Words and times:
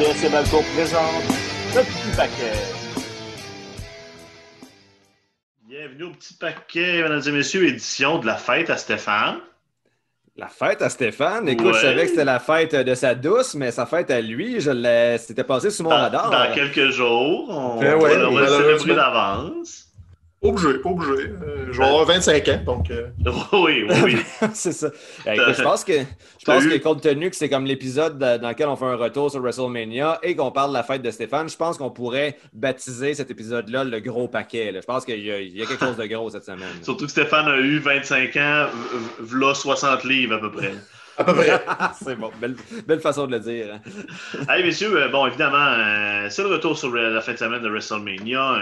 RDS 0.00 0.30
Balco 0.30 0.62
présente 0.74 1.24
le 1.74 1.80
petit 1.82 2.16
paquet. 2.16 2.52
Bienvenue 5.68 6.04
au 6.04 6.10
petit 6.10 6.34
paquet, 6.34 7.02
mesdames 7.02 7.22
et 7.26 7.30
messieurs, 7.32 7.66
édition 7.68 8.18
de 8.18 8.26
la 8.26 8.36
fête 8.36 8.70
à 8.70 8.76
Stéphane. 8.76 9.36
La 10.36 10.48
fête 10.48 10.80
à 10.80 10.88
Stéphane? 10.88 11.48
Écoute, 11.48 11.74
je 11.74 11.80
savais 11.80 12.04
que 12.04 12.10
c'était 12.10 12.24
la 12.24 12.38
fête 12.40 12.74
de 12.74 12.94
sa 12.94 13.14
douce, 13.14 13.54
mais 13.54 13.70
sa 13.72 13.84
fête 13.84 14.10
à 14.10 14.20
lui, 14.20 14.60
je 14.60 14.70
l'ai... 14.70 15.18
c'était 15.18 15.44
passé 15.44 15.70
sous 15.70 15.82
mon 15.82 15.90
Dans, 15.90 15.96
radar. 15.96 16.30
dans 16.30 16.54
quelques 16.54 16.90
jours, 16.90 17.46
on, 17.50 17.82
Eh 17.82 17.88
ouais, 17.88 17.96
on 17.96 18.00
va 18.00 18.14
le 18.14 18.30
malheureusement. 18.30 18.78
célébrer 18.78 18.94
d'avance. 18.94 19.89
Pas 20.42 20.48
obligé, 20.48 20.78
pas 20.78 20.88
obligé. 20.88 21.28
Euh, 21.28 21.66
je 21.70 21.78
vais 21.78 21.84
avoir 21.84 22.06
25 22.06 22.48
ans, 22.48 22.62
donc. 22.64 22.90
euh, 22.90 23.08
Oui, 23.52 23.84
oui, 24.04 24.16
c'est 24.54 24.72
ça. 24.72 24.88
Écoute, 25.26 25.54
je 25.54 25.62
pense 25.62 25.84
que, 25.84 25.92
je 26.38 26.44
pense 26.46 26.64
que 26.66 26.78
compte 26.78 27.02
tenu 27.02 27.28
que 27.28 27.36
c'est 27.36 27.50
comme 27.50 27.66
l'épisode 27.66 28.18
de- 28.18 28.38
dans 28.38 28.48
lequel 28.48 28.68
on 28.68 28.76
fait 28.76 28.86
un 28.86 28.96
retour 28.96 29.30
sur 29.30 29.40
WrestleMania 29.42 30.18
et 30.22 30.34
qu'on 30.34 30.50
parle 30.50 30.70
de 30.70 30.74
la 30.76 30.82
fête 30.82 31.02
de 31.02 31.10
Stéphane, 31.10 31.50
je 31.50 31.56
pense 31.58 31.76
qu'on 31.76 31.90
pourrait 31.90 32.38
baptiser 32.54 33.12
cet 33.12 33.30
épisode-là 33.30 33.84
le 33.84 34.00
gros 34.00 34.28
paquet. 34.28 34.72
là. 34.72 34.80
Je 34.80 34.86
pense 34.86 35.04
qu'il 35.04 35.22
y, 35.22 35.30
a- 35.30 35.40
il 35.40 35.54
y 35.54 35.62
a 35.62 35.66
quelque 35.66 35.84
chose 35.84 35.96
de 35.98 36.06
gros 36.06 36.30
cette 36.30 36.44
semaine. 36.46 36.68
Surtout 36.82 37.04
que 37.04 37.10
Stéphane 37.10 37.46
a 37.46 37.58
eu 37.58 37.78
25 37.78 38.34
ans, 38.36 38.66
v'là 39.18 39.52
60 39.54 40.04
livres 40.04 40.36
à 40.36 40.38
peu 40.40 40.50
près. 40.50 40.72
à 41.18 41.24
peu 41.24 41.34
près. 41.34 41.60
c'est 42.02 42.16
bon, 42.16 42.30
belle, 42.40 42.56
belle 42.86 43.00
façon 43.00 43.26
de 43.26 43.32
le 43.32 43.40
dire. 43.40 43.74
hein. 43.74 44.46
Hey, 44.48 44.64
messieurs, 44.64 45.02
euh, 45.02 45.08
bon, 45.08 45.26
évidemment, 45.26 45.58
euh, 45.58 46.28
c'est 46.30 46.42
le 46.42 46.48
retour 46.48 46.78
sur 46.78 46.94
la 46.94 47.10
la 47.10 47.20
fin 47.20 47.32
de 47.34 47.38
semaine 47.38 47.60
de 47.60 47.68
WrestleMania. 47.68 48.56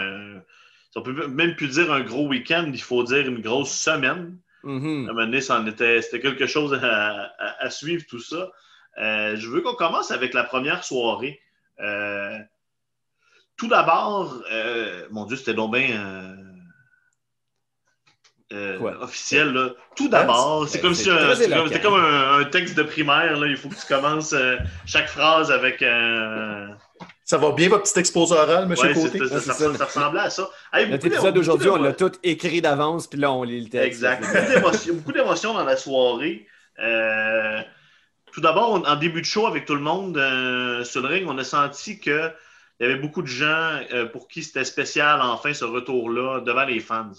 On 0.96 1.02
peut 1.02 1.26
même 1.28 1.54
plus 1.56 1.68
dire 1.68 1.92
un 1.92 2.00
gros 2.00 2.26
week-end, 2.26 2.70
il 2.72 2.82
faut 2.82 3.02
dire 3.04 3.26
une 3.26 3.40
grosse 3.40 3.72
semaine. 3.72 4.36
Mhm. 4.64 5.06
À 5.06 5.10
un 5.10 5.14
moment 5.14 5.26
donné, 5.26 5.40
était- 5.68 6.02
c'était 6.02 6.20
quelque 6.20 6.46
chose 6.46 6.74
à, 6.74 7.32
à- 7.38 7.64
à 7.64 7.70
suivre, 7.70 8.04
tout 8.08 8.20
ça. 8.20 8.50
Euh, 8.98 9.36
je 9.36 9.48
veux 9.48 9.60
qu'on 9.60 9.74
commence 9.74 10.10
avec 10.10 10.34
la 10.34 10.42
première 10.44 10.82
soirée. 10.82 11.40
Euh, 11.80 12.36
tout 13.56 13.68
d'abord, 13.68 14.42
euh, 14.50 15.06
mon 15.10 15.24
Dieu, 15.26 15.36
c'était 15.36 15.54
donc 15.54 15.74
bien 15.74 16.36
officiel. 19.02 19.52
là. 19.52 19.70
Tout 19.94 20.08
d'abord, 20.08 20.66
c'est 20.68 20.80
comme 20.80 20.94
si 20.94 21.04
c'est 21.36 21.80
comme, 21.82 21.94
un, 22.00 22.38
un 22.40 22.44
texte 22.46 22.76
de 22.76 22.82
primaire. 22.82 23.38
Là. 23.38 23.46
Il 23.46 23.56
faut 23.56 23.68
que 23.68 23.74
tu 23.74 23.86
commences 23.86 24.34
chaque 24.86 25.08
phrase 25.08 25.52
avec 25.52 25.82
un. 25.82 26.76
Ça 27.30 27.36
va 27.36 27.52
bien, 27.52 27.68
votre 27.68 27.82
petit 27.82 27.98
exposé 28.00 28.34
oral, 28.34 28.66
monsieur 28.68 28.88
Ouais, 28.88 28.94
Côté? 28.94 29.18
c'est- 29.18 29.18
ça, 29.18 29.34
Ouais, 29.34 29.40
ça- 29.42 29.52
c'est 29.52 29.64
ça. 29.64 29.74
ça 29.76 29.84
ressemblait 29.84 30.20
à 30.20 30.30
ça. 30.30 30.48
Hey, 30.72 30.88
Notre 30.88 31.06
épisode 31.08 31.34
d'aujourd'hui, 31.34 31.68
on 31.68 31.76
l'a 31.76 31.92
tout 31.92 32.12
écrit 32.22 32.62
d'avance, 32.62 33.06
puis 33.06 33.20
là, 33.20 33.30
on 33.30 33.42
lit 33.42 33.60
le 33.64 33.68
texte. 33.68 33.86
Exact. 33.86 34.22
Beaucoup 34.22 34.50
d'émotions- 34.50 34.94
beaucoup 34.94 35.12
d'émotions 35.12 35.52
dans 35.52 35.64
la 35.64 35.76
soirée. 35.76 36.46
Euh, 36.78 37.60
tout 38.32 38.40
d'abord, 38.40 38.82
en 38.88 38.96
début 38.96 39.20
de 39.20 39.26
show 39.26 39.46
avec 39.46 39.66
tout 39.66 39.74
le 39.74 39.82
monde 39.82 40.16
euh, 40.16 40.84
sur 40.84 41.02
le 41.02 41.08
ring, 41.08 41.26
on 41.28 41.36
a 41.36 41.44
senti 41.44 42.00
qu'il 42.00 42.32
y 42.80 42.84
avait 42.84 42.96
beaucoup 42.96 43.20
de 43.20 43.26
gens 43.26 43.78
euh, 43.92 44.06
pour 44.06 44.26
qui 44.26 44.42
c'était 44.42 44.64
spécial, 44.64 45.20
enfin, 45.20 45.52
ce 45.52 45.66
retour-là 45.66 46.40
devant 46.40 46.64
les 46.64 46.80
fans. 46.80 47.12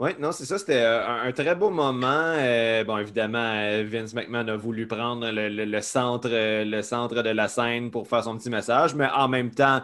Oui, 0.00 0.10
non, 0.20 0.30
c'est 0.30 0.44
ça. 0.44 0.58
C'était 0.58 0.80
euh, 0.80 1.24
un, 1.26 1.32
très 1.32 1.56
beau 1.56 1.70
moment. 1.70 2.06
Euh, 2.36 2.84
bon, 2.84 2.98
évidemment, 2.98 3.52
euh, 3.56 3.84
Vince 3.84 4.14
McMahon 4.14 4.46
a 4.46 4.56
voulu 4.56 4.86
prendre 4.86 5.28
le, 5.28 5.80
centre, 5.80 6.30
le 6.30 6.82
centre 6.82 7.20
de 7.20 7.30
la 7.30 7.48
scène 7.48 7.90
pour 7.90 8.06
faire 8.06 8.22
son 8.22 8.38
petit 8.38 8.48
message, 8.48 8.94
mais 8.94 9.08
en 9.12 9.26
même 9.26 9.50
temps, 9.50 9.80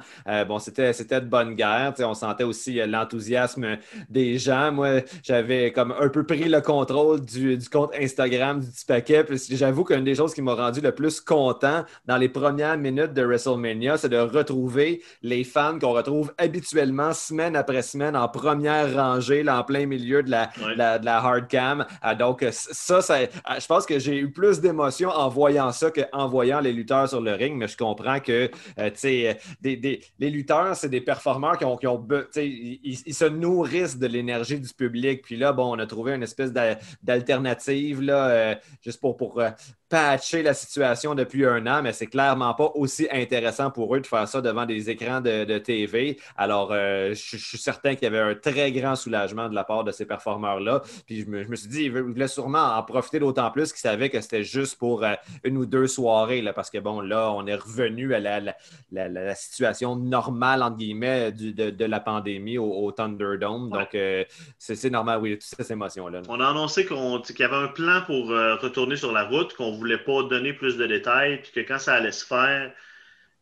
bon, 0.47 0.61
c'était, 0.61 0.92
de 0.92 1.27
bonne 1.27 1.55
guerre. 1.55 1.95
On 1.98 2.14
sentait 2.14 2.45
aussi 2.45 2.75
l'enthousiasme 2.86 3.77
des 4.08 4.39
gens. 4.39 4.70
Moi, 4.70 5.01
j'avais 5.25 5.73
comme 5.73 5.92
un 5.98 6.08
peu 6.08 6.25
pris 6.25 6.45
le 6.45 6.61
contrôle 6.61 7.20
du, 7.20 7.58
compte 7.69 7.92
Instagram 8.01 8.61
du 8.61 8.69
petit 8.69 8.85
paquet. 8.85 9.27
J'avoue 9.51 9.83
qu'une 9.83 10.05
des 10.05 10.14
choses 10.14 10.33
qui 10.33 10.42
m'a 10.42 10.55
rendu 10.55 10.81
le 10.81 10.92
plus 10.92 11.20
content 11.20 11.85
dans 12.07 12.19
les 12.19 12.29
premières 12.29 12.79
minutes 12.79 13.14
de 13.14 13.23
WrestleMania, 13.25 13.96
c'est 13.96 14.11
de 14.11 14.19
retrouver 14.19 15.02
les 15.23 15.42
fans 15.42 15.77
qu'on 15.81 15.92
retrouve 15.92 16.33
habituellement 16.39 17.13
semaine 17.13 17.57
après 17.57 17.83
semaine 17.83 18.14
en 18.17 18.29
première 18.29 18.95
rangée, 18.95 19.42
là, 19.42 19.58
en 19.58 19.64
plein 19.64 19.86
milieu 19.86 20.04
de 20.23 20.31
la, 20.31 20.51
Ouais. 20.65 20.73
de 20.75 20.79
la, 20.79 20.98
de 20.98 21.05
la 21.05 21.17
hard 21.19 21.48
cam. 21.48 21.87
Ah, 22.03 22.15
donc, 22.15 22.42
euh, 22.42 22.51
ça, 22.53 23.01
ça, 23.03 23.17
ah, 23.45 23.59
je 23.59 23.67
pense 23.67 23.87
que 23.87 23.98
j'ai 23.98 24.17
eu 24.19 24.31
plus 24.31 24.61
d'émotions 24.61 25.11
en 25.11 25.29
voyant 25.29 25.73
ça 25.73 25.91
qu'en 25.91 26.29
voyant 26.29 26.61
les 26.61 26.73
lutteurs 26.73 27.09
sur 27.09 27.20
le 27.20 27.33
ring, 27.33 27.57
mais 27.57 27.69
je 27.69 27.77
comprends 27.77 28.20
que, 28.20 28.51
euh, 28.79 28.91
euh, 29.05 29.35
des, 29.61 29.77
des- 29.77 30.01
les 30.19 30.31
lutteurs, 30.31 30.77
c'est 30.77 30.89
des 30.89 31.01
performeurs 31.01 31.59
qui 31.59 31.64
ont, 31.64 31.77
qui 31.77 31.87
ont 31.87 32.07
ils, 32.37 32.81
ils- 33.07 33.14
se 33.14 33.25
nourrissent 33.25 33.98
de 33.98 34.07
l'énergie 34.07 34.59
du 34.59 34.73
public. 34.73 35.23
Puis 35.23 35.37
là, 35.37 35.53
bon, 35.53 35.75
on 35.77 35.79
a 35.79 35.87
trouvé 35.87 36.13
une 36.14 36.23
espèce 36.23 36.53
d'a- 36.53 36.79
d'alternative, 37.03 38.03
là, 38.03 38.29
euh, 38.29 38.55
juste 38.83 39.01
pour, 39.01 39.17
pour 39.17 39.41
euh, 39.41 39.51
patcher 39.89 40.43
la 40.43 40.55
situation 40.55 41.14
depuis 41.14 41.45
un 41.47 41.67
an, 41.67 41.81
mais 41.83 41.93
c'est 41.93 42.07
clairement 42.07 42.53
pas 42.55 42.70
aussi 42.75 43.07
intéressant 43.13 43.70
pour 43.70 43.95
eux 43.95 44.01
de 44.01 44.07
faire 44.07 44.27
ça 44.27 44.41
devant 44.41 44.67
des 44.67 44.91
écrans 44.91 45.20
de, 45.20 45.45
de 45.45 45.59
TV. 45.59 46.19
Alors, 46.37 46.70
euh, 46.73 47.11
je 47.14 47.37
suis 47.37 47.59
certain 47.59 47.95
qu'il 47.95 48.05
y 48.05 48.07
avait 48.07 48.19
un 48.19 48.35
très 48.35 48.73
grand 48.73 48.97
soulagement 48.97 49.48
de 49.48 49.55
la 49.55 49.63
part 49.64 49.85
de 49.85 49.93
ces 49.95 50.07
performeurs-là. 50.07 50.83
Puis 51.07 51.23
je 51.23 51.27
me, 51.27 51.43
je 51.43 51.49
me 51.49 51.57
suis 51.57 51.69
dit, 51.69 51.85
ils 51.85 51.93
voulaient 51.93 52.29
sûrement 52.29 52.77
en 52.77 52.83
profiter 52.83 53.19
d'autant 53.19 53.51
plus 53.51 53.73
qu'ils 53.73 53.81
savaient 53.81 54.11
que 54.11 54.21
c'était 54.21 54.45
juste 54.45 54.79
pour 54.79 55.05
euh, 55.05 55.15
une 55.45 55.57
ou 55.57 55.67
deux 55.67 55.87
soirées, 55.87 56.43
là, 56.43 56.53
parce 56.53 56.71
que 56.71 56.79
bon, 56.79 57.01
là, 57.01 57.31
on 57.33 57.47
est 57.47 57.55
revenu 57.55 58.15
à 58.15 58.21
la, 58.21 58.41
la- 58.41 58.57
la- 58.93 59.09
la- 59.09 59.25
la 59.25 59.35
situation 59.35 59.97
normale, 59.97 60.63
entre 60.63 60.77
guillemets, 60.77 61.33
du- 61.33 61.53
de, 61.53 61.71
de 61.71 61.85
la 61.85 62.01
pandémie 62.01 62.59
au, 62.59 62.71
au 62.71 62.93
Thunderdome. 62.93 63.71
Ouais. 63.73 63.79
Donc, 63.79 63.95
euh, 63.95 64.25
c'est 64.59 64.91
normal, 64.91 65.21
oui, 65.23 65.39
toutes 65.39 65.43
ces 65.65 65.73
émotions-là. 65.73 66.23
On 66.29 66.41
a 66.41 66.49
annoncé 66.49 66.85
qu'il 66.85 66.97
y 66.97 67.43
avait 67.43 67.57
un 67.57 67.69
plan 67.69 68.03
pour 68.07 68.31
euh, 68.31 68.57
retourner 68.57 68.97
sur 68.97 69.13
la 69.13 69.25
route, 69.25 69.55
qu'on 69.55 69.73
ne 69.73 69.77
voulait 69.77 69.99
pas 69.99 70.23
donner 70.25 70.53
plus 70.53 70.77
de 70.77 70.87
détails, 70.87 71.41
puis 71.43 71.53
que 71.53 71.61
quand 71.61 71.79
ça 71.79 71.95
allait 71.95 72.13
se 72.13 72.25
faire, 72.25 72.73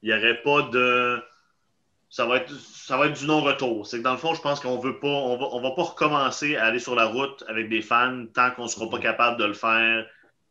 il 0.03 0.11
n'y 0.11 0.17
aurait 0.19 0.43
pas 0.43 0.63
de. 0.63 1.21
Ça 2.12 2.27
va 2.27 2.37
être, 2.37 2.53
ça 2.53 2.99
va 2.99 3.06
être 3.06 3.19
du 3.19 3.27
non-retour. 3.27 3.87
C'est 3.87 3.97
que 3.97 4.03
dans 4.03 4.12
le 4.12 4.19
fond, 4.19 4.34
je 4.34 4.43
pense 4.43 4.61
qu'on 4.61 4.78
veut 4.78 5.00
pas, 5.00 5.09
on 5.09 5.39
va, 5.39 5.47
on 5.53 5.62
va 5.62 5.71
pas 5.71 5.83
recommencer 5.83 6.56
à 6.56 6.67
aller 6.67 6.78
sur 6.78 6.95
la 6.95 7.06
route 7.06 7.43
avec 7.49 7.71
des 7.71 7.81
fans 7.81 8.27
tant 8.34 8.50
qu'on 8.50 8.65
ne 8.65 8.69
sera 8.69 8.91
pas 8.91 8.99
capable 8.99 9.41
de 9.41 9.47
le 9.47 9.55
faire 9.55 10.05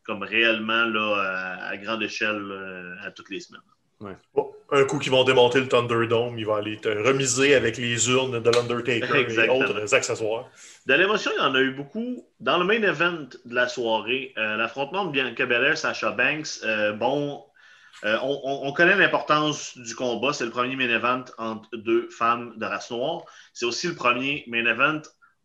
comme 0.03 0.23
réellement 0.23 0.85
là, 0.85 1.59
à, 1.61 1.67
à 1.67 1.77
grande 1.77 2.01
échelle 2.01 2.49
euh, 2.49 2.95
à 3.05 3.11
toutes 3.11 3.29
les 3.29 3.41
semaines. 3.41 3.61
Un 4.71 4.85
coup 4.85 4.97
qu'ils 4.97 5.11
vont 5.11 5.23
démonter 5.23 5.59
le 5.59 5.67
Thunderdome, 5.67 6.39
ils 6.39 6.47
vont 6.47 6.55
aller 6.55 6.77
te 6.77 6.89
remiser 6.89 7.53
avec 7.53 7.77
les 7.77 8.09
urnes 8.09 8.41
de 8.41 8.49
l'Undertaker 8.49 9.29
et 9.45 9.49
autres 9.49 9.93
accessoires. 9.93 10.49
De 10.87 10.95
l'émotion, 10.95 11.29
il 11.37 11.43
y 11.43 11.45
en 11.45 11.53
a 11.53 11.59
eu 11.59 11.75
beaucoup. 11.75 12.25
Dans 12.39 12.57
le 12.57 12.65
main 12.65 12.81
event 12.81 13.27
de 13.45 13.53
la 13.53 13.67
soirée, 13.67 14.33
euh, 14.39 14.55
l'affrontement 14.55 15.05
de 15.05 15.11
Bianca 15.11 15.45
Belair, 15.45 15.77
Sasha 15.77 16.09
Banks, 16.09 16.63
euh, 16.63 16.93
bon, 16.93 17.43
euh, 18.03 18.17
on, 18.23 18.41
on- 18.43 18.67
on 18.67 18.73
connaît 18.73 18.95
l'importance 18.95 19.77
du 19.77 19.95
combat. 19.95 20.33
C'est 20.33 20.45
le 20.45 20.51
premier 20.51 20.75
main 20.75 20.89
event 20.89 21.23
entre 21.37 21.69
deux 21.75 22.09
femmes 22.09 22.53
de 22.57 22.65
race 22.65 22.91
noire. 22.91 23.23
C'est 23.53 23.65
aussi 23.65 23.87
le 23.87 23.95
premier 23.95 24.43
main 24.47 24.65
event 24.65 25.01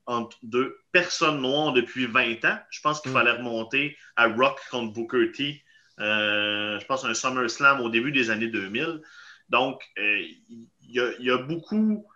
entre 0.06 0.39
deux 0.43 0.78
personnes 0.93 1.41
noires 1.43 1.72
depuis 1.72 2.06
20 2.06 2.44
ans. 2.44 2.59
Je 2.71 2.81
pense 2.81 3.00
qu'il 3.00 3.11
Mm. 3.11 3.15
fallait 3.15 3.33
remonter 3.33 3.97
à 4.17 4.28
Rock 4.28 4.61
contre 4.71 4.93
Booker 4.93 5.33
T. 5.33 5.62
euh, 5.99 6.78
je 6.78 6.84
pense 6.87 7.05
à 7.06 7.09
un 7.09 7.15
SummerSlam 7.15 7.81
au 7.81 7.89
début 7.89 8.12
des 8.12 8.28
années 8.31 8.49
2000. 8.49 9.00
Donc, 9.49 9.83
euh, 9.99 10.19
il 10.50 10.69
y, 10.83 11.00
a- 11.00 11.12
il 11.19 11.25
y 11.25 11.31
a 11.31 11.38
beaucoup 11.38 12.06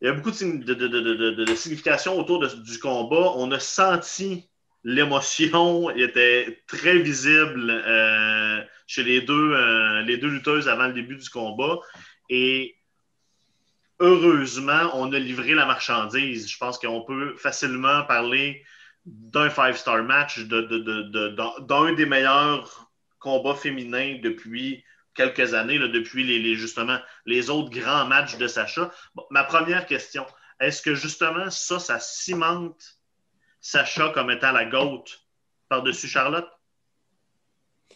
il 0.00 0.06
y 0.06 0.08
a 0.08 0.14
beaucoup 0.14 0.30
de, 0.32 0.74
de, 0.74 0.88
de, 0.88 1.44
de, 1.44 1.54
signification 1.54 2.18
autour 2.18 2.44
du 2.48 2.78
combat. 2.80 3.32
On 3.36 3.52
a 3.52 3.60
senti 3.60 4.48
l'émotion, 4.82 5.90
il 5.90 6.02
était 6.02 6.62
très 6.66 6.98
visible 6.98 7.70
euh, 7.70 8.60
chez 8.86 9.02
les 9.02 9.20
deux, 9.20 9.52
euh, 9.52 10.02
les 10.02 10.16
deux 10.18 10.28
lutteuses 10.28 10.68
avant 10.68 10.86
le 10.86 10.92
début 10.92 11.16
du 11.16 11.28
combat. 11.30 11.78
Et 12.28 12.76
heureusement, 13.98 14.90
on 14.94 15.12
a 15.12 15.18
livré 15.18 15.54
la 15.54 15.66
marchandise. 15.66 16.50
Je 16.50 16.58
pense 16.58 16.78
qu'on 16.78 17.02
peut 17.02 17.36
facilement 17.36 18.04
parler 18.04 18.64
d'un 19.04 19.50
five-star 19.50 20.02
match, 20.04 20.40
d'un 20.40 21.92
des 21.94 22.06
meilleurs 22.06 22.90
combats 23.18 23.54
féminins 23.54 24.18
depuis 24.22 24.84
quelques 25.14 25.54
années, 25.54 25.78
depuis 25.78 26.24
les, 26.24 26.54
justement 26.54 26.98
les 27.26 27.50
autres 27.50 27.70
grands 27.70 28.06
matchs 28.06 28.36
de 28.36 28.46
Sacha. 28.46 28.90
Ma 29.30 29.44
première 29.44 29.86
question, 29.86 30.26
est-ce 30.60 30.82
que 30.82 30.94
justement 30.94 31.50
ça, 31.50 31.78
ça 31.78 31.98
cimente 31.98 32.98
Sacha 33.60 34.10
comme 34.10 34.30
étant 34.30 34.52
la 34.52 34.64
GOAT 34.64 35.04
par-dessus 35.68 36.08
Charlotte? 36.08 36.48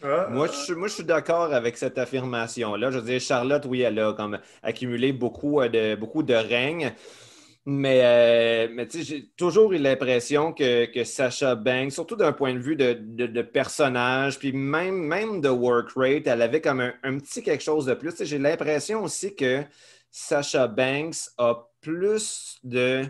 Ah, 0.03 0.29
Moi, 0.31 0.47
je, 0.49 0.53
suis- 0.53 0.75
moi, 0.75 0.89
je 0.89 0.95
suis 0.95 1.05
d'accord 1.05 1.53
avec 1.55 1.77
cette 1.79 1.97
affirmation-là. 1.99 2.91
Je 2.91 2.99
veux 2.99 3.05
dire, 3.05 3.21
Charlotte, 3.21 3.65
oui, 3.67 3.81
elle 3.81 3.99
a 3.99 4.13
comme 4.13 4.39
accumulé 4.63 5.13
beaucoup 5.13 5.61
euh, 5.61 5.69
de, 5.69 5.95
beaucoup 5.97 6.23
de 6.23 6.35
règnes. 6.35 6.93
Mais, 7.67 8.03
euh, 8.05 8.87
j'ai 8.93 9.29
toujours 9.37 9.73
eu 9.73 9.79
l'impression 9.79 10.53
que, 10.53 10.87
que 10.87 11.05
Sasha 11.05 11.55
Banks, 11.57 11.93
surtout 11.93 12.17
d'un 12.17 12.33
point 12.33 12.55
de 12.55 12.61
vue 12.61 12.77
de, 12.77 12.95
de- 13.01 13.43
personnage, 13.43 14.39
puis 14.39 14.53
même, 14.53 14.97
même 14.97 15.41
de 15.41 15.49
work 15.49 15.91
rate, 15.97 16.27
elle 16.27 16.43
avait 16.43 16.61
comme 16.61 16.81
un, 16.81 16.95
un 17.03 17.19
petit 17.19 17.43
quelque 17.43 17.65
chose 17.65 17.87
de 17.87 17.95
plus. 17.95 18.23
J'ai 18.25 18.39
l'impression 18.39 19.03
aussi 19.05 19.35
que 19.37 19.65
Sasha 20.11 20.69
Banks 20.69 21.17
a 21.39 21.69
plus 21.81 22.59
de 22.65 23.05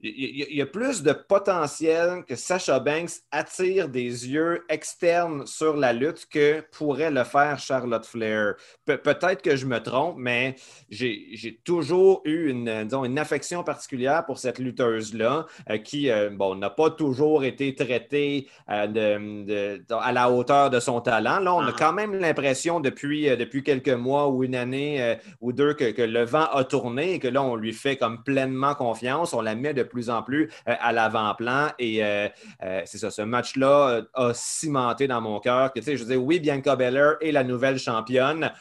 il 0.00 0.54
y, 0.54 0.62
a 0.62 0.66
plus 0.66 1.02
de 1.02 1.12
potentiel 1.12 2.22
que 2.24 2.36
Sasha 2.36 2.78
Banks 2.78 3.10
attire 3.32 3.88
des 3.88 4.28
yeux 4.28 4.64
externes 4.68 5.44
sur 5.44 5.76
la 5.76 5.92
lutte 5.92 6.28
que 6.30 6.62
pourrait 6.70 7.10
le 7.10 7.24
faire 7.24 7.58
Charlotte 7.58 8.06
Flair. 8.06 8.54
Peut-être 8.84 9.42
que 9.42 9.56
je 9.56 9.66
me 9.66 9.80
trompe, 9.80 10.14
mais 10.16 10.54
j'ai 10.88 11.60
toujours 11.64 12.22
eu 12.24 12.48
une, 12.48 12.68
une 12.68 13.18
affection 13.18 13.64
particulière 13.64 14.24
pour 14.24 14.38
cette 14.38 14.60
lutteuse-là 14.60 15.46
euh, 15.68 15.78
qui, 15.78 16.10
euh, 16.10 16.30
bon, 16.30 16.54
n'a 16.54 16.70
pas 16.70 16.90
toujours 16.90 17.42
été 17.42 17.74
traitée 17.74 18.46
euh, 18.70 19.78
à 19.90 20.12
la 20.12 20.30
hauteur 20.30 20.70
de 20.70 20.78
son 20.78 21.00
talent. 21.00 21.40
Là, 21.40 21.54
on 21.54 21.62
a 21.62 21.70
ah. 21.70 21.76
quand 21.76 21.92
même 21.92 22.14
l'impression 22.14 22.78
depuis, 22.78 23.36
depuis 23.36 23.64
quelques 23.64 23.88
mois 23.88 24.28
ou 24.28 24.44
une 24.44 24.54
année 24.54 25.16
ou 25.40 25.52
deux 25.52 25.74
que, 25.74 25.90
que, 25.90 26.02
le 26.02 26.24
vent 26.24 26.46
a 26.52 26.62
tourné 26.62 27.14
et 27.14 27.18
que 27.18 27.28
là, 27.28 27.42
on 27.42 27.56
lui 27.56 27.72
fait 27.72 27.96
comme 27.96 28.22
pleinement 28.22 28.76
confiance. 28.76 29.32
On 29.32 29.40
la 29.40 29.56
met 29.56 29.74
de 29.74 29.87
plus 29.88 30.10
en 30.10 30.22
plus 30.22 30.50
euh, 30.68 30.74
à 30.78 30.92
l'avant-plan. 30.92 31.68
Et 31.78 32.04
euh, 32.04 32.28
euh, 32.62 32.82
c'est 32.84 32.98
ça, 32.98 33.10
ce 33.10 33.22
match-là 33.22 34.02
a 34.14 34.32
cimenté 34.34 35.06
dans 35.06 35.20
mon 35.20 35.40
cœur 35.40 35.72
que, 35.72 35.80
tu 35.80 35.86
sais, 35.86 35.96
je 35.96 36.04
veux 36.04 36.10
dire, 36.10 36.22
oui, 36.22 36.40
Bianca 36.40 36.76
Belair 36.76 37.16
est 37.20 37.32
la 37.32 37.44
nouvelle 37.44 37.78
championne, 37.78 38.52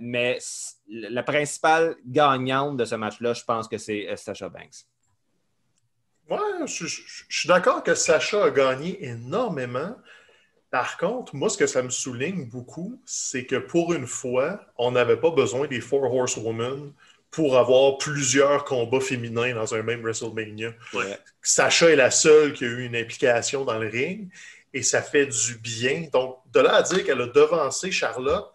mais 0.00 0.38
la 0.88 1.22
principale 1.22 1.96
gagnante 2.06 2.76
de 2.76 2.84
ce 2.84 2.94
match-là, 2.94 3.32
je 3.32 3.44
pense 3.44 3.68
que 3.68 3.78
c'est 3.78 4.08
Sasha 4.16 4.48
Banks. 4.48 4.86
Ouais, 6.30 6.66
je, 6.66 6.86
suis 7.28 7.48
d'accord 7.48 7.82
que 7.82 7.94
Sacha 7.94 8.44
a 8.44 8.50
gagné 8.50 9.04
énormément. 9.04 9.96
Par 10.70 10.96
contre, 10.96 11.36
moi, 11.36 11.50
ce 11.50 11.58
que 11.58 11.66
ça 11.66 11.82
me 11.82 11.90
souligne 11.90 12.46
beaucoup, 12.48 12.98
c'est 13.04 13.44
que 13.44 13.56
pour 13.56 13.92
une 13.92 14.06
fois, 14.06 14.60
on 14.78 14.92
n'avait 14.92 15.18
pas 15.18 15.30
besoin 15.30 15.66
des 15.66 15.80
Four 15.80 16.04
Horsewomen 16.14 16.92
pour 17.32 17.58
avoir 17.58 17.96
plusieurs 17.96 18.64
combats 18.64 19.00
féminins 19.00 19.54
dans 19.54 19.74
un 19.74 19.82
même 19.82 20.02
WrestleMania. 20.02 20.74
Sacha 21.40 21.88
est 21.90 21.96
la 21.96 22.10
seule 22.10 22.52
qui 22.52 22.64
a 22.64 22.68
eu 22.68 22.84
une 22.84 22.94
implication 22.94 23.64
dans 23.64 23.78
le 23.78 23.88
ring 23.88 24.30
et 24.74 24.82
ça 24.82 25.02
fait 25.02 25.26
du 25.26 25.56
bien. 25.56 26.08
Donc, 26.12 26.38
de 26.52 26.60
là 26.60 26.76
à 26.76 26.82
dire 26.82 27.04
qu'elle 27.04 27.20
a 27.20 27.26
devancé 27.26 27.90
Charlotte, 27.90 28.52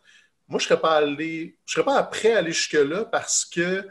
moi, 0.48 0.60
je 0.60 0.66
ne 0.66 0.70
serais 0.70 0.80
pas 0.80 0.98
allé, 0.98 1.58
je 1.66 1.74
serais 1.74 1.86
pas 1.86 2.02
prêt 2.04 2.34
à 2.34 2.38
aller 2.38 2.52
jusque-là 2.52 3.06
parce 3.06 3.46
que 3.46 3.86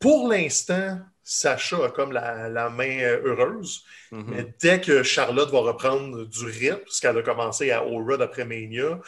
pour 0.00 0.28
l'instant, 0.28 0.98
Sacha 1.22 1.84
a 1.84 1.90
comme 1.90 2.12
la, 2.12 2.70
main 2.70 3.00
heureuse. 3.24 3.84
Mm-hmm. 4.10 4.24
Mais 4.26 4.46
dès 4.58 4.80
que 4.80 5.02
Charlotte 5.02 5.50
va 5.50 5.60
reprendre 5.60 6.24
du 6.24 6.44
rythme, 6.46 6.80
ce 6.86 7.00
qu'elle 7.00 7.18
a 7.18 7.22
commencé 7.22 7.70
à 7.70 7.84
Aura 7.84 8.16
d'après 8.16 8.44
Mania, 8.44 8.98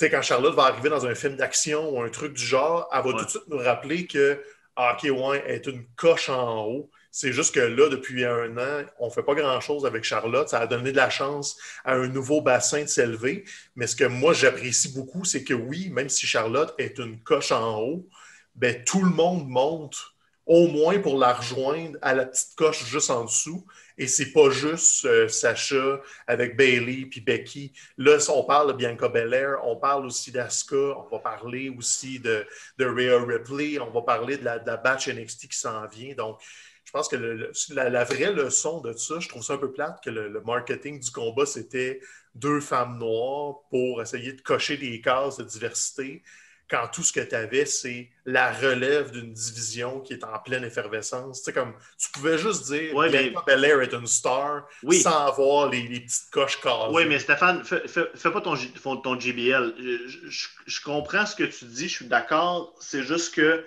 sais, 0.00 0.10
quand 0.10 0.22
Charlotte 0.22 0.54
va 0.54 0.64
arriver 0.64 0.88
dans 0.88 1.06
un 1.06 1.14
film 1.14 1.36
d'action 1.36 1.90
ou 1.90 2.02
un 2.02 2.08
truc 2.08 2.32
du 2.34 2.44
genre, 2.44 2.88
elle 2.92 3.02
va 3.02 3.18
tout 3.18 3.24
de 3.24 3.30
suite 3.30 3.48
nous 3.48 3.58
rappeler 3.58 4.06
que 4.06 4.42
ah, 4.76 4.96
OK, 4.96 5.10
ouais, 5.10 5.44
est 5.46 5.66
une 5.66 5.84
coche 5.96 6.28
en 6.30 6.64
haut. 6.64 6.90
C'est 7.10 7.32
juste 7.32 7.54
que 7.54 7.60
là, 7.60 7.88
depuis 7.88 8.24
un 8.24 8.56
an, 8.56 8.84
on 8.98 9.06
ne 9.06 9.10
fait 9.10 9.22
pas 9.22 9.34
grand-chose 9.34 9.84
avec 9.84 10.04
Charlotte. 10.04 10.48
Ça 10.48 10.60
a 10.60 10.66
donné 10.66 10.92
de 10.92 10.96
la 10.96 11.10
chance 11.10 11.58
à 11.84 11.94
un 11.94 12.06
nouveau 12.08 12.40
bassin 12.40 12.82
de 12.82 12.86
s'élever. 12.86 13.44
Mais 13.74 13.86
ce 13.86 13.96
que 13.96 14.04
moi, 14.04 14.32
j'apprécie 14.32 14.94
beaucoup, 14.94 15.24
c'est 15.24 15.44
que 15.44 15.54
oui, 15.54 15.90
même 15.90 16.08
si 16.08 16.26
Charlotte 16.26 16.72
est 16.78 16.98
une 16.98 17.20
coche 17.22 17.52
en 17.52 17.80
haut, 17.80 18.08
ben, 18.54 18.82
tout 18.84 19.02
le 19.02 19.10
monde 19.10 19.48
monte 19.48 19.98
au 20.46 20.68
moins 20.68 20.98
pour 20.98 21.18
la 21.18 21.34
rejoindre 21.34 21.98
à 22.00 22.14
la 22.14 22.26
petite 22.26 22.54
coche 22.56 22.84
juste 22.86 23.10
en 23.10 23.24
dessous. 23.24 23.66
Et 24.00 24.06
c'est 24.06 24.32
pas 24.32 24.48
juste 24.48 25.04
euh, 25.04 25.28
Sacha 25.28 26.00
avec 26.26 26.56
Bailey 26.56 27.04
puis 27.04 27.20
Becky. 27.20 27.70
Là, 27.98 28.16
on 28.30 28.44
parle 28.44 28.68
de 28.68 28.72
Bianca 28.72 29.10
Belair, 29.10 29.58
on 29.62 29.76
parle 29.76 30.06
aussi 30.06 30.32
d'Asuka, 30.32 30.96
on 30.96 31.06
va 31.12 31.18
parler 31.18 31.68
aussi 31.68 32.18
de, 32.18 32.46
de 32.78 32.86
Rhea 32.86 33.22
Ripley, 33.22 33.78
on 33.78 33.90
va 33.90 34.00
parler 34.00 34.38
de 34.38 34.44
la, 34.46 34.58
batch 34.78 35.08
NXT 35.08 35.48
qui 35.48 35.58
s'en 35.58 35.86
vient. 35.86 36.14
Donc, 36.14 36.40
je 36.86 36.90
pense 36.92 37.08
que 37.08 37.50
la, 37.74 38.04
vraie 38.04 38.32
leçon 38.32 38.80
de 38.80 38.94
ça, 38.94 39.20
je 39.20 39.28
trouve 39.28 39.42
ça 39.42 39.52
un 39.52 39.58
peu 39.58 39.70
plate 39.70 40.02
que 40.02 40.08
le, 40.08 40.40
marketing 40.46 40.98
du 40.98 41.10
combat, 41.10 41.44
c'était 41.44 42.00
deux 42.34 42.60
femmes 42.60 42.96
noires 42.96 43.60
pour 43.68 44.00
essayer 44.00 44.32
de 44.32 44.40
cocher 44.40 44.78
des 44.78 45.02
cases 45.02 45.36
de 45.36 45.44
diversité 45.44 46.22
quand 46.70 46.88
tout 46.92 47.02
ce 47.02 47.12
que 47.12 47.20
tu 47.20 47.34
avais, 47.34 47.66
c'est 47.66 48.08
la 48.24 48.52
relève 48.52 49.10
d'une 49.10 49.32
division 49.32 50.00
qui 50.00 50.12
est 50.12 50.24
en 50.24 50.38
pleine 50.38 50.64
effervescence. 50.64 51.42
Tu 51.42 51.52
comme, 51.52 51.74
tu 51.98 52.10
pouvais 52.12 52.38
juste 52.38 52.66
dire 52.66 52.94
ouais, 52.94 53.10
mais... 53.10 53.32
Belair 53.46 53.80
est 53.80 53.92
une 53.92 54.06
star 54.06 54.68
sans 55.02 55.26
avoir 55.26 55.68
les, 55.68 55.82
petites 55.82 56.30
coches 56.30 56.60
casées. 56.60 56.92
Oui, 56.92 57.04
mais 57.06 57.18
Stéphane, 57.18 57.64
fais, 57.64 58.30
pas 58.30 58.40
ton, 58.40 58.56
ton 58.98 59.18
JBL. 59.18 59.74
Je, 59.76 60.80
comprends 60.82 61.26
ce 61.26 61.34
que 61.34 61.44
tu 61.44 61.64
dis, 61.64 61.88
je 61.88 61.94
suis 61.94 62.06
d'accord. 62.06 62.74
C'est 62.80 63.02
juste 63.02 63.34
que 63.34 63.64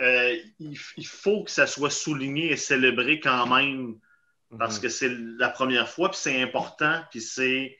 euh, 0.00 0.36
il, 0.58 1.06
faut 1.06 1.44
que 1.44 1.50
ça 1.50 1.66
soit 1.66 1.90
souligné 1.90 2.52
et 2.52 2.56
célébré 2.56 3.20
quand 3.20 3.46
même 3.46 3.98
parce 4.58 4.76
mhm. 4.76 4.82
que 4.82 4.88
c'est 4.88 5.10
la 5.38 5.48
première 5.50 5.88
fois, 5.88 6.10
puis 6.10 6.18
c'est 6.20 6.42
important, 6.42 7.02
puis 7.10 7.20
c'est. 7.20 7.76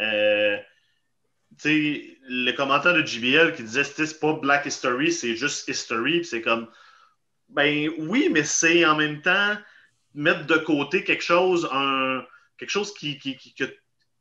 Euh, 0.00 0.56
sais, 1.58 2.18
le 2.28 2.52
commentaire 2.52 2.94
de 2.94 3.04
JBL 3.04 3.54
qui 3.54 3.62
disait 3.62 3.84
c'est 3.84 4.20
pas 4.20 4.34
Black 4.34 4.66
History, 4.66 5.12
c'est 5.12 5.36
juste 5.36 5.68
History, 5.68 6.24
c'est 6.24 6.42
comme 6.42 6.68
ben 7.48 7.90
oui, 7.98 8.28
mais 8.30 8.44
c'est 8.44 8.84
en 8.84 8.96
même 8.96 9.22
temps 9.22 9.56
mettre 10.14 10.46
de 10.46 10.56
côté 10.56 11.04
quelque 11.04 11.22
chose, 11.22 11.68
un, 11.72 12.24
quelque 12.58 12.70
chose 12.70 12.94
qui, 12.94 13.18
qui, 13.18 13.36
qui, 13.36 13.54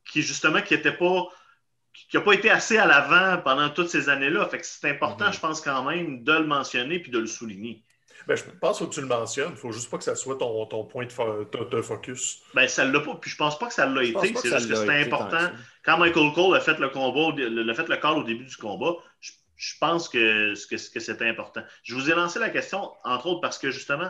qui 0.05 0.21
justement 0.21 0.61
qui 0.61 0.73
était 0.73 0.91
pas 0.91 1.27
qui 1.93 2.17
n'a 2.17 2.23
pas 2.23 2.33
été 2.33 2.49
assez 2.49 2.77
à 2.77 2.87
l'avant 2.87 3.41
pendant 3.43 3.69
toutes 3.69 3.89
ces 3.89 4.09
années-là. 4.09 4.47
Fait 4.49 4.59
que 4.59 4.65
c'est 4.65 4.89
important, 4.89 5.25
mm-hmm. 5.25 5.33
je 5.33 5.39
pense, 5.39 5.61
quand 5.61 5.83
même, 5.83 6.23
de 6.23 6.33
le 6.33 6.45
mentionner 6.45 6.99
puis 6.99 7.11
de 7.11 7.19
le 7.19 7.27
souligner. 7.27 7.83
Ben, 8.27 8.35
je 8.35 8.43
pense 8.61 8.79
que 8.79 8.85
tu 8.85 9.01
le 9.01 9.07
mentionnes. 9.07 9.51
Il 9.51 9.57
faut 9.57 9.71
juste 9.71 9.89
pas 9.89 9.97
que 9.97 10.03
ça 10.03 10.15
soit 10.15 10.37
ton, 10.37 10.65
ton 10.65 10.85
point 10.85 11.05
de, 11.05 11.81
focus. 11.81 12.41
Ben, 12.53 12.67
ça 12.67 12.85
l'a 12.85 12.99
pas. 12.99 13.15
Puis 13.15 13.31
je 13.31 13.35
pense 13.35 13.57
pas 13.57 13.67
que 13.67 13.73
ça 13.73 13.85
l'a 13.85 14.03
été. 14.03 14.33
C'est 14.35 14.49
juste 14.49 14.69
que 14.69 14.75
c'était 14.75 15.03
important. 15.03 15.49
Quand 15.83 15.97
Michael 15.97 16.33
Cole 16.33 16.55
a 16.55 16.59
fait 16.59 16.79
le 16.79 16.89
combat, 16.89 17.35
le, 17.35 17.73
fait 17.73 17.87
le 17.87 17.97
call 17.97 18.17
au 18.17 18.23
début 18.23 18.45
du 18.45 18.55
combat, 18.55 18.95
je, 19.19 19.73
pense 19.79 20.09
que, 20.09 20.53
que, 20.53 20.93
que 20.93 20.99
c'était 20.99 21.27
important. 21.27 21.61
Je 21.83 21.95
vous 21.95 22.09
ai 22.09 22.15
lancé 22.15 22.39
la 22.39 22.49
question, 22.49 22.91
entre 23.03 23.27
autres, 23.27 23.41
parce 23.41 23.57
que 23.57 23.71
justement, 23.71 24.09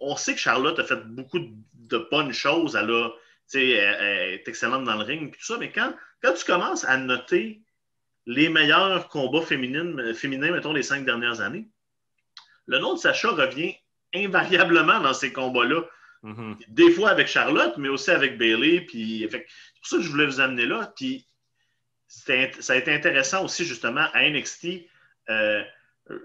on 0.00 0.16
sait 0.16 0.34
que 0.34 0.40
Charlotte 0.40 0.78
a 0.78 0.84
fait 0.84 1.06
beaucoup 1.06 1.38
de, 1.38 2.08
bonnes 2.10 2.32
choses. 2.32 2.76
Elle, 2.76 2.90
a, 2.90 3.10
elle, 3.54 4.34
est 4.34 4.48
excellente 4.48 4.84
dans 4.84 4.96
le 4.96 5.04
ring, 5.04 5.34
tout 5.34 5.44
ça, 5.44 5.56
mais 5.58 5.70
quand, 5.70 5.94
quand 6.22 6.32
tu 6.34 6.44
commences 6.44 6.84
à 6.84 6.96
noter 6.96 7.62
les 8.26 8.48
meilleurs 8.48 9.08
combats 9.08 9.42
féminins, 9.42 10.14
féminins, 10.14 10.52
mettons, 10.52 10.72
les 10.72 10.82
cinq 10.82 11.04
dernières 11.04 11.40
années, 11.40 11.68
le 12.72 12.78
nom 12.78 12.94
de 12.94 12.98
Sacha 12.98 13.28
revient 13.28 13.74
invariablement 14.14 15.00
dans 15.00 15.12
ces 15.12 15.32
combats-là. 15.32 15.82
Mm-hmm. 16.24 16.56
Des 16.68 16.90
fois 16.90 17.10
avec 17.10 17.26
Charlotte, 17.26 17.76
mais 17.76 17.88
aussi 17.88 18.10
avec 18.10 18.38
Bailey. 18.38 18.80
Puis, 18.80 19.28
c'est 19.30 19.38
pour 19.38 19.86
ça 19.86 19.96
que 19.98 20.02
je 20.02 20.08
voulais 20.08 20.26
vous 20.26 20.40
amener 20.40 20.64
là. 20.64 20.90
Puis, 20.96 21.26
ça 22.08 22.32
a 22.72 22.76
été 22.76 22.92
intéressant 22.92 23.44
aussi, 23.44 23.64
justement, 23.64 24.06
à 24.14 24.28
NXT. 24.28 24.86
Euh, 25.28 25.62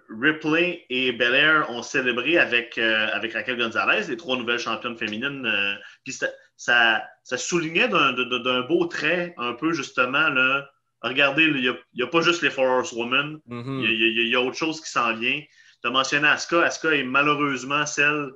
Ripley 0.10 0.86
et 0.90 1.12
Belair 1.12 1.70
ont 1.70 1.84
célébré 1.84 2.38
avec, 2.38 2.78
euh, 2.78 3.10
avec 3.12 3.34
Raquel 3.34 3.58
Gonzalez, 3.58 4.08
les 4.08 4.18
trois 4.18 4.38
nouvelles 4.38 4.60
championnes 4.60 4.98
féminines. 4.98 5.46
Euh, 5.46 5.76
puis 6.04 6.14
ça, 6.14 6.28
ça, 6.56 7.38
soulignait 7.38 7.90
d'un 7.90 8.62
beau 8.62 8.86
trait, 8.86 9.36
un 9.38 9.54
peu 9.54 9.74
justement, 9.74 10.30
là, 10.30 10.70
regardez, 11.02 11.44
il 11.44 11.78
n'y 11.94 12.04
a, 12.04 12.08
pas 12.08 12.22
juste 12.22 12.42
les 12.42 12.50
Force 12.50 12.92
Women, 12.94 13.40
mm-hmm. 13.48 13.84
il 13.84 14.28
y, 14.30 14.36
a 14.36 14.42
autre 14.42 14.58
chose 14.58 14.82
qui 14.82 14.90
s'en 14.90 15.14
vient. 15.14 15.42
Tu 15.88 15.90
as 15.90 15.94
mentionné 15.94 16.28
Asuka. 16.28 16.64
Asuka 16.64 16.96
est 16.96 17.04
malheureusement 17.04 17.86
celle 17.86 18.34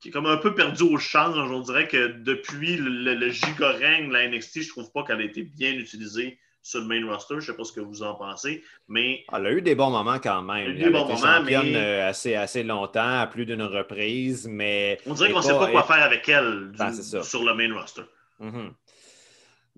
qui 0.00 0.10
est 0.10 0.12
comme 0.12 0.26
un 0.26 0.36
peu 0.36 0.54
perdue 0.54 0.84
au 0.84 0.96
change. 0.96 1.36
On 1.36 1.60
dirait 1.60 1.88
que 1.88 2.06
depuis 2.22 2.76
le, 2.76 3.14
le, 3.14 3.14
de 3.16 4.12
la 4.12 4.28
NXT, 4.28 4.62
je 4.62 4.68
trouve 4.68 4.92
pas 4.92 5.02
qu'elle 5.02 5.20
a 5.20 5.24
été 5.24 5.42
bien 5.42 5.72
utilisée 5.72 6.38
sur 6.62 6.82
le 6.82 6.86
main 6.86 7.04
roster. 7.10 7.34
Je 7.34 7.38
ne 7.38 7.40
sais 7.46 7.54
pas 7.54 7.64
ce 7.64 7.72
que 7.72 7.80
vous 7.80 8.04
en 8.04 8.14
pensez, 8.14 8.62
mais... 8.86 9.24
Elle 9.32 9.46
a 9.46 9.50
eu 9.50 9.60
des 9.60 9.74
bons 9.74 9.90
moments 9.90 10.20
quand 10.20 10.40
même. 10.40 10.56
Elle 10.56 10.70
a 10.70 10.74
eu 10.74 10.78
des 10.84 10.90
bons 10.90 11.08
moments, 11.08 11.42
mais... 11.42 11.56
Euh, 11.56 12.08
assez, 12.08 12.36
assez 12.36 12.62
longtemps, 12.62 13.18
à 13.18 13.26
plus 13.26 13.44
d'une 13.44 13.62
reprise, 13.62 14.46
mais... 14.48 15.00
On 15.04 15.14
dirait 15.14 15.32
qu'on 15.32 15.38
ne 15.38 15.42
sait 15.42 15.58
pas 15.58 15.66
quoi 15.66 15.82
faire 15.82 16.04
avec 16.04 16.28
elle 16.28 16.70
ben, 16.78 16.92
sur 16.92 17.42
le 17.42 17.54
main 17.54 17.74
roster. 17.74 18.02
Mm-hmm. 18.40 18.70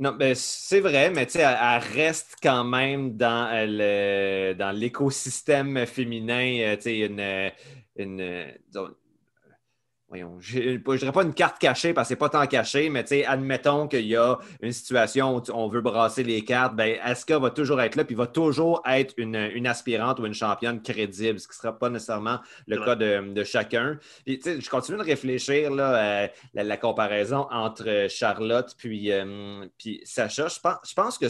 Non, 0.01 0.13
ben, 0.13 0.35
c'est 0.35 0.81
vrai, 0.81 1.11
mais 1.11 1.29
elle, 1.35 1.41
elle 1.61 1.79
reste 1.95 2.37
quand 2.43 2.65
même 2.65 3.19
dans, 3.19 3.51
euh, 3.53 4.55
dans 4.55 4.71
l'écosystème 4.75 5.85
féminin, 5.87 6.77
euh, 6.77 6.77
une, 6.87 7.53
une, 7.97 8.55
voyons, 10.11 10.39
je 10.41 10.59
ne 10.59 10.97
dirais 10.97 11.13
pas 11.13 11.23
une 11.23 11.33
carte 11.33 11.61
cachée 11.61 11.95
parce 11.95 12.09
que 12.09 12.15
c'est 12.15 12.19
pas 12.19 12.29
tant 12.29 12.45
caché, 12.49 12.91
mais 12.91 13.05
admettons 13.25 13.87
qu'il 13.87 14.07
y 14.07 14.17
a 14.17 14.39
une 14.61 14.73
situation 14.73 15.37
où 15.37 15.43
on 15.55 15.69
veut 15.69 15.81
brasser 15.81 16.25
les 16.25 16.45
cartes, 16.45 16.75
ben, 16.75 16.99
Asuka 17.01 17.39
va 17.39 17.51
toujours 17.51 17.81
être 17.81 17.95
là, 17.95 18.05
puis 18.05 18.17
va 18.17 18.27
toujours 18.27 18.83
être 18.87 19.15
une, 19.17 19.37
aspirante 19.67 20.19
ou 20.19 20.27
une 20.27 20.35
championne 20.35 20.83
crédible, 20.83 21.39
ce 21.39 21.47
qui 21.47 21.53
ne 21.53 21.61
sera 21.63 21.79
pas 21.79 21.89
nécessairement 21.89 22.41
le 22.67 22.85
cas 22.85 22.97
de, 22.97 23.45
chacun. 23.45 23.99
je 24.27 24.69
continue 24.69 24.99
de 24.99 25.05
réfléchir 25.05 25.71
là, 25.71 26.27
à 26.27 26.63
la, 26.65 26.77
comparaison 26.77 27.47
entre 27.51 28.09
Charlotte 28.09 28.75
puis, 28.77 29.13
euh, 29.13 29.65
puis 29.79 30.01
Sacha. 30.05 30.49
Je 30.49 30.59
pense, 30.59 30.79
je 30.89 30.95
pense 30.95 31.19
que 31.19 31.27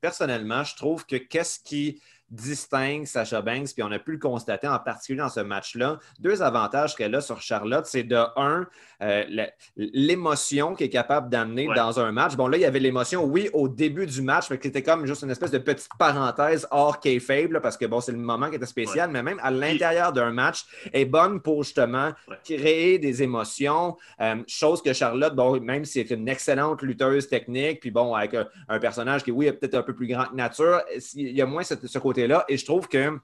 personnellement, 0.00 0.62
je 0.62 0.76
trouve 0.76 1.06
que 1.06 1.16
qu'est-ce 1.16 1.58
qui 1.58 2.00
distingue 2.30 3.06
Sacha 3.06 3.40
Banks, 3.40 3.72
puis 3.74 3.82
on 3.82 3.92
a 3.92 3.98
pu 3.98 4.12
le 4.12 4.18
constater 4.18 4.66
en 4.66 4.78
particulier 4.78 5.18
dans 5.18 5.28
ce 5.28 5.40
match-là. 5.40 5.98
Deux 6.18 6.42
avantages 6.42 6.96
qu'elle 6.96 7.14
a 7.14 7.20
sur 7.20 7.40
Charlotte, 7.40 7.86
c'est 7.86 8.02
de 8.02 8.16
un, 8.36 8.66
euh, 9.02 9.46
l'émotion 9.76 10.74
qu'elle 10.74 10.88
est 10.88 10.90
capable 10.90 11.28
d'amener 11.28 11.68
dans 11.74 12.00
un 12.00 12.12
match. 12.12 12.36
Bon, 12.36 12.48
là, 12.48 12.56
il 12.56 12.62
y 12.62 12.64
avait 12.64 12.80
l'émotion, 12.80 13.24
oui, 13.24 13.48
au 13.52 13.68
début 13.68 14.06
du 14.06 14.22
match, 14.22 14.46
mais 14.50 14.58
qui 14.58 14.68
était 14.68 14.82
comme 14.82 15.06
juste 15.06 15.22
une 15.22 15.30
espèce 15.30 15.50
de 15.50 15.58
petite 15.58 15.90
parenthèse 15.98 16.66
hors 16.70 17.00
faible, 17.20 17.60
parce 17.60 17.76
que 17.76 17.86
bon, 17.86 18.00
c'est 18.00 18.12
le 18.12 18.18
moment 18.18 18.50
qui 18.50 18.56
était 18.56 18.66
spécial, 18.66 19.10
mais 19.10 19.22
même 19.22 19.38
à 19.42 19.50
l'intérieur 19.50 20.12
d'un 20.12 20.32
match, 20.32 20.64
est 20.92 21.04
bonne 21.04 21.40
pour 21.40 21.62
justement 21.62 22.12
créer 22.44 22.98
des 22.98 23.22
émotions, 23.22 23.96
euh, 24.20 24.36
chose 24.48 24.82
que 24.82 24.92
Charlotte, 24.92 25.34
bon, 25.34 25.60
même 25.60 25.84
si 25.84 26.04
c'est 26.04 26.14
une 26.14 26.28
excellente 26.28 26.82
lutteuse 26.82 27.28
technique, 27.28 27.80
puis 27.80 27.90
bon, 27.90 28.14
avec 28.14 28.34
un, 28.34 28.78
personnage 28.78 29.24
qui, 29.24 29.30
oui, 29.30 29.46
est 29.46 29.52
peut-être 29.52 29.74
un 29.74 29.82
peu 29.82 29.94
plus 29.94 30.06
grand 30.06 30.26
que 30.26 30.34
nature, 30.34 30.82
il 31.14 31.36
y 31.36 31.42
a 31.42 31.46
moins 31.46 31.62
ce 31.62 31.98
côté-là, 32.16 32.44
et 32.48 32.56
je 32.56 32.64
trouve 32.64 32.88
que 32.88 33.18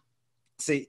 c'est, 0.59 0.89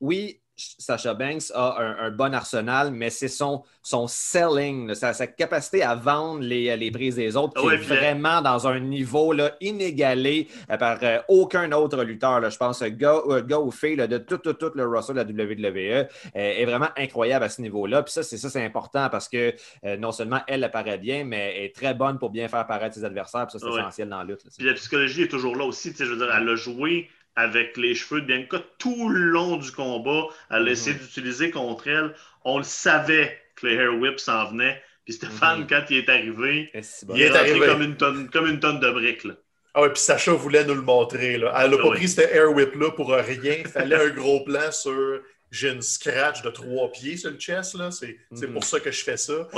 oui, 0.00 0.40
Sacha 0.58 1.14
Banks 1.14 1.52
a 1.54 1.78
un, 1.78 2.10
bon 2.10 2.34
arsenal, 2.34 2.90
mais 2.90 3.10
c'est 3.10 3.28
son, 3.28 3.62
son 3.80 4.08
selling, 4.08 4.92
sa, 4.94 5.14
capacité 5.28 5.82
à 5.82 5.94
vendre 5.94 6.40
les, 6.40 6.76
les 6.76 6.90
prises 6.90 7.14
des 7.14 7.36
autres 7.36 7.60
qui 7.60 7.74
est 7.74 7.76
vraiment 7.76 8.42
dans 8.42 8.66
un 8.66 8.80
niveau 8.80 9.32
là, 9.32 9.52
inégalé 9.60 10.48
euh, 10.70 10.76
par 10.76 10.98
euh, 11.02 11.20
aucun 11.28 11.70
autre 11.72 12.02
lutteur. 12.02 12.50
je 12.50 12.56
pense, 12.56 12.82
gars, 12.82 13.22
gars 13.46 13.60
ou 13.60 13.70
fille 13.70 13.96
de 13.96 14.18
tout, 14.18 14.38
tout, 14.38 14.54
tout 14.54 14.72
le 14.74 14.86
Russell 14.86 15.14
de 15.14 15.20
la 15.20 15.44
WWE 15.44 15.68
euh, 15.68 16.06
est 16.34 16.64
vraiment 16.64 16.88
incroyable 16.96 17.44
à 17.44 17.48
ce 17.48 17.62
niveau-là. 17.62 18.02
Puis 18.02 18.12
ça, 18.12 18.24
c'est 18.24 18.36
ça, 18.36 18.50
c'est 18.50 18.64
important 18.64 19.08
parce 19.10 19.28
que 19.28 19.54
non 19.96 20.10
seulement 20.10 20.40
elle 20.48 20.64
apparaît 20.64 20.98
bien, 20.98 21.24
mais 21.24 21.54
elle 21.56 21.64
est 21.66 21.74
très 21.74 21.94
bonne 21.94 22.18
pour 22.18 22.30
bien 22.30 22.48
faire 22.48 22.66
paraître 22.66 22.96
ses 22.96 23.04
adversaires. 23.04 23.46
Puis 23.46 23.58
ça, 23.58 23.64
c'est 23.64 23.80
essentiel 23.80 24.08
dans 24.08 24.18
la 24.18 24.24
lutte. 24.24 24.42
la 24.58 24.74
psychologie 24.74 25.22
est 25.22 25.28
toujours 25.28 25.54
là 25.54 25.64
aussi. 25.64 25.94
Je 25.96 26.04
veux 26.04 26.16
dire, 26.16 26.34
elle 26.34 26.48
a 26.48 26.56
joué 26.56 27.08
avec 27.38 27.76
les 27.76 27.94
cheveux 27.94 28.20
de 28.20 28.26
Bianca 28.26 28.60
tout 28.78 29.08
le 29.08 29.20
long 29.20 29.58
du 29.58 29.70
combat. 29.70 30.26
Elle 30.50 30.66
a 30.66 30.70
essayé 30.72 30.96
mhm. 30.96 31.02
d'utiliser 31.02 31.50
contre 31.52 31.86
elle. 31.86 32.12
On 32.44 32.58
le 32.58 32.64
savait 32.64 33.38
que 33.54 33.68
le 33.68 33.74
hair 33.74 33.94
whip 33.94 34.18
s'en 34.18 34.50
venait. 34.50 34.82
Puis 35.04 35.14
Stéphane, 35.14 35.60
mhm. 35.60 35.66
quand 35.68 35.84
il 35.88 35.98
est 35.98 36.08
arrivé, 36.08 36.70
il 36.74 37.22
est, 37.22 37.30
arrivé 37.30 37.60
comme 37.64 37.82
une 37.82 37.96
tonne, 37.96 38.28
comme 38.28 38.48
une 38.48 38.58
tonne 38.58 38.80
de 38.80 38.90
briques. 38.90 39.22
Là. 39.22 39.34
Ah 39.72 39.82
ouais, 39.82 39.90
puis 39.90 40.02
Sacha 40.02 40.32
voulait 40.32 40.64
nous 40.64 40.74
le 40.74 40.82
montrer. 40.82 41.38
Là. 41.38 41.54
Elle 41.60 41.70
n'a 41.70 41.78
pas 41.78 41.90
pris 41.90 42.08
ce 42.08 42.22
hair 42.22 42.52
whip-là 42.52 42.90
pour 42.90 43.10
rien. 43.10 43.54
Il 43.60 43.68
fallait 43.68 43.96
un 43.96 44.10
gros 44.10 44.40
plan 44.40 44.72
sur 44.72 45.20
j'ai 45.52 45.70
une 45.70 45.80
scratch 45.80 46.42
de 46.42 46.50
trois 46.50 46.90
pieds 46.90 47.16
sur 47.16 47.30
le 47.30 47.38
chest. 47.38 47.76
C'est 47.92 48.18
mhm. 48.32 48.52
pour 48.52 48.64
ça 48.64 48.80
que 48.80 48.90
je 48.90 49.04
fais 49.04 49.16
ça. 49.16 49.48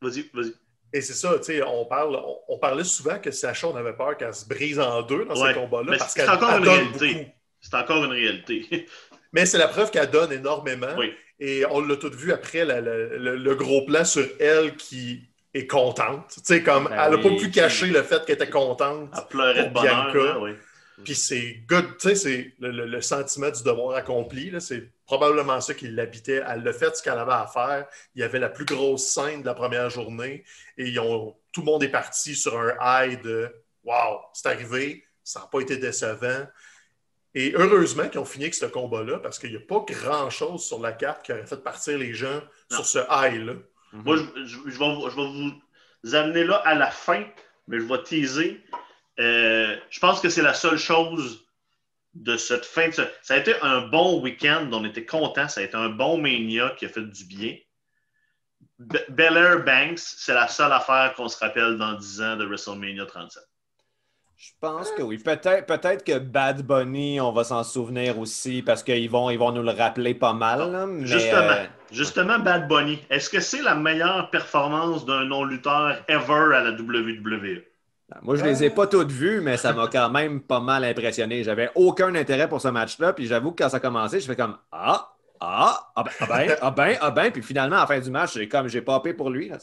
Vas-y, 0.00 0.30
vas-y. 0.32 0.54
Et 0.92 1.00
c'est 1.00 1.14
ça, 1.14 1.36
tu 1.38 1.44
sais, 1.44 1.62
on, 1.62 1.84
parle, 1.84 2.18
on, 2.48 2.58
parlait 2.58 2.84
souvent 2.84 3.18
que 3.18 3.30
Sacha, 3.30 3.68
on 3.68 3.76
avait 3.76 3.92
peur 3.92 4.16
qu'elle 4.16 4.34
se 4.34 4.46
brise 4.48 4.78
en 4.78 5.02
deux 5.02 5.24
dans 5.24 5.34
ce 5.34 5.52
combat-là. 5.52 5.98
C'est 6.08 6.28
encore, 6.28 6.56
une 6.58 6.68
réalité. 6.68 7.28
C'est 7.60 7.74
encore 7.74 8.04
une 8.04 8.12
réalité. 8.12 8.86
Mais 9.32 9.44
c'est 9.44 9.58
la 9.58 9.68
preuve 9.68 9.90
qu'elle 9.90 10.10
donne 10.10 10.32
énormément. 10.32 10.96
Et 11.38 11.64
on 11.70 11.80
l'a 11.80 11.96
tout 11.96 12.10
vu 12.10 12.32
après 12.32 12.64
le, 12.64 13.54
gros 13.54 13.84
plan 13.84 14.04
sur 14.04 14.26
elle 14.40 14.76
qui 14.76 15.28
est 15.52 15.66
contente. 15.66 16.28
Tu 16.34 16.40
sais, 16.42 16.62
comme 16.62 16.84
ben 16.84 16.90
elle 16.92 17.16
n'a 17.16 17.18
pas 17.18 17.36
pu 17.36 17.50
cacher 17.50 17.86
le 17.86 18.02
fait 18.02 18.24
qu'elle 18.24 18.36
était 18.36 18.48
contente. 18.48 19.10
Elle 19.14 19.26
pleurait 19.28 19.68
de 19.68 19.74
bonheur. 19.74 20.40
oui. 20.40 20.52
Puis 21.04 21.14
c'est 21.14 21.62
good, 21.68 21.98
tu 21.98 22.08
sais, 22.08 22.14
c'est 22.14 22.54
le, 22.58 23.00
sentiment 23.00 23.50
du 23.50 23.62
devoir 23.62 23.96
accompli. 23.96 24.52
C'est 24.60 24.90
probablement 25.04 25.60
ça 25.60 25.74
qui 25.74 25.88
l'habitait. 25.88 26.42
Elle 26.46 26.62
l'a 26.62 26.72
fait 26.72 26.96
ce 26.96 27.02
qu'elle 27.02 27.18
avait 27.18 27.32
à 27.32 27.46
faire. 27.46 27.86
Il 28.14 28.20
y 28.20 28.24
avait 28.24 28.38
la 28.38 28.48
plus 28.48 28.64
grosse 28.64 29.04
scène 29.04 29.42
de 29.42 29.46
la 29.46 29.54
première 29.54 29.90
journée 29.90 30.44
et 30.78 30.88
ils 30.88 30.98
ont, 30.98 31.36
tout 31.52 31.60
le 31.60 31.66
monde 31.66 31.82
est 31.82 31.90
parti 31.90 32.34
sur 32.34 32.58
un 32.58 32.74
high 32.80 33.20
de 33.22 33.52
Wow, 33.84 34.20
c'est 34.32 34.48
arrivé, 34.48 35.04
ça 35.22 35.40
n'a 35.40 35.46
pas 35.46 35.60
été 35.60 35.76
décevant. 35.76 36.46
Et 37.34 37.52
heureusement 37.54 38.08
qu'ils 38.08 38.18
ont 38.18 38.24
fini 38.24 38.44
avec 38.44 38.54
ce 38.54 38.66
combat-là 38.66 39.20
parce 39.20 39.38
qu'il 39.38 39.50
n'y 39.50 39.56
a 39.56 39.60
pas 39.60 39.84
grand-chose 39.86 40.66
sur 40.66 40.80
la 40.80 40.92
carte 40.92 41.24
qui 41.24 41.32
aurait 41.32 41.46
fait 41.46 41.62
partir 41.62 41.96
les 41.98 42.12
gens 42.12 42.40
sur 42.70 42.84
ce 42.84 42.98
high-là. 42.98 43.52
Moi, 43.92 44.16
je, 44.16 44.22
je, 44.44 44.78
vais, 44.78 45.10
je, 45.10 45.16
vais, 45.16 45.52
vous 46.02 46.14
amener 46.14 46.44
là 46.44 46.56
à 46.56 46.74
la 46.74 46.90
fin, 46.90 47.24
mais 47.68 47.78
je 47.78 47.84
vais 47.84 48.02
teaser. 48.02 48.64
Euh, 49.18 49.76
je 49.90 50.00
pense 50.00 50.20
que 50.20 50.28
c'est 50.28 50.42
la 50.42 50.54
seule 50.54 50.78
chose 50.78 51.46
de 52.14 52.36
cette 52.36 52.64
fin 52.64 52.88
de 52.88 52.92
Ça 53.22 53.34
a 53.34 53.36
été 53.36 53.54
un 53.62 53.82
bon 53.88 54.20
week-end, 54.20 54.68
on 54.72 54.84
était 54.84 55.04
contents. 55.04 55.48
Ça 55.48 55.60
a 55.60 55.64
été 55.64 55.76
un 55.76 55.88
bon 55.88 56.18
Mania 56.18 56.74
qui 56.78 56.86
a 56.86 56.88
fait 56.88 57.02
du 57.02 57.24
bien. 57.24 57.56
Belair 58.78 59.64
Banks, 59.64 59.98
c'est 59.98 60.34
la 60.34 60.48
seule 60.48 60.72
affaire 60.72 61.14
qu'on 61.14 61.28
se 61.28 61.38
rappelle 61.38 61.78
dans 61.78 61.94
10 61.94 62.22
ans 62.22 62.36
de 62.36 62.44
WrestleMania 62.44 63.06
37. 63.06 63.42
Je 64.36 64.50
pense 64.60 64.90
que 64.90 65.00
oui. 65.00 65.16
Peut-être 65.16 65.66
peut 65.66 66.04
que 66.04 66.18
Bad 66.18 66.62
Bunny, 66.62 67.18
on 67.20 67.32
va 67.32 67.42
s'en 67.42 67.64
souvenir 67.64 68.18
aussi 68.18 68.60
parce 68.60 68.82
qu'ils 68.82 69.08
vont, 69.08 69.30
ils 69.30 69.38
vont 69.38 69.50
nous 69.50 69.62
le 69.62 69.70
rappeler 69.70 70.14
pas 70.14 70.34
mal. 70.34 70.60
justement, 71.06 71.38
euh, 71.38 71.64
justement, 71.90 72.38
Bad 72.38 72.68
Bunny, 72.68 72.98
est-ce 73.08 73.30
que 73.30 73.40
c'est 73.40 73.62
la 73.62 73.74
meilleure 73.74 74.28
performance 74.28 75.06
d'un 75.06 75.24
non-lutteur 75.24 76.04
ever 76.08 76.54
à 76.54 76.60
la 76.60 76.72
WWE? 76.72 77.62
Moi, 78.22 78.36
je 78.36 78.44
ne 78.44 78.48
les 78.48 78.64
ai 78.64 78.70
pas 78.70 78.86
toutes 78.86 79.10
vues, 79.10 79.40
mais 79.40 79.56
ça 79.56 79.72
m'a 79.72 79.88
quand 79.88 80.10
même 80.10 80.40
pas 80.40 80.60
mal 80.60 80.84
impressionné. 80.84 81.42
J'avais 81.42 81.70
aucun 81.74 82.14
intérêt 82.14 82.48
pour 82.48 82.60
ce 82.60 82.68
match-là, 82.68 83.12
puis 83.12 83.26
j'avoue 83.26 83.50
que 83.50 83.64
quand 83.64 83.68
ça 83.68 83.78
a 83.78 83.80
commencé, 83.80 84.20
je 84.20 84.26
fais 84.26 84.36
comme 84.36 84.56
Ah, 84.70 85.12
ah, 85.40 85.92
ah 85.96 86.02
ben, 86.04 86.10
ah 86.20 86.26
ben, 86.26 86.56
ah 86.60 86.70
ben, 86.70 86.98
ah 87.00 87.10
ben, 87.10 87.32
puis 87.32 87.42
finalement, 87.42 87.76
à 87.76 87.80
la 87.80 87.86
fin 87.86 87.98
du 87.98 88.10
match, 88.10 88.34
j'ai 88.34 88.48
comme 88.48 88.68
j'ai 88.68 88.80
popé 88.80 89.12
pour 89.12 89.30
lui. 89.30 89.48
Là, 89.48 89.58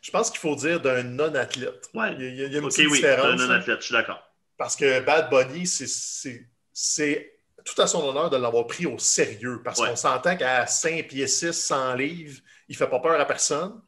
je 0.00 0.10
pense 0.10 0.30
qu'il 0.30 0.38
faut 0.38 0.54
dire 0.54 0.80
d'un 0.80 1.02
non-athlète. 1.02 1.90
Ouais. 1.92 2.14
Il, 2.18 2.34
y 2.36 2.44
a, 2.44 2.58
une 2.58 2.68
petite 2.68 2.86
oui, 2.86 3.00
différence. 3.00 3.36
d'un 3.36 3.46
non-athlète, 3.46 3.80
je 3.80 3.86
suis 3.86 3.94
d'accord. 3.94 4.22
Parce 4.56 4.76
que 4.76 5.00
Bad 5.00 5.28
Bunny, 5.28 5.66
c'est 5.66 7.32
tout 7.64 7.82
à 7.82 7.86
son 7.86 8.02
honneur 8.08 8.30
de 8.30 8.36
l'avoir 8.36 8.66
pris 8.66 8.86
au 8.86 8.98
sérieux. 8.98 9.60
Parce 9.64 9.80
qu'on 9.80 9.96
s'entend 9.96 10.36
qu'à 10.36 10.66
5 10.66 11.08
pieds 11.08 11.26
6, 11.26 11.52
100 11.52 11.94
livres, 11.94 12.40
il 12.68 12.76
fait 12.76 12.86
pas 12.86 13.00
peur 13.00 13.18
à 13.18 13.24
personne. 13.24 13.80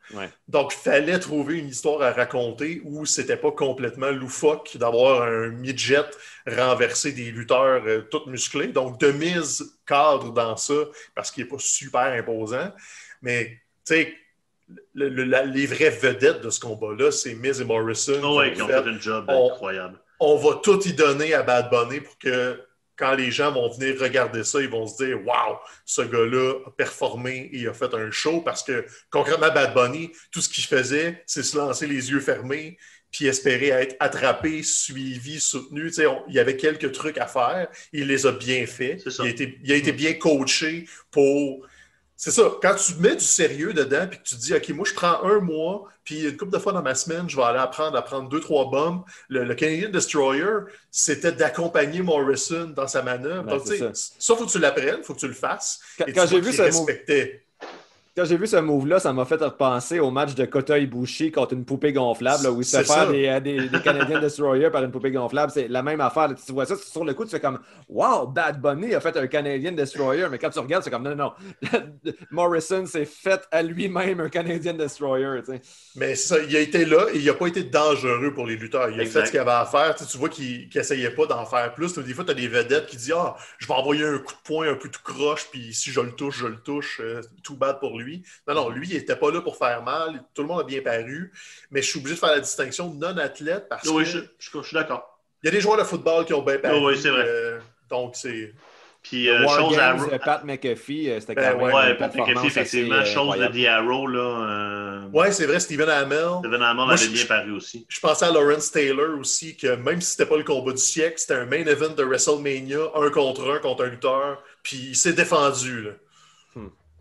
Donc, 0.48 0.72
il 0.74 0.78
fallait 0.78 1.18
trouver 1.18 1.58
une 1.58 1.68
histoire 1.68 2.00
à 2.00 2.12
raconter 2.12 2.80
où 2.84 3.04
c'était 3.04 3.36
pas 3.36 3.52
complètement 3.52 4.10
loufoque 4.10 4.76
d'avoir 4.76 5.22
un 5.22 5.48
midget 5.48 6.10
renverser 6.46 7.12
des 7.12 7.30
lutteurs 7.30 7.82
euh, 7.86 8.02
tout 8.10 8.22
musclés. 8.26 8.68
Donc, 8.68 8.98
de 8.98 9.12
mise 9.12 9.78
cadre 9.86 10.32
dans 10.32 10.56
ça 10.56 10.74
parce 11.14 11.30
qu'il 11.30 11.44
n'est 11.44 11.50
pas 11.50 11.58
super 11.58 12.12
imposant. 12.12 12.72
Mais, 13.20 13.60
tu 13.86 13.94
sais, 13.94 14.14
les 14.94 15.66
vraies 15.66 15.90
vedettes 15.90 16.40
de 16.40 16.48
ce 16.48 16.60
combat-là, 16.60 17.10
c'est 17.10 17.34
Miz 17.34 17.60
et 17.60 17.64
Morrison. 17.64 18.20
Oh 18.22 18.42
qui, 18.54 18.62
ont 18.62 18.68
fait, 18.68 18.74
un 18.74 18.98
job 18.98 19.28
incroyable. 19.28 19.98
On 20.20 20.36
va 20.36 20.60
tout 20.62 20.80
y 20.86 20.92
donner 20.94 21.34
à 21.34 21.42
Bad 21.42 21.70
Bunny 21.70 22.00
pour 22.00 22.16
que 22.18 22.58
quand 23.00 23.14
les 23.14 23.30
gens 23.30 23.50
vont 23.50 23.68
venir 23.70 23.98
regarder 23.98 24.44
ça, 24.44 24.60
ils 24.60 24.68
vont 24.68 24.86
se 24.86 25.04
dire 25.04 25.18
Waouh, 25.26 25.56
ce 25.84 26.02
gars-là 26.02 26.54
a 26.66 26.70
performé 26.70 27.48
et 27.52 27.66
a 27.66 27.72
fait 27.72 27.92
un 27.94 28.10
show 28.10 28.42
parce 28.42 28.62
que 28.62 28.84
concrètement, 29.10 29.48
Bad 29.48 29.74
Bunny, 29.74 30.12
tout 30.30 30.40
ce 30.40 30.48
qu'il 30.48 30.64
faisait, 30.64 31.22
c'est 31.26 31.42
se 31.42 31.56
lancer 31.56 31.86
les 31.86 32.10
yeux 32.10 32.20
fermés 32.20 32.78
puis 33.10 33.26
espérer 33.26 33.68
être 33.68 33.96
attrapé, 33.98 34.62
suivi, 34.62 35.40
soutenu. 35.40 35.90
il 36.28 36.34
y 36.34 36.38
avait 36.38 36.56
quelques 36.56 36.92
trucs 36.92 37.18
à 37.18 37.26
faire. 37.26 37.66
Il 37.92 38.06
les 38.06 38.24
a 38.24 38.30
bien 38.30 38.66
faits. 38.66 39.02
Il, 39.24 39.56
il, 39.64 39.72
a 39.72 39.74
été 39.74 39.90
bien 39.90 40.14
coaché 40.14 40.86
pour 41.10 41.66
c'est 42.20 42.32
ça. 42.32 42.52
Quand 42.60 42.74
tu 42.74 42.96
mets 42.96 43.16
du 43.16 43.24
sérieux 43.24 43.72
dedans, 43.72 44.06
puis 44.06 44.18
que 44.18 44.24
tu 44.24 44.34
dis, 44.34 44.52
OK, 44.52 44.68
moi, 44.68 44.84
je 44.86 44.92
prends 44.92 45.24
un 45.24 45.40
mois, 45.40 45.88
puis 46.04 46.28
une 46.28 46.36
couple 46.36 46.52
de 46.52 46.58
fois 46.58 46.74
dans 46.74 46.82
ma 46.82 46.94
semaine, 46.94 47.30
je 47.30 47.34
vais 47.34 47.42
aller 47.44 47.58
apprendre 47.58 47.96
à 47.96 48.02
prendre 48.02 48.28
deux, 48.28 48.40
trois 48.40 48.70
bombes. 48.70 49.04
Le, 49.30 49.54
Canadian 49.54 49.88
Destroyer, 49.88 50.66
c'était 50.90 51.32
d'accompagner 51.32 52.02
Morrison 52.02 52.74
dans 52.76 52.86
sa 52.86 53.00
manœuvre. 53.00 53.44
Ben, 53.44 53.56
Donc, 53.56 53.66
ça. 53.66 53.92
ça, 53.94 54.36
faut 54.36 54.44
que 54.44 54.50
tu 54.50 54.58
l'apprennes, 54.58 54.98
il 54.98 55.02
faut 55.02 55.14
que 55.14 55.20
tu 55.20 55.28
le 55.28 55.32
fasses. 55.32 55.80
Quand, 55.96 56.26
j'ai 56.26 56.42
vu 56.42 56.52
ça, 56.52 56.68
quand 58.20 58.26
j'ai 58.26 58.36
vu 58.36 58.46
ce 58.46 58.56
move-là, 58.56 59.00
ça 59.00 59.14
m'a 59.14 59.24
fait 59.24 59.42
repenser 59.42 59.98
au 59.98 60.10
match 60.10 60.34
de 60.34 60.44
Kota 60.44 60.78
Ibushi 60.78 61.32
contre 61.32 61.54
une 61.54 61.64
poupée 61.64 61.94
gonflable, 61.94 62.48
où 62.48 62.60
il 62.60 62.66
se 62.66 62.76
fait 62.76 62.84
faire 62.84 63.10
des, 63.10 63.40
des, 63.40 63.68
des, 63.70 63.80
Canadiens 63.80 64.20
Destroyer 64.20 64.68
par 64.68 64.84
une 64.84 64.90
poupée 64.90 65.10
gonflable. 65.10 65.50
C'est 65.54 65.68
la 65.68 65.82
même 65.82 66.02
affaire. 66.02 66.28
Tu 66.34 66.52
vois 66.52 66.66
ça 66.66 66.76
sur 66.76 67.02
le 67.02 67.14
coup, 67.14 67.24
tu 67.24 67.30
fais 67.30 67.40
comme 67.40 67.60
Wow, 67.88 68.26
Bad 68.26 68.60
Bunny 68.60 68.94
a 68.94 69.00
fait 69.00 69.16
un 69.16 69.26
Canadian 69.26 69.72
Destroyer. 69.72 70.26
Mais 70.30 70.36
quand 70.36 70.50
tu 70.50 70.58
regardes, 70.58 70.84
c'est 70.84 70.90
comme 70.90 71.02
Non, 71.02 71.16
non, 71.16 71.32
non. 71.62 72.12
Morrison 72.30 72.84
s'est 72.84 73.06
fait 73.06 73.40
à 73.50 73.62
lui-même 73.62 74.20
un 74.20 74.28
Canadian 74.28 74.74
Destroyer. 74.74 75.40
Mais 75.96 76.14
ça, 76.14 76.36
il 76.46 76.54
a 76.54 76.60
été 76.60 76.84
là 76.84 77.06
et 77.14 77.18
il 77.18 77.24
n'a 77.24 77.32
pas 77.32 77.46
été 77.46 77.62
dangereux 77.62 78.34
pour 78.34 78.46
les 78.46 78.56
lutteurs. 78.56 78.90
Il 78.90 79.00
a 79.00 79.06
fait 79.06 79.24
ce 79.24 79.30
qu'il 79.30 79.40
avait 79.40 79.50
à 79.50 79.64
faire. 79.64 79.94
Tu, 79.94 80.18
vois 80.18 80.28
qu'il 80.28 80.68
n'essayait 80.74 81.10
pas 81.10 81.24
d'en 81.24 81.46
faire 81.46 81.72
plus. 81.72 81.96
Des 81.98 82.12
fois, 82.12 82.24
tu 82.24 82.32
as 82.32 82.34
des 82.34 82.48
vedettes 82.48 82.84
qui 82.84 82.98
disent 82.98 83.14
Ah, 83.16 83.34
je 83.56 83.66
vais 83.66 83.72
envoyer 83.72 84.04
un 84.04 84.18
coup 84.18 84.34
de 84.34 84.40
poing 84.44 84.68
un 84.68 84.74
peu 84.74 84.90
tout 84.90 85.00
croche, 85.02 85.48
puis 85.50 85.72
si 85.72 85.90
je 85.90 86.02
le 86.02 86.12
touche, 86.12 86.40
je 86.40 86.46
le 86.48 86.58
touche. 86.58 87.00
Euh, 87.02 87.22
tout 87.42 87.56
bad 87.56 87.80
pour 87.80 87.98
lui 87.98 88.09
lui. 88.10 88.22
Non, 88.48 88.54
non, 88.54 88.68
lui, 88.70 88.88
il 88.88 88.94
n'était 88.96 89.16
pas 89.16 89.30
là 89.30 89.40
pour 89.40 89.56
faire 89.56 89.82
mal. 89.82 90.22
Tout 90.34 90.42
le 90.42 90.48
monde 90.48 90.60
a 90.60 90.64
bien 90.64 90.80
paru. 90.82 91.32
Mais 91.70 91.82
je 91.82 91.88
suis 91.88 91.98
obligé 91.98 92.14
de 92.16 92.20
faire 92.20 92.32
la 92.32 92.40
distinction 92.40 92.92
non-athlète 92.94 93.66
parce 93.68 93.86
oui, 93.88 94.04
que. 94.04 94.10
je, 94.38 94.62
suis 94.62 94.74
d'accord. 94.74 95.18
Il 95.42 95.46
y 95.46 95.48
a 95.48 95.52
des 95.52 95.60
joueurs 95.60 95.78
de 95.78 95.84
football 95.84 96.24
qui 96.24 96.34
ont 96.34 96.42
bien 96.42 96.58
paru. 96.58 96.84
Oui, 96.84 96.98
c'est 97.00 97.10
vrai. 97.10 97.24
Euh, 97.26 97.58
donc, 97.88 98.16
c'est. 98.16 98.52
Puis, 99.02 99.30
euh, 99.30 99.46
War 99.46 99.58
chose 99.58 99.78
à. 99.78 99.94
Games, 99.94 100.08
euh, 100.12 100.18
Pat 100.18 100.44
McAfee, 100.44 101.08
euh, 101.10 101.20
c'était 101.20 101.34
Ben 101.34 101.52
quand 101.52 101.64
même 101.64 101.74
ouais, 101.74 101.94
Pat 101.94 102.14
McAfee, 102.14 102.46
effectivement. 102.48 102.96
assez, 102.96 103.14
chose 103.14 103.38
de 103.38 103.42
incroyable. 103.44 103.88
Arrow, 103.88 104.06
là. 104.06 104.20
euh, 104.20 105.08
Ouais, 105.10 105.32
c'est 105.32 105.46
vrai, 105.46 105.58
Steven 105.58 105.88
Amell. 105.88 106.28
Steven 106.40 106.62
Amell 106.62 106.84
Moi, 106.84 106.92
avait 106.92 107.04
je- 107.06 107.10
bien 107.10 107.24
paru 107.24 107.52
aussi. 107.52 107.86
Je 107.88 107.98
pensais 107.98 108.26
à 108.26 108.30
Lawrence 108.30 108.70
Taylor 108.70 109.18
aussi, 109.18 109.56
que 109.56 109.74
même 109.76 110.02
si 110.02 110.10
c'était 110.10 110.26
pas 110.26 110.36
le 110.36 110.44
combat 110.44 110.72
du 110.72 110.78
siècle, 110.82 111.14
c'était 111.16 111.32
un 111.34 111.46
main 111.46 111.64
event 111.64 111.94
de 111.94 112.02
WrestleMania, 112.04 112.90
un 112.94 113.08
contre 113.10 113.50
un 113.50 113.58
contre 113.58 113.84
un 113.84 113.88
lutteur, 113.88 114.42
puis 114.62 114.88
il 114.90 114.96
s'est 114.96 115.14
défendu. 115.14 115.82
Là. 115.82 115.90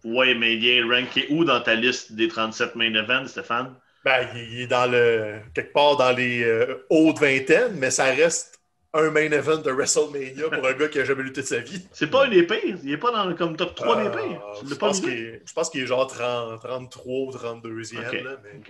Ouais, 0.03 0.33
mais 0.35 0.55
il 0.55 0.67
est 0.67 0.81
ranké 0.81 1.27
où 1.29 1.43
dans 1.43 1.61
ta 1.61 1.75
liste 1.75 2.13
des 2.13 2.27
37 2.27 2.75
main 2.75 2.93
events, 2.93 3.27
Stéphane? 3.27 3.75
Ben, 4.05 4.27
il 4.35 4.61
est 4.61 4.67
dans 4.67 4.89
le 4.89 5.39
quelque 5.53 5.73
part 5.73 5.97
dans 5.97 6.11
les 6.11 6.43
euh, 6.43 6.85
hautes 6.89 7.19
vingtaines, 7.19 7.75
mais 7.75 7.91
ça 7.91 8.05
reste 8.05 8.59
un 8.93 9.11
main 9.11 9.29
event 9.31 9.57
de 9.57 9.69
WrestleMania 9.71 10.49
pour 10.49 10.65
un 10.65 10.73
gars 10.73 10.87
qui 10.87 10.99
a 10.99 11.03
jamais 11.05 11.21
lutté 11.23 11.41
de 11.41 11.45
sa 11.47 11.59
vie. 11.59 11.85
C'est 11.91 12.09
pas 12.09 12.25
un 12.25 12.29
des 12.29 12.43
pires. 12.43 12.77
Il 12.83 12.91
est 12.91 12.97
pas 12.97 13.11
dans 13.11 13.25
le 13.25 13.35
comme 13.35 13.55
top 13.57 13.75
3 13.75 14.01
des 14.03 14.07
Euh, 14.07 14.11
pires. 14.11 14.41
Tu 14.61 14.67
je, 14.69 14.75
pense 14.75 14.99
qu'il 15.01 15.09
est, 15.13 15.41
je 15.45 15.53
pense 15.53 15.69
qu'il 15.69 15.81
est 15.81 15.85
genre 15.85 16.07
30, 16.07 16.61
33 16.61 17.13
ou 17.13 17.31
32e. 17.31 17.97
Ok. 17.99 18.13
là, 18.23 18.37
mais-. 18.43 18.61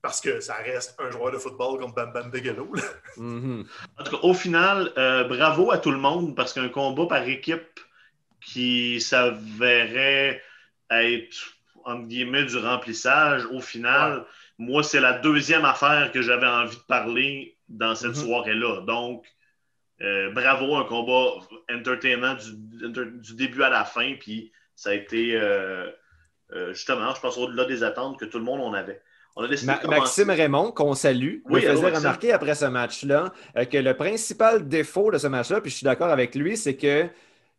Parce 0.00 0.20
que 0.20 0.38
ça 0.40 0.54
reste 0.54 0.94
un 1.00 1.10
joueur 1.10 1.32
de 1.32 1.38
football 1.38 1.80
comme 1.80 1.92
Bam 1.92 2.12
Bam 2.12 2.30
Bigelow. 2.30 2.72
là. 2.74 2.82
Mhm. 3.16 3.64
En 3.98 4.04
tout 4.04 4.10
cas, 4.12 4.22
au 4.22 4.32
final, 4.34 4.92
euh, 4.96 5.24
bravo 5.24 5.72
à 5.72 5.78
tout 5.78 5.90
le 5.90 5.98
monde 5.98 6.36
parce 6.36 6.52
qu'un 6.52 6.68
combat 6.68 7.06
par 7.06 7.26
équipe 7.26 7.80
qui 8.40 9.00
s'avérait 9.00 10.40
être, 10.90 11.36
entre 11.84 12.06
guillemets, 12.06 12.44
du 12.44 12.56
remplissage, 12.58 13.44
au 13.46 13.60
final, 13.60 14.24
moi, 14.58 14.82
c'est 14.82 15.00
la 15.00 15.14
deuxième 15.18 15.64
affaire 15.64 16.10
que 16.12 16.22
j'avais 16.22 16.46
envie 16.46 16.76
de 16.76 16.82
parler 16.82 17.56
dans 17.68 17.94
cette 17.94 18.10
Mhm. 18.10 18.14
soirée-là. 18.16 18.80
Donc, 18.82 19.26
euh, 20.00 20.30
bravo, 20.32 20.76
un 20.76 20.84
combat 20.84 21.40
entertainment 21.72 22.34
du, 22.34 23.20
du 23.20 23.34
début 23.34 23.62
à 23.62 23.70
la 23.70 23.84
fin. 23.84 24.14
Puis, 24.20 24.52
ça 24.74 24.90
a 24.90 24.94
été, 24.94 25.34
euh, 25.36 25.90
euh, 26.52 26.72
justement, 26.72 27.14
je 27.14 27.20
pense, 27.20 27.36
au-delà 27.36 27.64
des 27.64 27.82
attentes 27.82 28.18
que 28.18 28.24
tout 28.24 28.38
le 28.38 28.44
monde 28.44 28.60
en 28.60 28.72
avait. 28.74 29.02
On 29.36 29.44
a 29.44 29.48
Ma- 29.64 29.80
Maxime 29.86 30.30
Raymond, 30.30 30.72
qu'on 30.72 30.94
salue, 30.94 31.38
Oui, 31.44 31.60
me 31.60 31.60
faisait 31.60 31.90
remarquer 31.90 32.32
après 32.32 32.54
ce 32.56 32.64
match-là 32.64 33.32
que 33.70 33.78
le 33.78 33.94
principal 33.94 34.66
défaut 34.66 35.10
de 35.12 35.18
ce 35.18 35.26
match-là, 35.28 35.60
puis 35.60 35.70
je 35.70 35.76
suis 35.76 35.84
d'accord 35.84 36.08
avec 36.10 36.34
lui, 36.34 36.56
c'est 36.56 36.76
que 36.76 37.06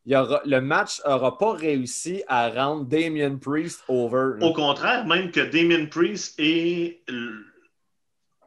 il 0.05 0.15
aura, 0.15 0.41
le 0.45 0.59
match 0.61 1.01
n'aura 1.05 1.37
pas 1.37 1.53
réussi 1.53 2.23
à 2.27 2.49
rendre 2.49 2.85
Damien 2.85 3.37
Priest 3.37 3.83
over. 3.87 4.39
là. 4.39 4.45
Au 4.47 4.53
contraire, 4.53 5.05
même 5.05 5.31
que 5.31 5.41
Damien 5.41 5.85
Priest 5.85 6.35
est 6.39 7.01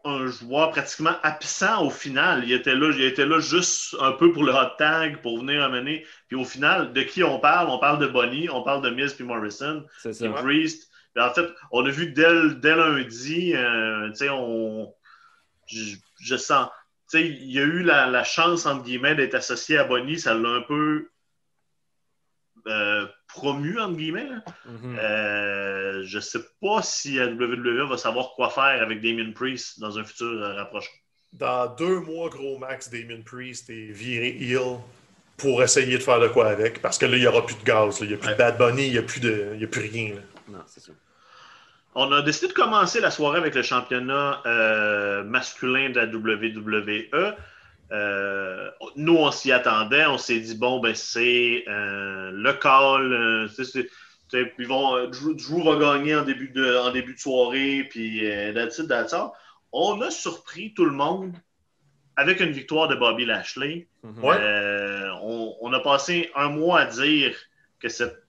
un 0.05 0.27
joueur 0.27 0.71
pratiquement 0.73 1.15
absent 1.23 1.87
au 1.87 1.91
final. 1.91 2.43
Il 2.45 2.53
était 2.53 2.75
là, 2.75 2.91
il 2.93 3.03
était 3.05 3.27
là 3.27 3.39
juste 3.39 3.95
un 4.01 4.13
peu 4.13 4.33
pour 4.33 4.43
le 4.43 4.53
hot 4.53 4.71
tag, 4.77 5.21
pour 5.23 5.39
venir 5.39 5.63
amener. 5.63 6.05
Puis 6.27 6.37
au 6.37 6.45
final, 6.45 6.93
de 6.93 7.03
qui 7.03 7.23
on 7.23 7.39
parle? 7.39 7.69
On 7.71 7.79
parle 7.79 8.01
de 8.01 8.09
Bonnie, 8.09 8.51
on 8.51 8.65
parle 8.65 8.83
de 8.83 8.91
Miz 8.91 9.13
puis 9.15 9.25
Morrison, 9.25 9.85
C'est 9.99 10.13
ça. 10.13 10.25
puis 10.29 10.43
Priest. 10.43 10.91
Puis 11.15 11.23
en 11.23 11.33
fait, 11.33 11.47
on 11.71 11.85
a 11.87 11.91
vu 11.91 12.11
dès, 12.13 12.27
dès 12.57 12.75
lundi, 12.75 13.55
euh, 13.55 14.09
tu 14.09 14.17
sais, 14.17 14.29
on... 14.31 14.93
Je, 15.67 15.95
je 16.21 16.37
sens... 16.37 16.69
Tu 17.11 17.19
sais, 17.19 17.29
il 17.29 17.53
y 17.53 17.59
a 17.61 17.63
eu 17.63 17.83
la, 17.83 18.07
la 18.09 18.25
chance, 18.25 18.67
entre 18.67 18.83
guillemets, 18.85 19.15
d'être 19.15 19.35
associé 19.35 19.77
à 19.79 19.85
Bonnie. 19.85 20.19
Ça 20.19 20.35
l'a 20.35 20.49
un 20.49 20.63
peu 20.63 21.11
euh, 22.67 23.07
promu, 23.29 23.79
entre 23.81 23.97
guillemets. 23.97 24.29
Mhm. 24.67 24.97
Euh, 24.99 26.03
je 26.05 26.19
sais 26.21 26.41
pas 26.61 26.83
si 26.83 27.15
la 27.17 27.27
WWE 27.27 27.89
va 27.89 27.97
savoir 27.97 28.33
quoi 28.37 28.51
faire 28.51 28.83
avec 28.83 29.01
Damien 29.01 29.33
Priest 29.35 29.81
dans 29.81 29.99
un 29.99 30.05
futur 30.05 30.27
euh, 30.27 30.55
rapproché. 30.55 30.89
Dans 31.33 31.67
deux 31.77 32.01
mois, 32.01 32.29
gros 32.29 32.59
max, 32.59 32.91
Damien 32.91 33.23
Priest 33.25 33.71
est 33.71 33.91
viré 33.93 34.37
heel 34.41 34.79
pour 35.39 35.63
essayer 35.63 35.97
de 35.97 36.03
faire 36.03 36.21
de 36.21 36.29
quoi 36.29 36.49
avec. 36.51 36.83
Parce 36.83 36.99
que 36.99 37.07
là, 37.07 37.17
il 37.17 37.21
n'y 37.21 37.27
aura 37.27 37.45
plus 37.47 37.57
de 37.57 37.65
gaz. 37.65 38.01
là. 38.01 38.07
Il 38.07 38.09
n'y 38.09 38.15
a 38.15 38.19
plus 38.19 38.29
Ouais. 38.29 38.35
de 38.35 38.39
Bad 38.39 38.59
Bunny, 38.59 38.87
il 38.87 38.93
n'y 38.93 38.99
a, 38.99 39.03
plus 39.03 39.21
de- 39.21 39.51
il 39.55 39.61
y 39.61 39.65
a 39.65 39.69
plus 39.69 39.81
rien. 39.89 40.15
là. 40.15 40.21
Non, 40.49 40.59
c'est 40.67 40.81
sûr. 40.81 40.95
On 41.95 42.11
a 42.13 42.23
décidé 42.23 42.49
de 42.49 42.53
commencer 42.55 43.01
la 43.01 43.11
soirée 43.11 43.39
avec 43.39 43.55
le 43.55 43.63
championnat 43.63 44.41
euh, 44.47 45.23
masculin 45.25 45.91
de 45.91 46.01
la 46.01 46.07
WWE. 46.07 47.35
Euh, 47.93 48.71
nous, 48.97 49.17
on 49.17 49.31
s'y 49.31 49.53
attendait. 49.53 50.07
On 50.07 50.19
s'est 50.19 50.41
dit, 50.41 50.57
bon, 50.57 50.81
ben, 50.81 50.95
c'est 50.95 51.65
euh, 51.69 52.31
le 52.33 52.53
call. 52.55 53.13
euh, 53.13 53.49
vont, 54.67 54.97
euh, 54.97 55.07
Drew, 55.09 55.35
Drew 55.35 55.63
va 55.63 55.77
gagner 55.77 56.15
en 56.17 56.23
début 56.23 56.49
de, 56.49 56.79
en 56.79 56.91
début 56.91 57.15
de 57.15 57.19
soirée. 57.21 57.87
Puis, 57.91 58.21
all. 59.13 59.33
On 59.73 60.01
a 60.01 60.11
surpris 60.11 60.73
tout 60.75 60.85
le 60.85 60.93
monde 60.93 61.35
avec 62.17 62.41
une 62.41 62.53
victoire 62.53 62.89
de 62.89 62.95
Bobby 62.95 63.25
Lashley. 63.25 63.89
Mhm. 64.03 64.25
On, 65.23 65.57
on 65.61 65.73
a 65.73 65.81
passé 65.81 66.31
un 66.35 66.49
mois 66.49 66.81
à 66.81 66.87
dire 66.87 67.37
que 67.79 67.89
cette 67.89 68.23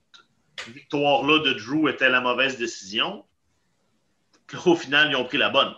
victoire-là 0.67 1.39
de 1.39 1.53
Drew 1.53 1.89
était 1.89 2.09
la 2.09 2.21
mauvaise 2.21 2.57
décision. 2.57 3.25
Puis 4.47 4.57
Au 4.65 4.75
final, 4.75 5.09
ils 5.11 5.15
ont 5.15 5.25
pris 5.25 5.37
la 5.37 5.49
bonne. 5.49 5.73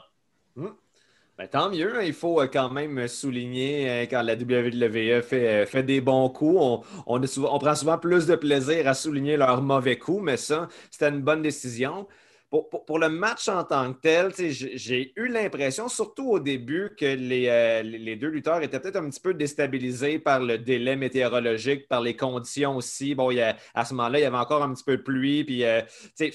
Ben, 1.38 1.50
tant 1.50 1.70
mieux, 1.70 1.98
hein. 1.98 2.02
il 2.02 2.14
faut 2.14 2.40
euh, 2.42 2.48
quand 2.48 2.70
même 2.70 3.10
souligner 3.10 3.90
euh, 3.90 4.06
quand 4.10 4.22
la 4.22 4.36
WWE 4.36 5.22
fait, 5.22 5.64
euh, 5.64 5.66
fait 5.66 5.84
des 5.84 6.00
bons 6.00 6.30
coups. 6.30 6.58
On, 7.06 7.20
prend 7.60 7.76
souvent 7.76 7.98
plus 7.98 8.26
de 8.26 8.36
plaisir 8.36 8.88
à 8.88 8.94
souligner 8.94 9.36
leurs 9.36 9.62
mauvais 9.62 9.98
coups, 9.98 10.24
mais 10.24 10.38
ça, 10.38 10.70
c'était 10.90 11.10
une 11.10 11.22
bonne 11.22 11.42
décision. 11.42 12.08
Pour, 12.50 13.00
le 13.00 13.10
match 13.10 13.50
en 13.50 13.64
tant 13.64 13.92
que 13.92 14.00
tel, 14.00 14.32
j'ai 14.38 15.12
eu 15.18 15.28
l'impression, 15.28 15.90
surtout 15.90 16.30
au 16.30 16.40
début, 16.40 16.92
que 16.98 17.06
les, 17.06 17.48
euh, 17.50 17.82
les- 17.82 18.16
deux 18.16 18.30
lutteurs 18.30 18.62
étaient 18.62 18.80
peut-être 18.80 18.96
un 18.98 19.10
petit 19.10 19.20
peu 19.20 19.34
déstabilisés 19.34 20.20
par 20.20 20.40
le 20.40 20.58
délai 20.58 20.96
météorologique, 20.96 21.88
par 21.90 22.02
les 22.02 22.16
conditions 22.16 22.78
aussi. 22.78 23.14
Bon, 23.16 23.32
y 23.32 23.42
a- 23.42 23.58
à 23.74 23.84
ce 23.84 23.94
moment-là, 23.96 24.20
il 24.20 24.22
y 24.22 24.26
avait 24.26 24.38
encore 24.38 24.64
un 24.64 24.74
petit 24.74 24.84
peu 24.84 24.96
de 24.96 25.02
pluie, 25.02 25.44
puis 25.44 25.66
euh, 25.66 25.82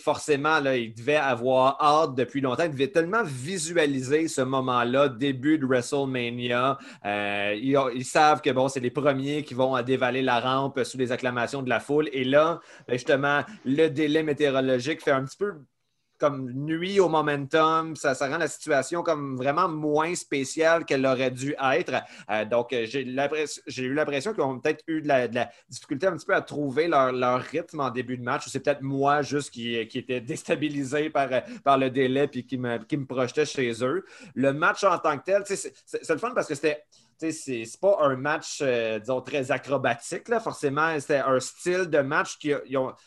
forcément, 0.02 0.58
ils 0.66 0.92
devaient 0.92 1.16
avoir 1.16 1.80
hâte 1.80 2.14
depuis 2.16 2.40
longtemps. 2.40 2.64
Ils 2.64 2.72
devaient 2.72 2.88
tellement 2.88 3.22
visualiser 3.24 4.28
ce 4.28 4.42
moment-là, 4.42 5.08
début 5.08 5.58
de 5.58 5.64
WrestleMania. 5.66 6.76
Euh, 7.06 7.54
ils 7.56 8.04
savent 8.04 8.42
que 8.42 8.50
bon, 8.50 8.68
c'est 8.68 8.80
les 8.80 8.90
premiers 8.90 9.42
qui 9.44 9.54
vont 9.54 9.80
dévaler 9.82 10.22
la 10.22 10.40
rampe 10.40 10.82
sous 10.84 10.98
les 10.98 11.12
acclamations 11.12 11.62
de 11.62 11.68
la 11.68 11.80
foule. 11.80 12.08
Et 12.12 12.24
là, 12.24 12.60
ben, 12.86 12.94
justement, 12.94 13.42
le 13.64 13.88
délai 13.88 14.22
météorologique 14.22 15.02
fait 15.02 15.12
un 15.12 15.24
petit 15.24 15.36
peu 15.38 15.52
comme 16.20 16.52
nuit 16.52 17.00
au 17.00 17.08
momentum, 17.08 17.96
ça, 17.96 18.12
rend 18.12 18.36
la 18.36 18.46
situation 18.46 19.02
comme 19.02 19.36
vraiment 19.36 19.68
moins 19.68 20.14
spéciale 20.14 20.84
qu'elle 20.84 21.06
aurait 21.06 21.30
dû 21.30 21.54
être. 21.72 22.02
Euh, 22.30 22.44
donc, 22.44 22.72
euh, 22.72 22.86
j'ai 22.86 23.82
eu 23.82 23.94
l'impression 23.94 24.34
qu'ils 24.34 24.42
ont 24.42 24.58
peut-être 24.60 24.84
eu 24.86 25.00
de 25.00 25.08
la, 25.08 25.28
difficulté 25.68 26.06
un 26.06 26.16
petit 26.16 26.26
peu 26.26 26.34
à 26.34 26.42
trouver 26.42 26.88
leur, 26.88 27.40
rythme 27.40 27.80
en 27.80 27.90
début 27.90 28.18
de 28.18 28.22
match. 28.22 28.48
C'est 28.48 28.60
peut-être 28.60 28.82
moi 28.82 29.22
juste 29.22 29.50
qui, 29.50 29.74
était 29.76 30.20
déstabilisé 30.20 31.08
par, 31.08 31.32
euh, 31.32 31.40
par 31.64 31.78
le 31.78 31.90
délai 31.90 32.28
puis 32.28 32.44
qui 32.44 32.58
me, 32.58 32.78
projetait 33.06 33.46
chez 33.46 33.72
eux. 33.82 34.04
Le 34.34 34.52
match 34.52 34.84
en 34.84 34.98
tant 34.98 35.16
que 35.18 35.24
tel, 35.24 35.42
c'est 35.46 36.08
le 36.08 36.18
fun 36.18 36.32
parce 36.34 36.46
que 36.46 36.54
c'était 36.54 36.84
c'est 37.20 37.80
pas 37.80 37.98
un 38.00 38.16
match, 38.16 38.60
euh, 38.62 38.98
disons, 38.98 39.20
très 39.20 39.50
acrobatique, 39.50 40.28
là, 40.28 40.40
forcément. 40.40 40.98
C'était 40.98 41.18
un 41.18 41.38
style 41.40 41.86
de 41.86 41.98
match 42.00 42.38
qui 42.38 42.52
a- 42.52 42.62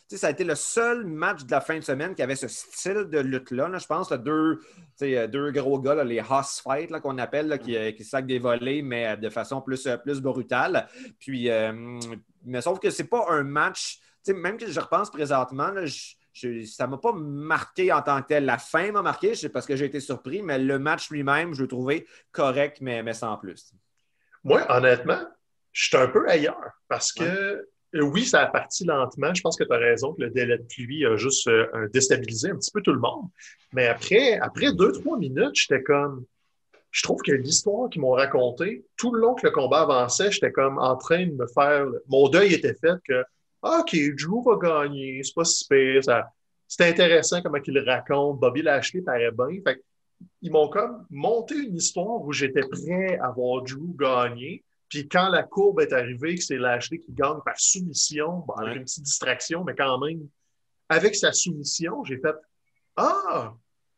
ça 0.10 0.28
a 0.28 0.30
été 0.30 0.43
le 0.43 0.56
seul 0.56 1.06
match 1.06 1.43
de 1.45 1.52
la 1.52 1.62
fin 1.62 1.78
de 1.78 1.84
semaine 1.84 2.13
qui 2.13 2.21
avait 2.21 2.36
ce 2.36 2.47
style 2.47 3.06
de 3.10 3.19
lutte-là. 3.19 3.67
là. 3.67 3.78
Je 3.80 3.88
pense 3.88 4.12
là, 4.12 4.17
deux, 4.17 4.60
euh, 5.02 5.28
deux 5.28 5.52
gros 5.52 5.80
gars, 5.80 6.04
les 6.04 6.21
Hoss 6.21 6.62
Fight 6.62 6.91
là, 6.91 6.99
qu'on 6.99 7.17
appelle, 7.17 7.60
qui, 7.60 7.76
euh, 7.76 7.91
qui 7.91 8.04
des 8.23 8.39
volets, 8.39 8.82
mais 8.82 9.17
de 9.17 9.30
façon 9.30 9.62
plus, 9.62 9.88
plus 10.04 10.21
brutale. 10.21 10.88
Puis, 11.19 11.49
mais 12.45 12.62
sauf 12.62 12.80
que 12.80 12.89
c'est 12.89 13.06
pas 13.06 13.26
un 13.30 13.43
match, 13.43 13.99
même 14.28 14.58
que 14.58 14.69
je 14.69 14.80
repense 14.80 15.10
présentement, 15.10 15.71
ça 16.34 16.86
ne 16.86 16.91
m'a 16.91 16.97
pas 16.97 17.13
marqué 17.13 17.91
en 17.91 18.02
tant 18.02 18.21
que 18.21 18.28
tel. 18.28 18.45
La 18.45 18.58
fin 18.58 18.91
m'a 18.91 19.02
marqué 19.02 19.36
c'est 19.36 19.49
parce 19.49 19.65
que 19.65 19.76
j'ai 19.76 19.86
été 19.86 19.99
surpris, 19.99 20.41
mais 20.41 20.60
le 20.60 20.80
match 20.80 21.10
lui-même, 21.10 21.54
je 21.54 21.62
l'ai 21.63 21.67
trouvé 21.67 22.08
correct, 22.32 22.78
mais, 22.82 23.04
mais 23.04 23.13
sans 23.13 23.38
plus. 23.38 23.73
Moi, 24.43 24.65
honnêtement, 24.69 25.19
je 25.71 25.88
suis 25.88 25.97
un 25.97 26.08
peu 26.08 26.27
ailleurs 26.29 26.71
parce 26.88 27.12
que 27.13 27.23
euh, 27.23 28.01
oui, 28.01 28.25
ça 28.25 28.41
a 28.41 28.47
parti 28.47 28.86
lentement. 28.86 29.34
Je 29.34 29.41
pense 29.41 29.56
que 29.58 29.63
tu 29.63 29.71
as 29.73 29.77
raison 29.77 30.13
que 30.13 30.21
le 30.23 30.29
délai 30.29 30.58
de 30.58 30.63
pluie 30.63 31.06
a 31.06 31.15
juste 31.15 31.47
euh, 31.47 31.88
déstabilisé 31.93 32.49
un 32.49 32.56
petit 32.56 32.71
peu 32.71 32.82
tout 32.82 32.93
le 32.93 32.99
monde. 32.99 33.25
Mais 33.71 33.88
après, 33.88 34.38
après 34.39 34.71
deux, 34.73 34.91
trois 34.91 35.17
minutes, 35.17 35.53
j'étais 35.56 35.82
comme. 35.84 36.25
Je 36.91 37.01
trouve 37.01 37.21
que 37.23 37.32
l'histoire 37.32 37.89
qu'ils 37.89 38.01
m'ont 38.01 38.12
racontée, 38.12 38.86
tout 38.97 39.12
le 39.13 39.19
long 39.21 39.34
que 39.34 39.47
le 39.47 39.51
combat 39.51 39.82
avançait, 39.82 40.32
j'étais 40.32 40.51
comme 40.51 40.77
en 40.77 40.95
train 40.95 41.25
de 41.25 41.32
me 41.34 41.47
faire. 41.47 41.88
Mon 42.08 42.29
deuil 42.29 42.53
était 42.53 42.75
fait 42.75 42.97
que 43.08 43.23
ah, 43.63 43.79
OK, 43.82 43.95
Drew 44.15 44.43
va 44.43 44.58
gagner, 44.62 45.21
c'est 45.23 45.34
pas 45.34 45.45
si 45.45 45.65
pire. 45.67 46.03
ça- 46.03 46.27
C'est 46.67 46.88
intéressant 46.89 47.41
comment 47.41 47.58
il 47.65 47.73
le 47.73 47.84
raconte. 47.84 48.39
Bobby 48.39 48.62
Lashley 48.62 49.01
paraît 49.01 49.32
bien. 49.32 49.60
Fait 49.65 49.77
que 49.77 49.82
ils 50.41 50.51
m'ont 50.51 50.69
comme 50.69 51.05
monté 51.09 51.55
une 51.55 51.75
histoire 51.75 52.21
où 52.21 52.31
j'étais 52.33 52.62
prêt 52.62 53.17
à 53.21 53.29
voir 53.31 53.63
Drew 53.63 53.95
gagner. 53.97 54.63
Puis 54.89 55.07
quand 55.07 55.29
la 55.29 55.43
courbe 55.43 55.81
est 55.81 55.91
arrivée, 55.93 56.36
que 56.36 56.43
c'est 56.43 56.57
Lashley 56.57 56.99
qui 56.99 57.12
gagne 57.13 57.39
par 57.45 57.59
soumission, 57.59 58.43
bon, 58.47 58.53
avec 58.55 58.71
Ouais. 58.73 58.77
une 58.77 58.83
petite 58.83 59.03
distraction, 59.03 59.63
mais 59.63 59.73
quand 59.75 59.97
même, 59.99 60.27
avec 60.89 61.15
sa 61.15 61.31
soumission, 61.31 62.03
j'ai 62.03 62.17
fait 62.17 62.36
Ah, 62.95 63.53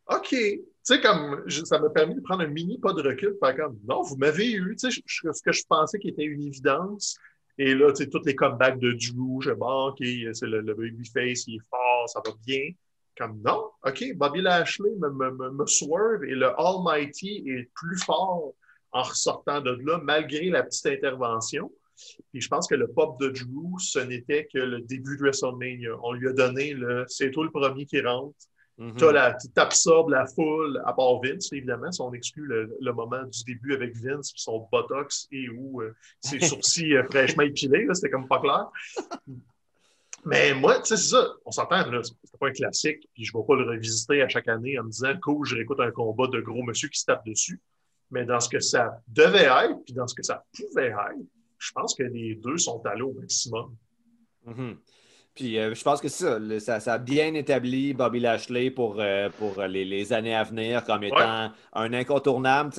OK. 0.09 0.29
Tu 0.29 0.61
sais, 0.83 1.01
comme 1.01 1.41
je- 1.47 1.65
ça 1.65 1.79
m'a 1.79 1.89
permis 1.89 2.15
de 2.15 2.21
prendre 2.21 2.43
un 2.43 2.47
mini 2.47 2.77
pas 2.79 2.93
de 2.93 3.01
recul, 3.01 3.35
faire 3.43 3.55
comme 3.55 3.77
non, 3.87 4.03
vous 4.03 4.15
m'avez 4.17 4.51
eu. 4.53 4.75
Tu 4.79 4.89
sais, 4.91 5.01
je- 5.05 5.31
ce 5.33 5.41
que 5.41 5.51
je 5.51 5.63
pensais 5.67 5.99
qui 5.99 6.09
était 6.09 6.23
une 6.23 6.43
évidence 6.43 7.17
Et 7.57 7.73
là, 7.73 7.89
tu 7.93 8.03
sais, 8.03 8.09
tous 8.09 8.21
les 8.25 8.35
comebacks 8.35 8.79
de 8.79 8.91
Drew, 8.91 9.41
je 9.41 9.51
bon, 9.51 9.87
OK, 9.87 9.97
c'est 9.99 10.45
le, 10.45 10.59
le 10.61 10.73
babyface, 10.75 11.47
il 11.47 11.55
est 11.55 11.65
fort, 11.69 12.09
ça 12.09 12.21
va 12.25 12.31
bien. 12.45 12.69
Comme 13.17 13.41
non, 13.43 13.69
OK, 13.85 14.03
Bobby 14.15 14.41
Lashley 14.41 14.91
me, 14.99 15.09
me, 15.09 15.51
me, 15.51 15.65
swerve 15.65 16.23
et 16.25 16.35
le 16.35 16.47
Almighty 16.59 17.43
est 17.47 17.69
plus 17.73 17.97
fort 17.97 18.53
en 18.91 19.03
ressortant 19.03 19.61
de 19.61 19.71
là, 19.85 19.99
malgré 20.03 20.49
la 20.49 20.63
petite 20.63 20.85
intervention. 20.87 21.71
Puis 22.31 22.41
je 22.41 22.49
pense 22.49 22.67
que 22.67 22.75
le 22.75 22.87
pop 22.87 23.19
de 23.21 23.29
Drew, 23.29 23.79
ce 23.79 23.99
n'était 23.99 24.47
que 24.53 24.59
le 24.59 24.81
début 24.81 25.17
de 25.17 25.23
WrestleMania. 25.23 25.91
On 26.03 26.11
lui 26.11 26.27
a 26.27 26.33
donné 26.33 26.73
le 26.73 27.05
c'est 27.07 27.31
toi 27.31 27.45
le 27.45 27.51
premier 27.51 27.85
qui 27.85 28.01
rentre. 28.01 28.35
Mm 28.77 28.91
Tu 28.97 29.05
absorbes 29.55 30.09
la 30.09 30.25
foule, 30.25 30.81
à 30.85 30.91
part 30.91 31.21
Vince, 31.21 31.51
évidemment, 31.53 31.91
si 31.91 32.01
on 32.01 32.11
exclut 32.11 32.45
le, 32.45 32.91
moment 32.91 33.23
du 33.23 33.43
début 33.45 33.73
avec 33.73 33.95
Vince, 33.95 34.33
puis 34.33 34.41
son 34.41 34.67
botox 34.69 35.27
et 35.31 35.47
où 35.49 35.81
euh, 35.81 35.95
ses 36.19 36.39
sourcils 36.41 36.95
euh, 36.95 37.03
fraîchement 37.05 37.43
épilés, 37.43 37.87
c'était 37.93 38.09
comme 38.09 38.27
pas 38.27 38.39
clair. 38.39 38.67
Mais 40.25 40.55
moi, 40.55 40.79
tu 40.79 40.87
sais, 40.87 40.97
c'est 40.97 41.09
ça, 41.09 41.27
on 41.45 41.51
s'entend, 41.51 41.89
là, 41.89 42.01
c'est 42.03 42.39
pas 42.39 42.47
un 42.47 42.51
classique, 42.51 43.07
puis 43.13 43.23
je 43.23 43.31
ne 43.33 43.39
vais 43.39 43.45
pas 43.45 43.55
le 43.55 43.63
revisiter 43.63 44.21
à 44.23 44.27
chaque 44.27 44.47
année 44.47 44.77
en 44.79 44.83
me 44.83 44.89
disant, 44.89 45.13
cool, 45.21 45.45
je 45.45 45.55
réécoute 45.55 45.79
un 45.79 45.91
combat 45.91 46.27
de 46.27 46.41
gros 46.41 46.63
monsieur 46.63 46.89
qui 46.89 46.99
se 46.99 47.05
tape 47.05 47.25
dessus. 47.25 47.61
Mais 48.09 48.25
dans 48.25 48.39
ce 48.39 48.49
que 48.49 48.59
ça 48.59 48.99
devait 49.07 49.45
être, 49.45 49.83
puis 49.85 49.93
dans 49.93 50.07
ce 50.07 50.15
que 50.15 50.23
ça 50.23 50.43
pouvait 50.53 50.87
être, 50.87 51.19
je 51.59 51.71
pense 51.73 51.93
que 51.95 52.03
les 52.03 52.35
deux 52.35 52.57
sont 52.57 52.83
allés 52.85 53.03
au 53.03 53.13
maximum. 53.13 53.75
Mm-hmm. 54.47 54.77
Puis 55.35 55.59
euh, 55.59 55.75
je 55.75 55.83
pense 55.83 55.99
que 55.99 56.07
ça, 56.07 56.39
ça, 56.79 56.93
a 56.93 56.97
bien 56.97 57.33
établi 57.33 57.93
Bobby 57.93 58.21
Lashley 58.21 58.71
pour, 58.71 58.95
euh, 58.99 59.29
pour 59.37 59.61
les, 59.63 60.13
années 60.13 60.33
à 60.33 60.43
venir 60.43 60.85
comme 60.85 61.03
étant 61.03 61.51
un 61.73 61.93
incontournable. 61.93 62.71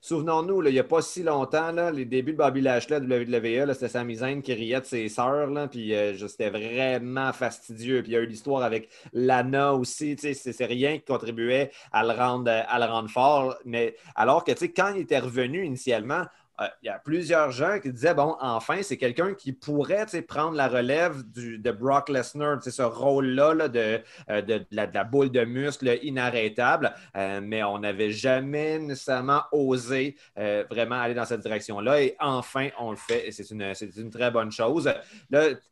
Souvenons-nous, 0.00 0.62
il 0.68 0.72
n'y 0.72 0.78
a 0.78 0.84
pas 0.84 1.02
si 1.02 1.24
longtemps, 1.24 1.72
là, 1.72 1.90
les 1.90 2.04
débuts 2.04 2.32
de 2.32 2.38
Bobby 2.38 2.60
Lashley 2.60 2.96
à 2.96 3.00
WWE, 3.00 3.72
c'était 3.74 3.88
Sami 3.88 4.16
Zayn 4.16 4.42
qui 4.42 4.54
riait 4.54 4.80
de 4.80 4.86
ses 4.86 5.08
sœurs, 5.08 5.50
puis 5.68 5.92
euh, 5.92 6.16
c'était 6.28 6.50
vraiment 6.50 7.32
fastidieux. 7.32 8.00
Puis 8.02 8.12
il 8.12 8.14
y 8.14 8.18
a 8.18 8.20
eu 8.20 8.26
l'histoire 8.26 8.62
avec 8.62 8.88
Lana 9.12 9.74
aussi, 9.74 10.16
c'est 10.16 10.66
rien 10.66 10.98
qui 10.98 11.04
contribuait 11.04 11.72
à 11.90 12.04
le 12.04 12.12
rendre, 12.12 12.48
à 12.50 12.78
le 12.78 12.84
rendre 12.84 13.10
fort. 13.10 13.56
Mais 13.64 13.96
alors 14.14 14.44
que 14.44 14.52
quand 14.66 14.92
il 14.94 15.02
était 15.02 15.18
revenu 15.18 15.64
initialement, 15.64 16.26
euh, 16.60 16.66
il 16.82 16.86
y 16.86 16.88
a 16.88 16.98
plusieurs 16.98 17.50
gens 17.50 17.80
qui 17.80 17.92
disaient 17.92 18.14
bon, 18.14 18.36
enfin, 18.40 18.78
c'est 18.82 18.96
quelqu'un 18.96 19.34
qui 19.34 19.52
pourrait 19.52 20.06
prendre 20.28 20.56
la 20.56 20.68
relève 20.68 21.22
de 21.32 21.70
Brock 21.72 22.08
Lesnar, 22.08 22.62
ce 22.62 22.82
rôle-là 22.82 23.54
euh, 23.58 23.98
de, 24.28 24.40
de, 24.40 24.66
la, 24.70 25.04
boule 25.04 25.30
de 25.30 25.44
muscle 25.44 25.98
inarrêtable, 26.02 26.94
euh, 27.16 27.40
mais 27.42 27.64
on 27.64 27.78
n'avait 27.80 28.12
jamais 28.12 28.78
nécessairement 28.78 29.42
osé 29.52 30.16
vraiment 30.36 31.00
aller 31.00 31.14
dans 31.14 31.24
cette 31.24 31.40
direction-là. 31.40 32.02
Et 32.02 32.16
enfin, 32.20 32.68
on 32.78 32.90
le 32.90 32.96
fait 32.96 33.28
et 33.28 33.32
c'est 33.32 33.50
une, 33.50 33.72
une, 33.96 34.10
très 34.10 34.30
bonne 34.30 34.52
chose. 34.52 34.92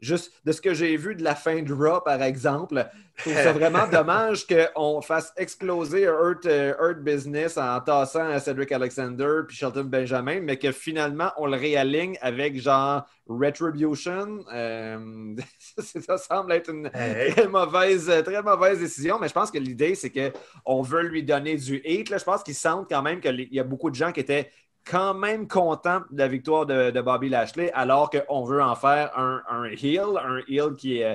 Juste 0.01 0.33
de 0.45 0.53
ce 0.53 0.61
que 0.61 0.75
j'ai 0.75 0.97
vu 0.97 1.15
de 1.15 1.23
la 1.23 1.35
fin 1.35 1.63
de 1.63 1.73
Raw, 1.73 2.01
par 2.01 2.23
exemple, 2.23 2.89
je 3.17 3.23
trouve 3.23 3.35
ça 3.35 3.53
vraiment 3.53 3.87
dommage 3.87 4.47
qu'on 4.47 5.01
fasse 5.03 5.33
exploser 5.37 6.03
Earth, 6.03 6.47
Earth, 6.47 6.99
Business 7.03 7.59
en 7.59 7.81
tassant 7.81 8.39
Cedric 8.39 8.73
Alexander 8.73 9.43
puis 9.47 9.57
Shelton 9.57 9.85
Benjamin, 9.85 10.41
mais 10.41 10.57
que 10.57 10.73
finalement, 10.73 11.31
on 11.37 11.47
le 11.47 11.57
réaligne 11.57 12.17
avec 12.21 12.61
genre 12.61 13.05
Retribution. 13.29 14.45
Euh, 14.53 15.37
ça 15.79 16.19
semble 16.19 16.53
être 16.53 16.71
une 16.71 16.91
très, 16.91 17.47
mauvaise, 17.49 18.11
très 18.25 18.43
mauvaise 18.43 18.81
décision, 18.81 19.19
mais 19.21 19.29
je 19.29 19.35
pense 19.35 19.51
que 19.51 19.59
l'idée, 19.59 19.95
c'est 19.95 20.11
qu'on 20.11 20.83
veut 20.83 21.03
lui 21.03 21.23
donner 21.23 21.57
du 21.57 21.77
hate. 21.87 22.11
Là. 22.11 22.19
Je 22.19 22.25
pense 22.25 22.43
qu'il 22.43 22.55
semble 22.55 22.87
quand 22.89 23.03
même 23.03 23.21
qu'il 23.21 23.49
y 23.51 23.61
a 23.61 23.65
beaucoup 23.65 23.91
de 23.91 23.95
gens 23.95 24.13
qui 24.13 24.21
étaient 24.21 24.51
quand 24.85 25.15
même 25.15 25.49
contents 25.49 26.03
de 26.11 26.19
la 26.19 26.29
victoire 26.29 26.67
de, 26.67 27.01
Bobby 27.01 27.29
Lashley, 27.29 27.71
alors 27.73 28.11
qu'on 28.11 28.45
veut 28.45 28.63
en 28.63 28.75
faire 28.75 29.17
un, 29.19 29.43
un 29.49 29.65
heel, 29.65 30.19
un 30.23 30.41
heel 30.49 30.75
qui, 30.77 31.03
euh, 31.03 31.15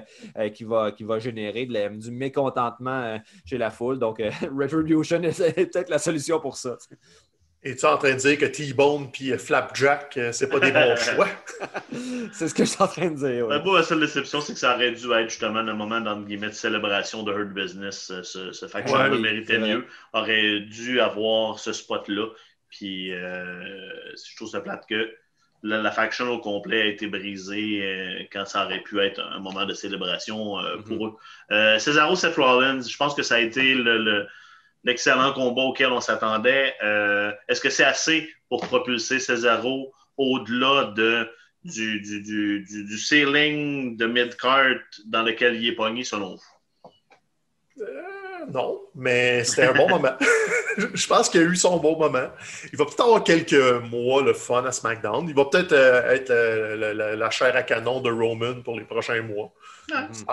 qui, 0.49 0.63
va, 0.63 0.91
qui 0.91 1.03
va 1.03 1.19
générer 1.19 1.65
du 1.65 2.11
mécontentement 2.11 3.01
euh, 3.01 3.17
chez 3.45 3.57
la 3.57 3.71
foule. 3.71 3.99
Donc, 3.99 4.21
Retribution 4.57 5.21
est 5.23 5.71
peut-être 5.71 5.89
la 5.89 5.99
solution 5.99 6.39
pour 6.39 6.57
ça. 6.57 6.77
Es-tu 7.63 7.85
en 7.85 7.97
train 7.97 8.13
de 8.13 8.19
dire 8.19 8.37
que 8.37 8.45
T-Bone 8.45 9.11
puis 9.11 9.31
euh, 9.31 9.37
Flapjack, 9.37 10.15
euh, 10.17 10.31
c'est 10.31 10.47
pas 10.47 10.59
des 10.59 10.71
bons 10.71 10.95
choix? 11.15 11.27
c'est 12.31 12.47
ce 12.47 12.53
que 12.53 12.63
je 12.63 12.69
suis 12.69 12.81
en 12.81 12.87
train 12.87 13.09
de 13.09 13.15
dire. 13.15 13.47
Ouais. 13.47 13.59
la 13.59 13.83
seule 13.83 13.99
déception, 13.99 14.41
c'est 14.41 14.53
que 14.53 14.59
ça 14.59 14.75
aurait 14.75 14.91
dû 14.91 15.11
être 15.11 15.29
justement 15.29 15.59
un 15.59 15.73
moment 15.73 15.99
dans 15.99 16.15
de 16.15 16.51
célébration 16.51 17.23
de 17.23 17.33
Hurt 17.33 17.53
Business. 17.53 18.11
Euh, 18.11 18.21
ce, 18.21 18.51
ce 18.51 18.67
faction 18.67 18.97
ouais, 18.97 19.19
méritait 19.19 19.57
mieux. 19.57 19.85
Aurait 20.13 20.59
dû 20.61 21.01
avoir 21.01 21.59
ce 21.59 21.73
spot-là. 21.73 22.27
Puis 22.69 23.09
je 23.09 24.35
trouve 24.35 24.49
ça 24.49 24.61
plate 24.61 24.85
que 24.87 25.13
la, 25.63 25.91
faction 25.91 26.29
au 26.29 26.39
complet 26.39 26.81
a 26.81 26.85
été 26.85 27.07
brisée 27.07 28.27
quand 28.31 28.45
ça 28.45 28.65
aurait 28.65 28.81
pu 28.81 28.99
être 28.99 29.19
un 29.19 29.39
moment 29.39 29.65
de 29.65 29.73
célébration 29.73 30.57
pour 30.85 31.17
mm-hmm. 31.49 31.75
eux. 31.75 31.79
Cesaro 31.79 32.15
Seth 32.15 32.35
Rollins, 32.35 32.81
je 32.81 32.97
pense 32.97 33.15
que 33.15 33.23
ça 33.23 33.35
a 33.35 33.39
été 33.39 33.73
le 33.73 34.27
l'excellent 34.87 35.33
combat 35.33 35.63
auquel 35.63 35.91
on 35.91 36.01
s'attendait. 36.01 36.73
Euh, 36.81 37.31
est-ce 37.47 37.61
que 37.61 37.69
c'est 37.69 37.83
assez 37.83 38.29
pour 38.49 38.61
propulser 38.65 39.19
Cesaro 39.19 39.93
au-delà 40.17 40.93
de, 40.95 41.29
du, 41.63 42.01
du, 42.01 42.21
du, 42.21 42.63
du, 42.63 42.97
ceiling 42.97 43.97
de 43.97 44.05
mid-card 44.05 44.77
dans 45.05 45.23
lequel 45.23 45.55
il 45.57 45.67
est 45.67 45.75
pogné, 45.75 46.03
selon 46.03 46.35
vous? 46.35 47.83
Non, 48.53 48.81
mais 48.95 49.43
c'était 49.43 49.67
un 49.67 49.73
bon 49.73 49.89
moment. 49.89 50.13
je 50.93 51.07
pense 51.07 51.29
qu'il 51.29 51.41
a 51.41 51.43
eu 51.43 51.55
son 51.55 51.77
bon 51.77 51.97
moment. 51.97 52.27
Il 52.71 52.77
va 52.77 52.85
peut-être 52.85 53.03
avoir 53.03 53.23
quelques 53.23 53.83
mois 53.89 54.21
le 54.21 54.33
fun 54.33 54.63
à 54.65 54.71
SmackDown. 54.71 55.27
Il 55.27 55.35
va 55.35 55.45
peut-être 55.45 55.73
euh, 55.73 56.11
être 56.11 56.33
la, 56.33 57.29
chair 57.29 57.55
à 57.55 57.63
canon 57.63 58.01
de 58.01 58.11
Roman 58.11 58.61
pour 58.63 58.77
les 58.77 58.85
prochains 58.85 59.21
mois. 59.21 59.51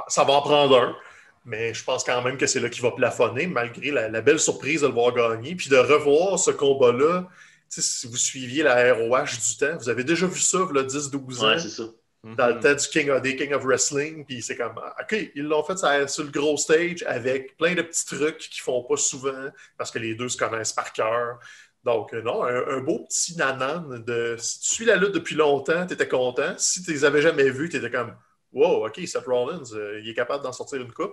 ça, 0.09 0.25
va 0.25 0.33
en 0.35 0.43
prendre 0.43 0.79
un. 0.79 0.97
Mais 1.45 1.75
je 1.75 1.85
pense 1.85 2.05
quand 2.05 2.23
même 2.23 2.39
que 2.39 2.47
c'est 2.47 2.61
là 2.61 2.71
qu'il 2.71 2.83
va 2.83 2.93
plafonner, 2.93 3.47
malgré 3.47 3.91
la, 3.91 4.21
belle 4.21 4.39
surprise 4.39 4.81
de 4.83 4.87
le 4.87 4.95
voir 4.95 5.13
gagner. 5.13 5.55
Puis 5.55 5.69
de 5.69 5.77
revoir 5.77 6.39
ce 6.39 6.51
combat-là, 6.51 7.29
si 7.69 8.07
vous 8.07 8.17
suiviez 8.17 8.63
la 8.63 8.95
ROH 8.95 9.25
du 9.25 9.57
temps, 9.59 9.77
vous 9.79 9.89
avez 9.89 10.05
déjà 10.05 10.27
vu 10.27 10.41
ça, 10.41 10.59
il 10.71 10.77
y 10.77 10.79
a 10.79 10.85
10-12 10.85 11.45
ans. 11.45 11.59
c'est 11.59 11.69
ça. 11.69 11.85
Dans 12.25 12.47
le 12.49 12.59
temps 12.59 12.73
du 12.73 12.89
King 12.89 13.11
of, 13.11 13.21
des 13.21 13.37
King 13.37 13.53
of 13.53 13.65
Wrestling, 13.65 14.25
puis 14.25 14.41
c'est 14.41 14.57
comme, 14.57 14.79
OK, 14.79 15.31
ils 15.35 15.43
l'ont 15.43 15.63
fait 15.63 15.77
sur 16.09 16.25
le 16.25 16.31
gros 16.31 16.57
stage 16.57 17.05
avec 17.07 17.55
plein 17.59 17.75
de 17.75 17.83
petits 17.83 18.07
trucs 18.07 18.39
qu'ils 18.39 18.63
font 18.63 18.83
pas 18.83 18.97
souvent 18.97 19.51
parce 19.77 19.91
que 19.91 19.99
les 19.99 20.15
deux 20.15 20.31
se 20.31 20.39
connaissent 20.39 20.73
par 20.73 20.91
cœur. 20.95 21.39
Donc, 21.85 22.15
euh, 22.15 22.23
non, 22.23 22.43
un, 22.43 22.81
beau 22.81 23.01
petit 23.01 23.37
nanan 23.37 24.03
de. 24.03 24.37
Si 24.39 24.61
tu 24.61 24.69
suis 24.69 24.85
la 24.87 24.97
lutte 24.97 25.13
depuis 25.13 25.35
longtemps, 25.35 25.87
tu 25.87 25.93
étais 25.93 26.09
content. 26.09 26.55
Si 26.57 26.83
tu 26.83 26.93
les 26.93 27.05
avais 27.05 27.21
jamais 27.21 27.51
vus, 27.51 27.69
tu 27.69 27.77
étais 27.77 27.91
comme, 27.91 28.17
wow, 28.53 28.87
OK, 28.87 29.07
Seth 29.07 29.27
Rollins, 29.27 29.75
euh, 29.75 30.01
il 30.03 30.09
est 30.09 30.15
capable 30.15 30.43
d'en 30.43 30.53
sortir 30.53 30.81
une 30.81 30.93
coupe. 30.93 31.13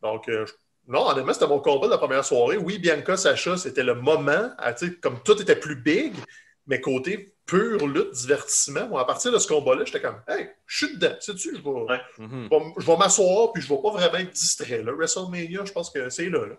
Donc, 0.00 0.28
euh, 0.28 0.46
non, 0.86 1.08
honnêtement, 1.08 1.32
c'était 1.32 1.48
mon 1.48 1.58
combat 1.58 1.86
de 1.86 1.92
la 1.92 1.98
première 1.98 2.24
soirée. 2.24 2.56
Oui, 2.56 2.78
Bianca, 2.78 3.16
Sacha, 3.16 3.56
c'était 3.56 3.82
le 3.82 3.94
moment, 3.94 4.50
comme 5.02 5.20
tout 5.24 5.42
était 5.42 5.56
plus 5.56 5.74
big, 5.74 6.14
mais 6.68 6.80
côté 6.80 7.35
pur 7.46 7.86
lutte, 7.86 8.12
divertissement, 8.12 8.88
moi, 8.88 9.02
à 9.02 9.04
partir 9.04 9.32
de 9.32 9.38
ce 9.38 9.46
combat-là, 9.46 9.84
j'étais 9.84 10.00
comme, 10.00 10.20
hey, 10.28 10.48
je 10.66 10.86
suis 10.86 10.96
dedans, 10.96 11.14
sais-tu, 11.20 11.56
je 11.56 11.62
vais, 11.62 12.00
je 12.18 12.86
vais, 12.86 12.96
m'asseoir, 12.96 13.52
puis 13.52 13.62
je 13.62 13.72
ne 13.72 13.76
vais 13.76 13.82
pas 13.82 13.90
vraiment 13.90 14.18
être 14.18 14.32
distrait. 14.32 14.82
Là. 14.82 14.92
WrestleMania, 14.92 15.64
je 15.64 15.72
pense 15.72 15.90
que 15.90 16.10
c'est 16.10 16.28
là. 16.28 16.46
là. 16.46 16.56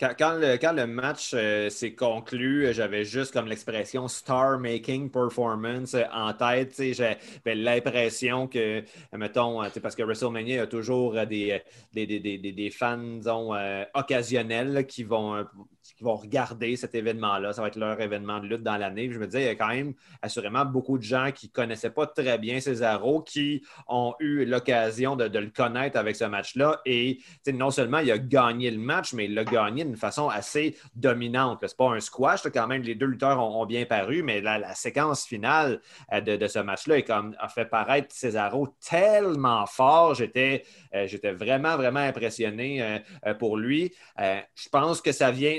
Quand, 0.00 0.72
le, 0.72 0.86
match 0.86 1.32
euh, 1.34 1.68
s'est 1.70 1.94
conclu, 1.94 2.72
j'avais 2.72 3.04
juste 3.04 3.32
comme 3.32 3.48
l'expression 3.48 4.06
star-making 4.06 5.10
performance 5.10 5.96
en 6.12 6.32
tête. 6.34 6.80
J'avais 6.92 7.54
l'impression 7.56 8.46
que, 8.46 8.84
mettons, 9.12 9.60
parce 9.82 9.96
que 9.96 10.04
WrestleMania 10.04 10.62
a 10.62 10.66
toujours 10.68 11.14
des, 11.26 11.60
des, 11.92 12.06
des, 12.06 12.38
des 12.38 12.70
fans 12.70 12.96
disons, 12.96 13.54
euh, 13.54 13.82
occasionnels 13.94 14.86
qui 14.86 15.02
vont 15.02 15.44
qui 15.94 16.04
vont 16.04 16.16
regarder 16.16 16.76
cet 16.76 16.94
événement-là. 16.94 17.52
Ça 17.52 17.62
va 17.62 17.68
être 17.68 17.76
leur 17.76 18.00
événement 18.00 18.40
de 18.40 18.46
lutte 18.46 18.62
dans 18.62 18.76
l'année. 18.76 19.10
Je 19.10 19.18
me 19.18 19.26
disais, 19.26 19.42
il 19.42 19.46
y 19.46 19.48
a 19.48 19.54
quand 19.54 19.68
même 19.68 19.94
assurément 20.22 20.64
beaucoup 20.64 20.98
de 20.98 21.02
gens 21.02 21.30
qui 21.34 21.46
ne 21.46 21.52
connaissaient 21.52 21.90
pas 21.90 22.06
très 22.06 22.38
bien 22.38 22.60
Cesaro 22.60 23.22
qui 23.22 23.62
ont 23.86 24.14
eu 24.20 24.44
l'occasion 24.44 25.16
de, 25.16 25.24
le 25.38 25.50
connaître 25.50 25.98
avec 25.98 26.16
ce 26.16 26.24
match-là. 26.24 26.80
Et 26.84 27.20
non 27.52 27.70
seulement 27.70 27.98
il 27.98 28.10
a 28.10 28.18
gagné 28.18 28.70
le 28.70 28.78
match, 28.78 29.12
mais 29.12 29.26
il 29.26 29.34
l'a 29.34 29.44
gagné 29.44 29.84
d'une 29.84 29.96
façon 29.96 30.28
assez 30.28 30.76
dominante. 30.94 31.58
Ce 31.62 31.66
n'est 31.66 31.76
pas 31.76 31.90
un 31.94 32.00
squash, 32.00 32.42
quand 32.52 32.66
même, 32.66 32.82
les 32.82 32.94
deux 32.94 33.06
lutteurs 33.06 33.38
ont, 33.40 33.66
bien 33.66 33.84
paru, 33.84 34.22
mais 34.22 34.40
la, 34.40 34.74
séquence 34.74 35.26
finale 35.26 35.80
euh, 36.12 36.20
de, 36.20 36.46
ce 36.46 36.58
match-là 36.60 36.96
a 37.38 37.48
fait 37.48 37.66
paraître 37.66 38.14
Cesaro 38.14 38.68
tellement 38.80 39.66
fort. 39.66 40.14
J'étais 40.14 40.64
euh, 40.94 41.06
vraiment, 41.34 41.76
vraiment 41.76 42.00
impressionné 42.00 42.82
euh, 43.26 43.34
pour 43.34 43.56
lui. 43.56 43.92
je 44.18 44.68
pense 44.70 45.00
que 45.00 45.12
ça 45.12 45.30
vient 45.30 45.58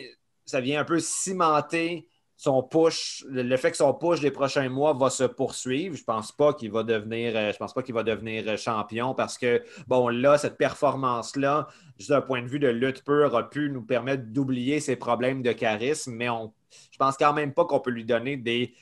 ça 0.49 0.61
vient 0.61 0.81
un 0.81 0.85
peu 0.85 0.99
cimenter 0.99 2.07
son 2.39 2.63
push, 2.63 3.25
le 3.29 3.57
fait 3.57 3.71
que 3.71 3.75
son 3.75 3.93
push 3.93 4.21
des 4.21 4.31
prochains 4.31 4.69
mois 4.69 4.93
va 4.93 5.09
se 5.09 5.25
poursuivre. 5.25 5.97
Je 5.97 6.03
pense 6.05 6.31
pas 6.31 6.53
qu'il 6.53 6.71
va 6.71 6.83
devenir, 6.83 7.33
euh, 7.35 7.51
je 7.51 7.57
pense 7.57 7.73
pas 7.73 7.83
qu'il 7.83 7.93
va 7.93 8.03
devenir 8.03 8.45
euh, 8.47 8.55
champion 8.55 9.13
parce 9.13 9.37
que, 9.37 9.61
bon, 9.87 10.07
là, 10.07 10.37
cette 10.37 10.57
performance-là, 10.57 11.67
juste 11.97 12.11
d'un 12.11 12.21
point 12.21 12.41
de 12.41 12.47
vue 12.47 12.59
de 12.59 12.69
lutte 12.69 13.03
pure, 13.03 13.35
a 13.35 13.49
pu 13.49 13.69
nous 13.69 13.81
permettre 13.81 14.23
d'oublier 14.27 14.79
ses 14.79 14.95
problèmes 14.95 15.41
de 15.41 15.51
charisme, 15.51 16.13
mais 16.13 16.29
on, 16.29 16.53
je 16.91 16.97
pense 16.97 17.17
quand 17.17 17.33
même 17.33 17.53
pas 17.53 17.65
qu'on 17.65 17.81
peut 17.81 17.91
lui 17.91 18.05
donner 18.05 18.37
des, 18.37 18.73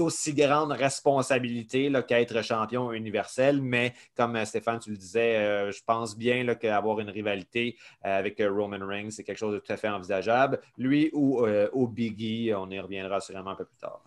aussi 0.00 0.34
grandes 0.34 0.72
responsabilités 0.72 1.90
qu'être 2.06 2.42
champion 2.42 2.92
universel. 2.92 3.60
Mais 3.60 3.94
comme 4.16 4.36
euh, 4.36 4.44
Stéphane, 4.44 4.78
tu 4.78 4.90
le 4.90 4.96
disais, 4.96 5.36
euh, 5.36 5.72
je 5.72 5.80
pense 5.84 6.16
bien 6.16 6.54
qu'avoir 6.54 7.00
une 7.00 7.10
rivalité 7.10 7.76
avec 8.02 8.40
Roman 8.40 8.84
Reigns, 8.86 9.10
c'est 9.10 9.24
quelque 9.24 9.38
chose 9.38 9.54
de 9.54 9.58
tout 9.58 9.72
à 9.72 9.76
fait 9.76 9.88
envisageable. 9.88 10.60
Lui 10.78 11.10
ou 11.12 11.46
au 11.72 11.86
Biggie, 11.86 12.52
on 12.54 12.68
y 12.70 12.78
reviendra 12.78 13.20
sûrement 13.20 13.50
un 13.50 13.54
peu 13.54 13.64
plus 13.64 13.76
tard. 13.76 14.02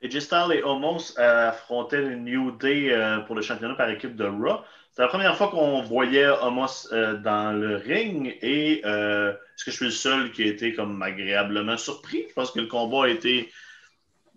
Et 0.00 0.08
Styles 0.20 0.52
et 0.52 0.62
Omos 0.62 1.18
affrontaient 1.18 2.00
le 2.00 2.16
New 2.16 2.52
Day 2.52 2.92
pour 3.26 3.34
le 3.34 3.42
championnat 3.42 3.74
par 3.74 3.90
équipe 3.90 4.16
de 4.16 4.24
Raw. 4.24 4.60
C'est 4.92 5.02
la 5.02 5.08
première 5.08 5.36
fois 5.36 5.48
qu'on 5.48 5.82
voyait 5.82 6.28
Omos 6.28 6.88
dans 6.90 7.58
le 7.58 7.76
ring 7.76 8.36
et 8.42 8.80
est-ce 8.80 9.64
que 9.64 9.70
je 9.70 9.76
suis 9.76 9.86
le 9.86 9.90
seul 9.90 10.32
qui 10.32 10.42
a 10.42 10.46
été 10.46 10.74
comme 10.74 11.02
agréablement 11.02 11.76
surpris? 11.76 12.26
Je 12.28 12.34
pense 12.34 12.50
que 12.52 12.60
le 12.60 12.66
combat 12.66 13.04
a 13.04 13.08
été 13.08 13.50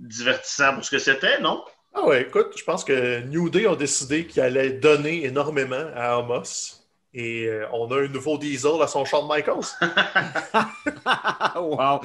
divertissant 0.02 0.74
pour 0.76 0.86
ce 0.86 0.92
que 0.92 1.00
c'était, 1.00 1.40
non? 1.40 1.64
Ah 1.94 2.06
ouais, 2.06 2.24
écoute, 2.24 2.54
je 2.58 2.64
pense 2.64 2.84
que 2.84 3.22
New 3.22 3.50
Day 3.50 3.68
ont 3.68 3.76
décidé 3.76 4.26
qu'ils 4.26 4.42
allaient 4.42 4.72
donner 4.72 5.26
énormément 5.26 5.86
à 5.96 6.16
Amos. 6.16 6.78
Et 7.14 7.48
euh, 7.48 7.66
on 7.74 7.92
a 7.92 8.04
un 8.04 8.08
nouveau 8.08 8.38
diesel 8.38 8.82
à 8.82 8.88
son 8.88 9.04
Shawn 9.04 9.28
Michaels. 9.28 9.76
wow! 11.56 12.00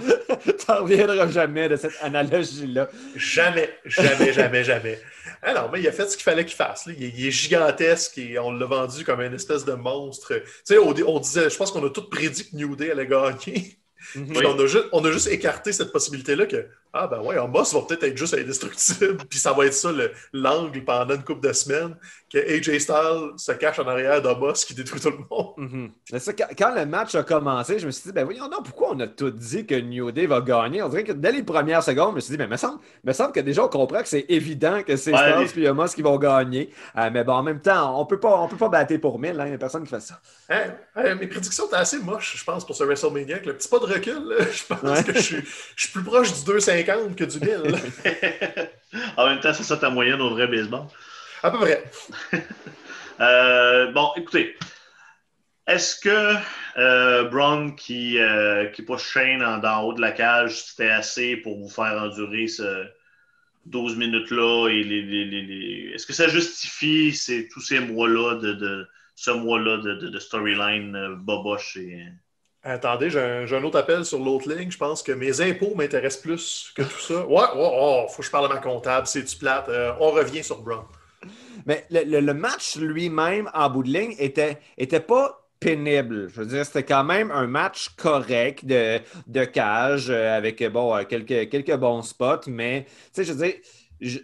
T'en 0.67 0.83
reviendras 0.83 1.29
jamais 1.29 1.69
de 1.69 1.77
cette 1.77 1.95
analogie-là. 2.03 2.89
Jamais, 3.15 3.71
jamais, 3.85 4.33
jamais, 4.33 4.65
jamais. 4.65 5.01
Non, 5.47 5.69
mais 5.73 5.81
il 5.81 5.87
a 5.87 5.93
fait 5.93 6.09
ce 6.09 6.17
qu'il 6.17 6.25
fallait 6.25 6.45
qu'il 6.45 6.57
fasse. 6.57 6.89
Il, 6.99 7.25
est 7.25 7.31
gigantesque 7.31 8.19
et 8.19 8.37
on 8.41 8.51
l'a 8.51 8.67
vendu 8.67 9.05
comme 9.05 9.21
une 9.21 9.35
espèce 9.35 9.65
de 9.65 9.75
monstre. 9.75 10.35
Tu 10.35 10.43
sais, 10.65 10.79
on, 10.79 10.93
on, 11.07 11.21
disait, 11.21 11.51
je 11.51 11.57
pense 11.57 11.71
qu'on 11.71 11.87
a 11.87 11.91
tous 11.91 12.11
prédit 12.11 12.51
que 12.51 12.57
New 12.57 12.75
Day 12.75 12.91
allait 12.91 13.07
gagner. 13.07 13.79
Mhm. 14.15 14.37
on, 14.45 14.59
a 14.59 14.67
juste, 14.67 14.85
on, 14.93 15.05
a 15.05 15.11
juste, 15.11 15.29
écarté 15.29 15.73
cette 15.73 15.93
possibilité-là 15.93 16.47
que, 16.47 16.67
ah 16.99 17.07
ben 17.07 17.21
ouais, 17.21 17.39
un 17.39 17.49
boss 17.49 17.75
va 17.75 17.83
peut-être 17.83 18.05
être 18.05 18.17
juste 18.17 18.35
indestructible, 18.35 19.19
puis 19.29 19.39
ça 19.39 19.53
va 19.53 19.67
être 19.67 19.75
ça 19.75 19.91
l'angle 20.33 20.85
pendant 20.85 21.15
une 21.15 21.23
couple 21.25 21.47
de 21.47 21.53
semaines, 21.53 21.97
que 22.33 22.39
AJ 22.39 22.79
Styles 22.81 23.33
se 23.37 23.53
cache 23.53 23.79
en 23.79 23.87
arrière 23.87 24.21
d'un 24.21 24.35
boss 24.35 24.65
qui 24.65 24.75
détruit 24.75 25.01
tout 25.01 25.11
le 25.11 25.19
monde. 25.31 25.55
Mhm. 25.57 25.91
quand, 26.59 26.75
le 26.75 26.87
match 26.87 27.15
a 27.15 27.23
commencé, 27.23 27.79
je 27.79 27.87
me 27.87 27.91
suis 27.91 28.05
dit, 28.05 28.13
ben 28.13 28.25
voyons 28.25 28.49
non, 28.49 28.63
pourquoi 28.63 28.91
on 28.93 29.01
a 29.01 29.07
tout 29.07 29.31
dit 29.31 29.67
que 29.67 29.75
New 29.75 30.11
Day 30.11 30.27
va 30.27 30.41
gagner? 30.41 30.83
On 30.83 30.89
dirait 30.89 31.05
que 31.05 31.13
dès 31.13 31.33
les 31.33 31.43
premières 31.43 31.83
secondes, 31.83 32.11
je 32.11 32.15
me 32.17 32.21
suis 32.21 32.31
dit, 32.33 32.37
ben 32.37 32.49
me 32.49 32.57
semble, 32.57 32.81
me 33.05 33.13
semble 33.13 33.33
que 33.33 33.41
déjà 33.41 33.65
on 33.65 33.69
comprend 33.69 34.03
que 34.03 34.09
c'est 34.09 34.27
évident 34.29 34.83
que 34.83 34.97
c'est 34.97 35.13
Styles 35.15 35.63
et 35.65 35.69
Omos 35.69 35.89
qui 35.89 36.03
vont 36.03 36.19
gagner. 36.19 36.71
Euh, 36.97 37.11
mais 37.13 37.25
bon, 37.25 37.35
en 37.35 37.43
même 37.43 37.61
temps, 37.61 38.01
on 38.01 38.07
peut 38.07 38.21
pas, 38.21 38.41
on 38.41 38.49
peut 38.49 38.57
pas 38.57 38.69
battre 38.69 38.97
pour 38.97 39.19
mille, 39.19 39.39
hein, 39.41 39.47
il 39.47 39.51
n'y 39.51 39.55
a 39.55 39.59
personne 39.59 39.85
qui 39.85 39.91
fait 39.91 40.01
ça. 40.01 40.21
Hein? 40.49 41.15
mes 41.15 41.27
prédictions 41.27 41.67
étaient 41.67 41.77
assez 41.77 41.99
moches, 41.99 42.37
je 42.39 42.45
pense, 42.45 42.65
pour 42.65 42.77
ce 42.77 42.85
WrestleMania. 42.85 43.37
Avec 43.37 43.47
le 43.47 43.57
petit 43.57 43.69
pas 43.69 43.79
de 43.79 43.85
recul, 43.85 44.37
je 44.53 44.75
pense 44.75 45.03
que 45.03 45.15
je 45.15 45.21
suis, 45.21 45.43
je 45.77 45.85
suis 45.85 45.93
plus 45.93 46.03
proche 46.03 46.33
du 46.33 46.51
2,50 46.51 46.86
que 46.87 47.25
du 47.25 47.41
1000. 47.41 47.75
en 49.17 49.27
même 49.27 49.41
temps, 49.41 49.53
c'est 49.53 49.63
ça 49.63 49.77
ta 49.77 49.91
moyenne 49.91 50.21
au 50.21 50.31
vrai 50.31 50.47
baseball. 50.47 50.87
À 51.43 51.51
peu 51.51 51.59
près. 51.59 51.85
Euh, 53.19 53.93
bon, 53.93 54.11
écoutez. 54.19 54.55
Est-ce 55.67 55.99
que 55.99 56.35
euh, 56.77 57.25
Braun 57.25 57.75
qui, 57.75 58.19
euh, 58.19 58.67
qui 58.67 58.83
pousse 58.83 59.03
Shane 59.03 59.43
en, 59.43 59.83
haut 59.83 59.95
de 59.95 60.03
la 60.03 60.13
cage, 60.13 60.63
c'était 60.63 60.91
assez 60.91 61.37
pour 61.39 61.59
vous 61.59 61.71
faire 61.71 62.03
endurer 62.03 62.47
ce 62.47 62.85
12 63.65 63.97
minutes-là? 63.97 64.69
et 64.69 64.85
les, 64.85 65.93
Est-ce 65.95 66.07
que 66.07 66.13
ça 66.13 66.29
justifie 66.29 67.15
ces, 67.15 67.49
tous 67.49 67.63
ces 67.63 67.81
mois-là 67.81 68.35
de, 68.35 68.87
ce 69.15 69.31
mois-là 69.31 69.79
de, 69.79 69.95
de, 69.95 70.19
storyline 70.19 70.95
euh, 70.95 71.15
boboche 71.17 71.79
et... 71.79 72.05
Attendez, 72.67 73.11
j'ai 73.11 73.21
un, 73.21 73.65
autre 73.65 73.79
appel 73.79 74.05
sur 74.05 74.19
l'autre 74.19 74.53
ligne. 74.53 74.71
Je 74.71 74.79
pense 74.79 75.03
que 75.03 75.13
mes 75.13 75.41
impôts 75.41 75.75
m'intéressent 75.75 76.23
plus 76.23 76.73
que 76.75 76.83
tout 76.83 77.01
ça. 77.01 77.27
Ouais, 77.27 77.35
ouais, 77.35 77.49
oh, 77.55 78.07
faut 78.09 78.19
que 78.19 78.27
je 78.27 78.31
parle 78.31 78.47
à 78.47 78.55
ma 78.55 78.61
comptable. 78.61 79.07
C'est 79.07 79.23
du 79.23 79.37
plate. 79.37 79.71
on 80.01 80.11
revient 80.11 80.43
sur 80.43 80.61
Braun. 80.61 80.85
Mais 81.65 81.85
le, 81.91 82.33
match 82.33 82.77
lui-même, 82.77 83.51
en 83.55 83.71
bout 83.71 83.83
de 83.83 83.91
ligne, 83.91 84.15
était, 84.19 84.59
était 84.79 85.01
pas 85.01 85.47
pénible. 85.61 86.29
Je 86.29 86.41
veux 86.41 86.47
dire, 86.47 86.65
c'était 86.65 86.85
quand 86.85 87.05
même 87.05 87.31
un 87.31 87.47
match 87.47 87.91
correct 87.97 88.65
de, 88.65 89.01
de 89.27 89.45
cage 89.45 90.11
euh, 90.11 90.37
avec 90.37 90.63
bon, 90.71 90.95
euh, 90.95 91.05
quelques, 91.05 91.49
quelques 91.51 91.77
bons 91.77 92.03
spots, 92.03 92.49
mais 92.49 92.87
tu 93.15 93.25
sais, 93.25 93.25
je 93.25 93.33
veux 93.33 93.47
dire, 93.47 94.21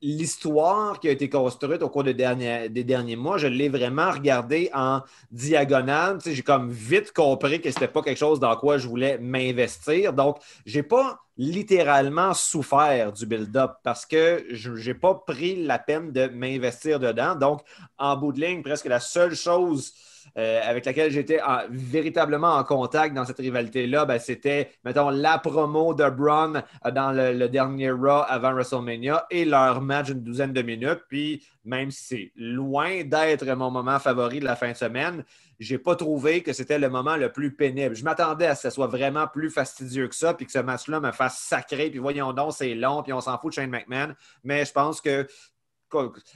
l'histoire 0.00 1.00
qui 1.00 1.08
a 1.08 1.10
été 1.10 1.28
construite 1.28 1.82
au 1.82 1.88
cours 1.88 2.04
des 2.04 2.14
derniers, 2.14 2.68
des 2.68 2.84
derniers 2.84 3.16
mois, 3.16 3.38
je 3.38 3.46
l'ai 3.46 3.68
vraiment 3.68 4.10
regardée 4.10 4.70
en 4.74 5.00
diagonale. 5.30 6.18
J'ai 6.24 6.42
comme 6.42 6.70
vite 6.70 7.12
compris 7.12 7.60
que 7.60 7.70
ce 7.70 7.76
n'était 7.76 7.92
pas 7.92 8.02
quelque 8.02 8.18
chose 8.18 8.40
dans 8.40 8.56
quoi 8.56 8.78
je 8.78 8.88
voulais 8.88 9.18
m'investir. 9.18 10.12
Donc, 10.12 10.38
je 10.66 10.78
n'ai 10.78 10.82
pas 10.82 11.20
littéralement 11.36 12.32
souffert 12.34 13.12
du 13.12 13.26
build-up 13.26 13.72
parce 13.82 14.06
que 14.06 14.44
je 14.50 14.70
n'ai 14.70 14.94
pas 14.94 15.14
pris 15.14 15.64
la 15.64 15.78
peine 15.78 16.12
de 16.12 16.26
m'investir 16.26 17.00
dedans. 17.00 17.34
Donc, 17.34 17.60
en 17.98 18.16
bout 18.16 18.32
de 18.32 18.40
ligne, 18.40 18.62
presque 18.62 18.86
la 18.86 19.00
seule 19.00 19.34
chose 19.34 19.92
euh, 20.36 20.60
avec 20.64 20.84
laquelle 20.84 21.10
j'étais 21.10 21.40
véritablement 21.70 22.54
en 22.54 22.64
contact 22.64 23.14
dans 23.14 23.24
cette 23.24 23.38
rivalité-là, 23.38 24.04
ben, 24.04 24.18
c'était, 24.18 24.70
mettons, 24.84 25.10
la 25.10 25.38
promo 25.38 25.94
de 25.94 26.08
Braun 26.08 26.62
euh, 26.84 26.90
dans 26.90 27.12
le, 27.12 27.48
dernier 27.48 27.90
Raw 27.90 28.24
avant 28.28 28.52
WrestleMania 28.52 29.26
et 29.30 29.44
leur 29.44 29.80
match 29.80 30.08
d'une 30.08 30.22
douzaine 30.22 30.52
de 30.52 30.62
minutes. 30.62 31.02
Puis, 31.08 31.46
même 31.64 31.90
si 31.90 32.04
c'est 32.04 32.32
loin 32.36 33.04
d'être 33.04 33.44
mon 33.54 33.70
moment 33.70 33.98
favori 33.98 34.40
de 34.40 34.44
la 34.44 34.56
fin 34.56 34.72
de 34.72 34.76
semaine, 34.76 35.24
j'ai 35.60 35.78
pas 35.78 35.94
trouvé 35.94 36.42
que 36.42 36.52
c'était 36.52 36.78
le 36.78 36.88
moment 36.88 37.16
le 37.16 37.30
plus 37.30 37.54
pénible. 37.54 37.94
Je 37.94 38.04
m'attendais 38.04 38.46
à 38.46 38.54
ce 38.54 38.64
que 38.64 38.68
ce 38.70 38.74
soit 38.74 38.86
vraiment 38.86 39.26
plus 39.26 39.50
fastidieux 39.50 40.08
que 40.08 40.14
ça, 40.14 40.34
puis 40.34 40.46
que 40.46 40.52
ce 40.52 40.58
match-là 40.58 41.00
me 41.00 41.12
fasse 41.12 41.38
sacrer, 41.38 41.90
puis 41.90 42.00
voyons 42.00 42.32
donc, 42.32 42.52
c'est 42.52 42.74
long, 42.74 43.02
puis 43.02 43.12
on 43.12 43.20
s'en 43.20 43.38
fout 43.38 43.50
de 43.50 43.54
Shane 43.54 43.70
McMahon. 43.70 44.14
Mais 44.42 44.64
je 44.64 44.72
pense 44.72 45.00
que 45.00 45.26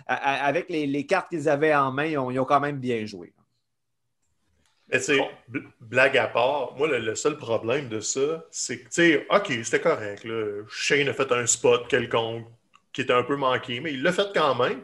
avec 0.07 0.69
les, 0.69 1.07
cartes 1.07 1.29
qu'ils 1.29 1.49
avaient 1.49 1.75
en 1.75 1.91
main, 1.91 2.07
ils 2.07 2.19
ont 2.19 2.45
quand 2.45 2.61
même 2.61 2.79
bien 2.79 3.05
joué. 3.07 3.33
Mais 4.91 5.01
tu 5.01 5.21
blague 5.81 6.17
à 6.17 6.29
part, 6.29 6.75
moi, 6.77 6.89
le, 6.89 7.15
seul 7.15 7.37
problème 7.37 7.89
de 7.89 8.01
ça, 8.01 8.47
c'est 8.51 8.79
que, 8.79 8.85
tu 8.85 8.91
sais, 8.91 9.27
OK, 9.31 9.53
c'était 9.63 9.81
correct. 9.81 10.25
Là. 10.25 10.63
Shane 10.71 11.09
a 11.09 11.13
fait 11.13 11.31
un 11.31 11.47
spot 11.47 11.89
quelconque 11.89 12.47
qui 12.93 13.03
était 13.03 13.13
un 13.13 13.23
peu 13.23 13.37
manqué, 13.37 13.81
mais 13.81 13.93
il 13.93 14.03
l'a 14.03 14.13
fait 14.13 14.29
quand 14.35 14.55
même. 14.55 14.81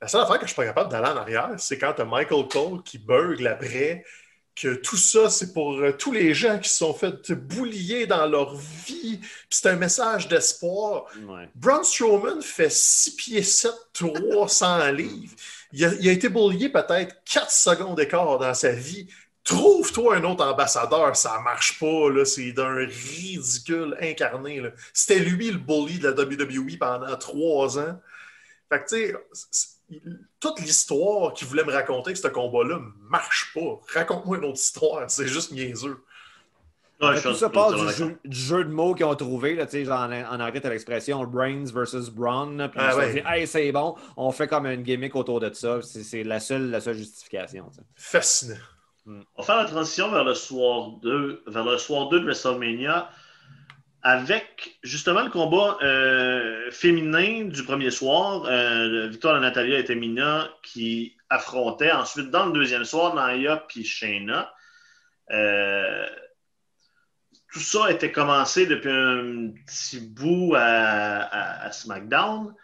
La 0.00 0.08
seule 0.08 0.22
affaire 0.22 0.38
que 0.38 0.46
je 0.46 0.52
suis 0.52 0.56
pas 0.56 0.66
capable 0.66 0.90
d'aller 0.90 1.08
en 1.08 1.16
arrière, 1.16 1.50
c'est 1.58 1.78
quand 1.78 1.92
tu 1.94 2.02
as 2.02 2.04
Michael 2.04 2.48
Cole 2.48 2.82
qui 2.82 2.98
burgle 2.98 3.46
après, 3.46 4.04
que 4.56 4.74
tout 4.74 4.96
ça, 4.96 5.28
c'est 5.28 5.52
pour 5.52 5.74
euh, 5.74 5.92
tous 5.92 6.12
les 6.12 6.32
gens 6.32 6.58
qui 6.58 6.68
se 6.68 6.78
sont 6.78 6.94
fait 6.94 7.30
boulier 7.32 8.06
dans 8.06 8.26
leur 8.26 8.56
vie. 8.56 9.20
c'est 9.50 9.68
un 9.68 9.76
message 9.76 10.28
d'espoir. 10.28 11.04
Braun 11.54 11.84
Strowman 11.84 12.40
fait 12.40 12.72
6 12.72 13.16
pieds 13.16 13.42
7, 13.42 13.70
300 13.92 14.92
livres. 14.92 15.34
Il 15.72 15.84
a, 15.84 15.92
il 16.00 16.08
a 16.08 16.12
été 16.12 16.30
boulié 16.30 16.70
peut-être 16.70 17.16
4 17.30 17.50
secondes 17.50 17.96
d'écart 17.96 18.38
dans 18.38 18.54
sa 18.54 18.72
vie. 18.72 19.06
Trouve-toi 19.46 20.16
un 20.16 20.24
autre 20.24 20.44
ambassadeur, 20.44 21.14
ça 21.14 21.40
marche 21.44 21.78
pas, 21.78 22.10
là, 22.10 22.24
c'est 22.24 22.50
d'un 22.50 22.74
ridicule 22.74 23.96
incarné. 24.00 24.60
C'était 24.92 25.20
lui 25.20 25.52
le 25.52 25.58
bully 25.58 26.00
de 26.00 26.08
la 26.08 26.20
WWE 26.20 26.76
pendant 26.80 27.16
trois 27.16 27.78
ans. 27.78 28.00
Fait 28.68 28.82
que, 28.82 28.88
tu 28.88 29.14
sais, 29.32 29.68
toute 30.40 30.58
l'histoire 30.58 31.32
qu'il 31.32 31.46
voulait 31.46 31.62
me 31.62 31.72
raconter 31.72 32.12
que 32.12 32.18
ce 32.18 32.26
combat-là 32.26 32.80
marche 33.08 33.52
pas. 33.54 33.78
Raconte-moi 33.94 34.38
une 34.38 34.46
autre 34.46 34.58
histoire, 34.58 35.08
c'est 35.08 35.28
juste 35.28 35.52
niaiseux. 35.52 36.02
tout 36.98 37.34
ça 37.34 37.48
passe 37.48 38.00
du 38.24 38.36
jeu, 38.36 38.64
de 38.64 38.70
mots 38.70 38.96
qu'ils 38.96 39.06
ont 39.06 39.14
trouvé. 39.14 39.54
Là, 39.54 39.68
genre, 39.70 40.10
en, 40.10 40.40
anglais, 40.40 40.60
tu 40.60 40.68
l'expression 40.68 41.22
Brains 41.24 41.66
versus 41.72 42.10
Braun. 42.10 42.68
Puis 42.68 42.80
ah, 42.82 43.06
dit, 43.12 43.22
hey, 43.24 43.46
c'est 43.46 43.70
bon, 43.70 43.94
on 44.16 44.32
fait 44.32 44.48
comme 44.48 44.66
une 44.66 44.82
gimmick 44.82 45.14
autour 45.14 45.38
de 45.38 45.52
ça. 45.52 45.78
C'est 45.82 46.24
la 46.24 46.40
seule, 46.40 46.68
la 46.68 46.80
seule 46.80 46.96
justification. 46.96 47.70
Fascinant. 47.94 48.56
On 49.06 49.24
va 49.38 49.44
faire 49.44 49.56
la 49.56 49.66
transition 49.66 50.10
vers 50.10 50.24
le 50.24 50.34
soir 50.34 50.90
2, 51.02 51.44
vers 51.46 51.64
le 51.64 51.78
soir 51.78 52.08
2 52.08 52.20
de 52.20 52.24
WrestleMania 52.24 53.08
avec 54.02 54.78
justement 54.82 55.22
le 55.22 55.30
combat 55.30 55.78
euh, 55.82 56.70
féminin 56.70 57.44
du 57.44 57.64
premier 57.64 57.90
soir. 57.90 58.44
Euh, 58.46 59.08
Victoire 59.08 59.34
de 59.34 59.40
Natalia 59.40 59.78
et 59.78 59.84
Tamina 59.84 60.48
qui 60.62 61.16
affrontaient 61.30 61.92
ensuite 61.92 62.30
dans 62.30 62.46
le 62.46 62.52
deuxième 62.52 62.84
soir 62.84 63.14
Naya 63.14 63.64
et 63.76 63.84
Shayna. 63.84 64.52
Euh, 65.30 66.06
tout 67.52 67.60
ça 67.60 67.90
était 67.90 68.12
commencé 68.12 68.66
depuis 68.66 68.90
un 68.90 69.50
petit 69.66 70.00
bout 70.00 70.54
à, 70.56 71.70
SmackDown. 71.72 72.54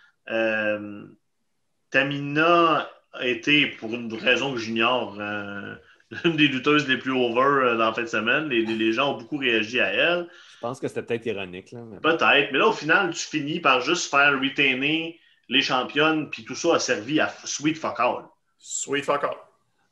Tamina 1.90 2.90
a 3.14 3.26
été, 3.26 3.66
pour 3.66 3.92
une 3.94 4.12
raison 4.14 4.55
que 4.55 4.61
j'ignore, 4.61 5.18
l'une 6.25 6.37
des 6.37 6.48
lutteuses 6.48 6.87
les 6.88 6.98
plus 6.98 7.12
over 7.12 7.40
euh, 7.40 7.77
dans 7.77 7.87
la 7.87 7.92
fin 7.92 8.03
de 8.03 8.07
semaine. 8.07 8.48
Les, 8.48 8.92
gens 8.92 9.14
ont 9.14 9.18
beaucoup 9.18 9.38
réagi 9.38 9.81
à 9.81 9.88
elle. 9.92 10.29
Je 10.57 10.61
pense 10.61 10.79
que 10.79 10.88
c'était 10.88 11.03
peut-être 11.03 11.27
ironique. 11.27 11.75
Peut-être, 12.03 12.53
mais 12.53 12.59
là, 12.59 12.68
au 12.68 12.72
final, 12.72 13.12
tu 13.12 13.27
finis 13.27 13.61
par 13.61 13.81
juste 13.81 14.11
faire 14.11 14.33
retainer 14.40 15.18
les 15.48 15.61
championnes, 15.62 16.31
puis 16.31 16.44
tout 16.44 16.55
ça 16.55 16.77
a 16.77 16.79
servi 16.79 17.20
à 17.20 17.33
Sweet 17.44 17.77
Fuck 17.77 17.98
All. 17.98 18.25
Sweet 18.59 19.05
Fuck 19.05 19.25
All. 19.25 19.37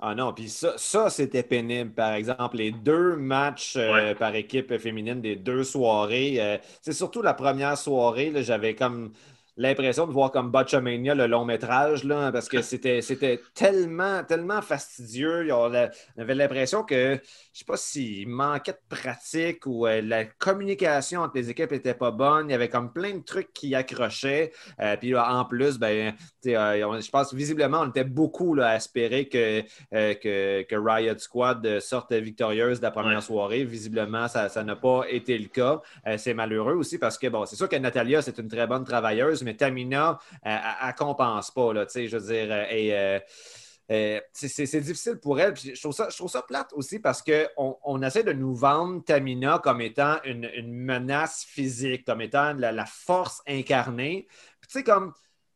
Ah 0.03 0.15
non, 0.15 0.33
puis 0.33 0.49
ça, 0.49 0.75
ça 0.79 1.11
c'était 1.11 1.43
pénible, 1.43 1.93
par 1.93 2.15
exemple. 2.15 2.57
Les 2.57 2.71
deux 2.71 3.17
matchs 3.17 3.75
euh, 3.77 3.93
Ouais. 3.93 4.15
par 4.15 4.35
équipe 4.35 4.77
féminine 4.79 5.21
des 5.21 5.37
deux 5.37 5.63
soirées. 5.65 6.37
euh, 6.41 6.57
c'est 6.81 6.95
surtout 6.95 7.21
la 7.21 7.35
première 7.35 7.77
soirée, 7.77 8.31
là, 8.31 8.41
j'avais 8.41 8.75
comme 8.75 9.13
l'impression 9.63 10.07
de 10.07 10.13
voir 10.13 10.31
comme 10.33 10.51
Botchamania, 10.51 11.15
le 11.15 11.27
long 11.27 11.45
métrage, 11.45 12.05
là, 12.05 12.33
parce 12.33 12.49
que 12.49 12.63
c'était, 12.63 13.03
c'était 13.03 13.41
tellement, 13.55 14.25
tellement 14.25 14.63
fastidieux. 14.63 15.53
On 15.53 15.73
avait 15.73 16.35
l'impression 16.35 16.83
que, 16.83 17.21
je 17.53 17.59
sais 17.59 17.65
pas 17.65 17.77
s'il 17.77 18.29
manquait 18.29 18.73
de 18.73 18.97
pratique 18.97 19.67
ou 19.67 19.87
euh, 19.87 20.01
la 20.03 20.25
communication 20.25 21.21
entre 21.23 21.37
les 21.37 21.51
équipes 21.51 21.73
était 21.73 21.95
pas 21.95 22.11
bonne. 22.11 22.49
Il 22.49 22.53
y 22.53 22.55
avait 22.55 22.69
comme 22.69 22.93
plein 22.93 23.15
de 23.15 23.23
trucs 23.23 23.53
qui 23.53 23.75
accrochaient. 23.75 24.53
Euh, 24.81 24.97
puis 24.97 25.11
là, 25.11 25.33
en 25.35 25.45
plus, 25.45 25.79
ben, 25.79 26.15
euh, 26.47 26.83
on- 26.85 27.01
je 27.01 27.11
pense 27.11 27.35
visiblement, 27.35 27.81
on 27.81 27.89
était 27.91 28.05
beaucoup 28.05 28.55
là, 28.55 28.69
à 28.71 28.77
espérer 28.77 29.29
que, 29.29 29.61
que, 29.91 30.63
que 30.63 30.77
Riot 30.77 31.19
Squad 31.19 31.81
sorte 31.81 32.13
victorieuse 32.13 32.79
de 32.81 32.85
la 32.85 32.91
première 32.91 33.11
Ouais. 33.17 33.21
soirée. 33.21 33.65
Visiblement, 33.65 34.29
ça 34.29 34.49
ça 34.49 34.65
n'a 34.65 34.77
pas 34.77 35.03
été 35.09 35.37
le 35.39 35.49
cas. 35.49 35.81
C'est 36.17 36.35
malheureux 36.35 36.75
aussi 36.75 36.99
parce 36.99 37.19
que, 37.19 37.27
bon, 37.27 37.45
c'est 37.47 37.57
sûr 37.57 37.69
que 37.69 37.77
Natalia, 37.77 38.23
c'est 38.23 38.39
une 38.39 38.49
très 38.49 38.67
bonne 38.67 38.85
travailleuse, 38.85 39.43
mais 39.43 39.50
Tamina, 39.57 40.19
euh, 40.47 40.59
elle 40.83 40.89
ne 40.89 40.93
compense 40.93 41.51
pas, 41.51 41.73
là, 41.73 41.87
je 41.95 42.17
veux 42.17 42.33
dire, 42.33 42.49
euh, 42.51 42.65
et, 42.71 42.95
euh, 42.95 43.19
euh, 43.91 44.21
c'est- 44.33 44.81
difficile 44.81 45.17
pour 45.17 45.41
elle. 45.41 45.55
Je, 45.57 45.81
trouve 45.81 46.31
ça, 46.31 46.43
plate 46.43 46.73
aussi 46.75 47.01
parce 47.01 47.23
qu'on 47.23 47.77
on 47.83 48.03
essaie 48.03 48.23
de 48.23 48.33
nous 48.33 48.55
vendre 48.55 49.03
Tamina 49.05 49.59
comme 49.59 49.81
étant 49.81 50.19
une, 50.25 50.73
menace 50.73 51.45
physique, 51.45 52.05
comme 52.05 52.21
étant 52.21 52.53
la, 52.55 52.87
force 52.87 53.43
incarnée. 53.49 54.29
Tu 54.63 54.79
sais, 54.79 54.85
comme 54.85 55.13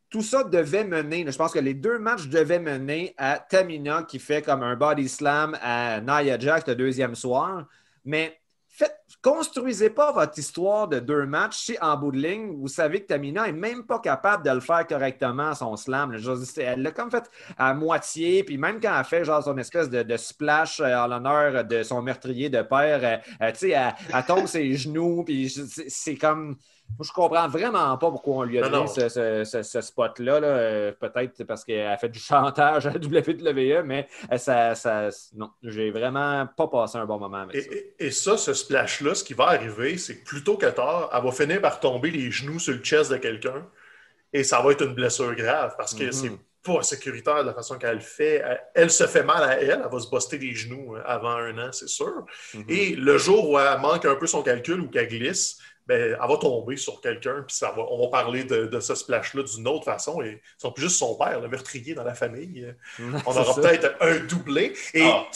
tout 0.09 0.21
ça 0.21 0.43
devait 0.43 0.83
mener, 0.83 1.25
je 1.29 1.37
pense 1.37 1.53
que 1.53 1.59
les 1.59 1.73
deux 1.73 1.97
matchs 1.97 2.27
devaient 2.27 2.59
mener 2.59 3.13
à 3.17 3.39
Tamina 3.39 4.03
qui 4.03 4.19
fait 4.19 4.41
comme 4.41 4.63
un 4.63 4.75
body 4.75 5.07
slam 5.07 5.57
à 5.61 6.01
Nia 6.01 6.37
Jax 6.37 6.67
le 6.67 6.75
deuxième 6.75 7.15
soir. 7.15 7.65
Mais 8.03 8.37
faites, 8.67 8.99
construisez 9.21 9.89
pas 9.89 10.11
votre 10.11 10.37
histoire 10.37 10.87
de 10.87 10.99
deux 10.99 11.25
matchs 11.25 11.57
si 11.57 11.77
en 11.81 11.97
bout 11.97 12.11
de 12.11 12.17
ligne, 12.17 12.55
vous 12.57 12.67
savez 12.67 13.01
que 13.01 13.07
Tamina 13.07 13.45
n'est 13.45 13.51
même 13.51 13.83
pas 13.85 13.99
capable 13.99 14.43
de 14.45 14.51
le 14.51 14.59
faire 14.59 14.85
correctement, 14.87 15.53
son 15.55 15.75
slam. 15.75 16.15
Elle 16.57 16.81
l'a 16.81 16.91
comme 16.91 17.11
fait 17.11 17.29
à 17.57 17.73
moitié, 17.73 18.43
puis 18.43 18.57
même 18.57 18.79
quand 18.79 18.97
elle 18.97 19.05
fait 19.05 19.23
genre 19.23 19.43
son 19.43 19.57
espèce 19.57 19.89
de, 19.89 20.03
de 20.03 20.17
splash 20.17 20.79
euh, 20.79 20.95
en 20.95 21.07
l'honneur 21.07 21.63
de 21.65 21.83
son 21.83 22.01
meurtrier 22.01 22.49
de 22.49 22.61
père, 22.61 22.99
euh, 23.03 23.45
euh, 23.45 23.51
tu 23.51 23.57
sais, 23.59 23.69
elle, 23.71 23.93
elle 24.13 24.25
tombe 24.25 24.47
ses 24.47 24.73
genoux, 24.73 25.23
puis 25.23 25.49
c'est 25.49 26.15
comme. 26.15 26.55
Moi, 26.99 27.03
je 27.07 27.11
comprends 27.11 27.47
vraiment 27.47 27.97
pas 27.97 28.11
pourquoi 28.11 28.35
on 28.35 28.43
lui 28.43 28.59
a 28.59 28.61
donné 28.61 28.75
non. 28.83 28.85
ce, 28.85 29.09
ce- 29.09 29.43
ce- 29.43 29.63
ce 29.63 29.81
spot-là. 29.81 30.39
là. 30.39 30.47
Euh, 30.47 30.91
Peut-être 30.91 31.43
parce 31.43 31.65
qu'elle 31.65 31.87
a 31.87 31.97
fait 31.97 32.09
du 32.09 32.19
chantage 32.19 32.85
à 32.85 32.91
WWE, 32.91 33.81
mais 33.83 34.07
ça, 34.37 34.75
ça- 34.75 35.09
non, 35.35 35.49
j'ai 35.63 35.89
vraiment 35.89 36.45
pas 36.55 36.67
passé 36.67 36.99
un 36.99 37.07
bon 37.07 37.17
moment 37.17 37.37
avec 37.37 37.55
Et, 37.55 37.61
ça. 37.61 37.69
et- 37.71 37.95
et 38.05 38.11
ça, 38.11 38.37
ce 38.37 38.53
splash-là, 38.95 39.15
ce 39.15 39.23
qui 39.23 39.33
va 39.33 39.45
arriver, 39.47 39.97
c'est 39.97 40.17
que 40.17 40.25
plutôt 40.25 40.57
que 40.57 40.65
tard, 40.67 41.09
elle 41.13 41.23
va 41.23 41.31
finir 41.31 41.61
par 41.61 41.79
tomber 41.79 42.11
les 42.11 42.31
genoux 42.31 42.59
sur 42.59 42.73
le 42.73 42.79
chest 42.79 43.11
de 43.11 43.17
quelqu'un 43.17 43.65
et 44.33 44.43
ça 44.43 44.61
va 44.61 44.71
être 44.71 44.83
une 44.85 44.93
blessure 44.95 45.35
grave 45.35 45.75
parce 45.77 45.93
que 45.93 46.03
Mhm. 46.05 46.11
c'est 46.11 46.31
pas 46.63 46.81
sécuritaire 46.81 47.43
de 47.43 47.47
la 47.49 47.53
façon 47.53 47.77
qu'elle 47.77 47.95
le 47.95 47.99
fait. 48.01 48.35
Elle, 48.43 48.61
elle 48.73 48.89
se 48.91 49.05
fait 49.05 49.23
mal 49.23 49.43
à 49.43 49.61
elle, 49.61 49.81
elle 49.85 49.91
va 49.91 49.99
se 49.99 50.09
buster 50.09 50.37
les 50.39 50.53
genoux 50.53 50.95
euh, 50.95 51.01
avant 51.05 51.29
un 51.35 51.57
an, 51.59 51.71
c'est 51.71 51.87
sûr. 51.89 52.25
Mhm. 52.53 52.65
Et 52.69 52.95
le 52.95 53.17
jour 53.17 53.49
où 53.51 53.59
elle 53.59 53.79
manque 53.79 54.05
un 54.05 54.15
peu 54.15 54.25
son 54.27 54.41
calcul 54.41 54.79
ou 54.81 54.89
qu'elle 54.89 55.07
glisse, 55.07 55.57
ben, 55.87 56.17
elle 56.19 56.27
va 56.27 56.37
tomber 56.37 56.77
sur 56.77 56.99
quelqu'un, 56.99 57.43
puis 57.47 57.55
ça 57.55 57.71
va, 57.77 57.83
on 57.91 58.01
va 58.05 58.07
parler 58.09 58.43
de, 58.43 58.65
de 58.65 58.79
ce 58.79 58.95
splash-là 58.95 59.43
d'une 59.43 59.67
autre 59.67 59.85
façon. 59.85 60.19
Et 60.23 60.41
ce 60.57 60.67
plus 60.69 60.85
juste 60.85 60.95
son 60.97 61.15
père, 61.15 61.39
le 61.39 61.47
meurtrier 61.47 61.93
dans 61.93 62.03
la 62.03 62.15
famille. 62.15 62.73
On 63.27 63.37
aura 63.37 63.53
peut-être 63.53 63.93
un 64.01 64.17
doublé. 64.21 64.73
Et 64.95 65.03
Ah. 65.03 65.27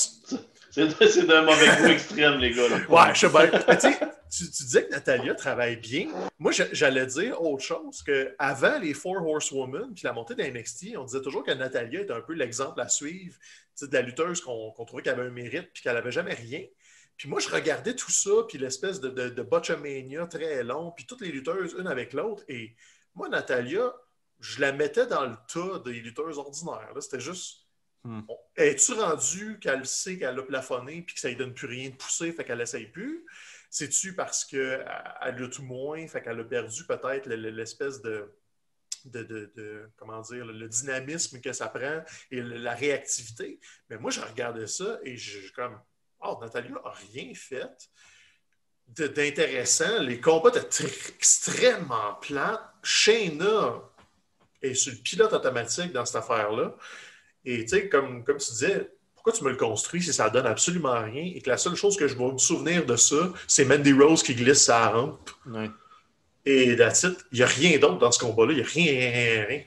C'est 0.71 1.25
d'un 1.25 1.41
mauvais 1.41 1.67
goût 1.82 1.88
extrême, 1.88 2.38
les 2.39 2.51
gars. 2.51 2.63
Ouais, 2.88 3.13
je 3.13 3.27
sais 3.27 3.29
bien. 3.29 3.47
Tu, 3.47 3.79
sais, 3.79 3.99
tu, 4.32 4.51
tu 4.51 4.63
disais 4.63 4.86
que 4.86 4.91
Natalia 4.91 5.34
travaille 5.34 5.77
bien. 5.77 6.08
Moi, 6.38 6.51
j'allais 6.51 7.05
dire 7.08 7.41
autre 7.41 7.63
chose 7.63 8.03
que 8.03 8.36
avant 8.38 8.77
les 8.77 8.93
Four 8.93 9.25
Horsewomen 9.27 9.93
puis 9.93 10.03
la 10.03 10.13
montée 10.13 10.36
de 10.36 10.97
on 10.97 11.03
disait 11.05 11.21
toujours 11.21 11.43
que 11.43 11.51
Natalia 11.51 12.01
était 12.01 12.13
un 12.13 12.21
peu 12.21 12.34
l'exemple 12.34 12.79
à 12.82 12.88
suivre 12.88 13.36
de 13.82 13.93
la 13.93 14.01
lutteuse 14.01 14.41
qu'on 14.41 14.73
trouvait 14.86 15.01
qu'elle 15.01 15.19
avait 15.19 15.27
un 15.27 15.32
mérite 15.32 15.69
puis 15.73 15.82
qu'elle 15.84 15.95
n'avait 15.95 16.12
jamais 16.12 16.34
rien. 16.34 16.62
Puis 17.17 17.27
moi, 17.27 17.41
je 17.41 17.49
regardais 17.49 17.95
tout 17.95 18.12
ça, 18.12 18.32
puis 18.47 18.58
l'espèce 18.58 19.01
de, 19.01 19.10
de, 19.10 20.25
très 20.25 20.63
long, 20.63 20.91
puis 20.91 21.05
toutes 21.05 21.19
les 21.19 21.32
lutteuses, 21.32 21.75
une 21.77 21.88
avec 21.88 22.13
l'autre. 22.13 22.43
Et 22.47 22.75
moi, 23.13 23.27
Natalia, 23.27 23.93
je 24.39 24.62
la 24.62 24.71
mettais 24.71 25.05
dans 25.05 25.25
le 25.25 25.36
tas 25.51 25.79
des 25.79 25.99
lutteuses 25.99 26.38
ordinaires. 26.38 26.93
C'était 27.01 27.19
juste. 27.19 27.59
Hmm. 28.04 28.22
Es-tu 28.56 28.94
rendu 28.94 29.60
qu'elle 29.60 29.86
sait 29.86 30.18
qu'elle 30.18 30.40
a 30.40 30.44
plafonné 30.44 31.02
puis 31.02 31.16
que 31.16 31.20
ça 31.22 31.28
ne 31.28 31.34
lui 31.34 31.38
donne 31.40 31.54
plus 31.54 31.68
rien 31.68 31.90
de 31.90 31.96
pousser, 31.96 32.32
fait 32.32 32.46
qu'elle 32.46 32.62
essaye 32.62 32.88
plus? 32.88 33.26
C'est-tu 33.70 34.16
parce 34.16 34.46
qu'elle 34.46 35.36
lutte 35.38 35.60
moins, 35.60 36.08
fait 36.08 36.22
qu'elle 36.22 36.40
a 36.40 36.44
perdu 36.44 36.86
peut-être 36.86 37.26
le- 37.28 37.36
le- 37.36 37.50
l'espèce 37.52 38.02
de, 38.02 38.32
comment 39.98 40.22
dire, 40.22 40.46
le, 40.46 40.68
dynamisme 40.68 41.40
que 41.42 41.52
ça 41.54 41.68
prend 41.68 42.04
et 42.32 42.42
la 42.42 42.74
réactivité? 42.74 43.60
Mais 43.90 43.98
moi, 43.98 44.12
je 44.12 44.22
regardais 44.22 44.68
ça 44.68 45.00
et 45.04 45.18
je 45.18 45.42
je 45.42 45.54
comme, 45.54 45.80
oh, 46.22 46.38
Nathalie 46.42 46.72
n'a 46.72 46.80
rien 47.14 47.34
fait 47.36 47.90
d'intéressant. 48.88 50.00
Les 50.02 50.20
combats 50.20 50.50
étaient 50.50 50.62
tr- 50.62 51.10
extrêmement 51.16 52.16
plats. 52.16 52.74
Shayna 52.82 53.84
est 54.62 54.74
sur 54.74 54.94
le 54.94 55.00
pilote 55.00 55.34
automatique 55.34 55.92
dans 55.92 56.06
cette 56.06 56.16
affaire-là. 56.18 56.76
Et 57.45 57.62
tu 57.63 57.69
sais, 57.69 57.89
comme, 57.89 58.23
comme 58.23 58.38
tu 58.38 58.52
disais, 58.52 58.89
pourquoi 59.15 59.34
tu 59.34 59.43
me 59.43 59.49
le 59.49 59.56
construis 59.58 60.02
si 60.02 60.13
ça 60.13 60.30
donne 60.30 60.45
absolument 60.45 61.02
rien 61.02 61.32
et 61.36 61.41
que 61.41 61.49
la 61.49 61.58
seule 61.58 61.75
chose 61.75 61.97
que 61.97 62.08
je 62.08 62.15
vais 62.15 62.32
me 62.32 62.38
souvenir 62.38 62.86
de 62.86 62.95
ça, 62.95 63.32
c'est 63.47 63.65
Mandy 63.65 63.93
Rose 63.93 64.23
qui 64.23 64.36
glisse 64.36 64.63
sa 64.63 64.89
rampe 64.89 65.30
Ouais. 65.45 65.69
et 66.45 66.75
that's 66.75 67.04
it. 67.04 67.17
Il 67.32 67.38
n'y 67.39 67.43
a 67.43 67.47
rien 67.47 67.78
d'autre 67.80 67.97
dans 67.97 68.12
ce 68.12 68.19
combat-là. 68.19 68.54
Il 68.54 68.58
n'y 68.58 68.63
a 68.63 68.65
rien, 68.65 69.12
rien, 69.12 69.45
rien. 69.45 69.62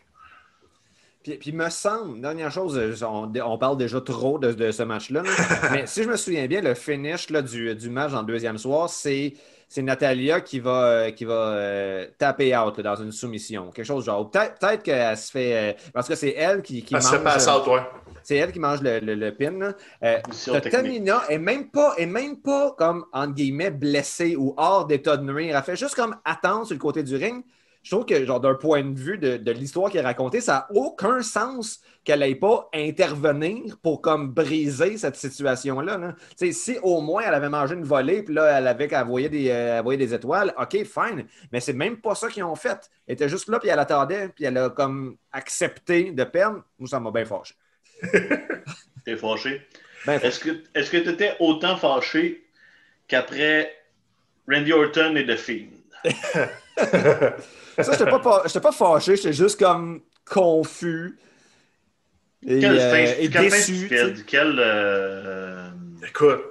Puis, 1.22 1.36
puis 1.36 1.52
me 1.52 1.68
semble, 1.70 2.20
dernière 2.20 2.50
chose, 2.50 2.76
euh, 2.76 2.94
on, 3.06 3.32
on 3.44 3.58
parle 3.58 3.76
déjà 3.76 4.00
trop 4.00 4.38
de, 4.38 4.52
de 4.52 4.70
ce 4.72 4.82
match-là, 4.82 5.22
là. 5.22 5.30
mais 5.72 5.86
si 5.86 6.02
je 6.02 6.08
me 6.08 6.16
souviens 6.16 6.46
bien, 6.46 6.60
le 6.60 6.74
finish 6.74 7.30
là, 7.30 7.42
du, 7.42 7.74
du 7.74 7.90
match 7.90 8.12
en 8.12 8.22
deuxième 8.24 8.58
soir, 8.58 8.88
c'est, 8.90 9.34
c'est 9.68 9.82
Natalia 9.82 10.40
qui 10.40 10.58
va, 10.58 10.84
euh, 10.84 11.10
qui 11.12 11.24
va 11.24 11.34
euh, 11.34 12.06
taper 12.18 12.56
out 12.56 12.76
là, 12.78 12.82
dans 12.82 12.96
une 13.02 13.12
soumission. 13.12 13.70
Quelque 13.70 13.86
chose 13.86 14.04
genre. 14.04 14.30
Peut-être, 14.30 14.58
peut-être 14.58 14.82
qu'elle 14.82 15.16
se 15.16 15.30
fait. 15.30 15.54
euh, 15.54 15.72
parce 15.94 16.08
que 16.08 16.14
c'est 16.16 16.34
elle 16.36 16.60
qui, 16.62 16.82
qui 16.82 16.94
Elle 16.94 17.02
se 17.02 17.14
mange. 17.16 17.48
euh, 17.48 17.58
out, 17.60 17.66
ouais. 17.68 17.80
c'est 18.24 18.36
elle 18.36 18.50
qui 18.52 18.58
mange 18.58 18.82
le, 18.82 18.98
le- 18.98 19.14
le 19.14 19.32
pin. 19.34 19.74
Euh. 20.02 20.18
Tamina 20.70 21.22
est 21.28 21.38
même 21.38 21.70
pas, 21.70 21.94
est 21.98 22.06
même 22.06 22.36
pas 22.40 22.74
comme 22.76 23.04
entre 23.12 23.32
guillemets 23.34 23.70
blessée 23.70 24.34
ou 24.36 24.54
hors 24.56 24.86
d'état 24.86 25.16
de 25.16 25.24
nuire. 25.24 25.56
Elle 25.56 25.62
fait 25.62 25.76
juste 25.76 25.94
comme 25.94 26.16
attendre 26.24 26.66
sur 26.66 26.74
le 26.74 26.80
côté 26.80 27.02
du 27.02 27.16
ring. 27.16 27.44
Je 27.82 27.90
trouve 27.90 28.06
que, 28.06 28.24
genre, 28.24 28.40
d'un 28.40 28.54
point 28.54 28.84
de 28.84 28.98
vue 28.98 29.18
de, 29.18 29.36
de 29.36 29.52
l'histoire 29.52 29.90
qui 29.90 29.98
est 29.98 30.02
racontée, 30.02 30.40
ça 30.40 30.52
n'a 30.52 30.80
aucun 30.80 31.20
sens 31.22 31.80
qu'elle 32.04 32.20
n'aille 32.20 32.36
pas 32.36 32.68
intervenir 32.72 33.76
pour 33.82 34.00
comme 34.00 34.32
briser 34.32 34.98
cette 34.98 35.16
situation-là. 35.16 35.98
là. 35.98 36.14
Si 36.36 36.78
au 36.82 37.00
moins 37.00 37.22
elle 37.26 37.34
avait 37.34 37.48
mangé 37.48 37.74
une 37.74 37.84
volée, 37.84 38.22
puis 38.22 38.34
là, 38.34 38.58
elle 38.58 38.66
avait 38.66 38.88
qu'à 38.88 39.02
envoyer 39.02 39.28
des, 39.28 39.50
euh, 39.50 39.96
des 39.96 40.14
étoiles, 40.14 40.54
OK, 40.58 40.84
fine. 40.84 41.26
Mais 41.50 41.60
c'est 41.60 41.72
même 41.72 41.96
pas 42.00 42.14
ça 42.14 42.28
qu'ils 42.28 42.44
ont 42.44 42.54
fait. 42.54 42.90
Elle 43.06 43.14
était 43.14 43.28
juste 43.28 43.48
là, 43.48 43.58
puis 43.58 43.68
elle 43.68 43.78
attendait, 43.78 44.28
puis 44.28 44.44
elle 44.44 44.58
a 44.58 44.70
comme 44.70 45.16
accepté 45.32 46.12
de 46.12 46.24
perdre. 46.24 46.62
Moi, 46.78 46.88
ça 46.88 47.00
m'a 47.00 47.10
bien 47.10 47.24
fâché. 47.24 47.54
T'es 49.04 49.16
fâché? 49.16 49.66
Ben 50.06 50.18
fâché. 50.18 50.26
Est-ce 50.26 50.40
que 50.40 50.50
est-ce 50.74 50.90
que 50.90 50.96
tu 50.98 51.08
étais 51.10 51.36
autant 51.40 51.76
fâché 51.76 52.44
qu'après 53.06 53.72
Randy 54.48 54.72
Orton 54.72 55.14
et 55.16 55.26
The 55.26 55.36
Fiend? 55.36 55.70
Ça, 56.76 57.92
j'étais 57.92 58.06
pas, 58.06 58.42
j'étais 58.46 58.60
pas 58.60 58.72
fâché, 58.72 59.16
j'étais 59.16 59.32
juste 59.32 59.58
comme 59.58 60.02
confus 60.24 61.18
et, 62.46 62.58
Quelle 62.58 62.78
euh, 62.78 63.14
et 63.18 63.30
fin 63.30 63.42
déçu. 63.42 63.88
Quel, 64.26 64.56
euh, 64.58 65.68
Écoute, 66.06 66.42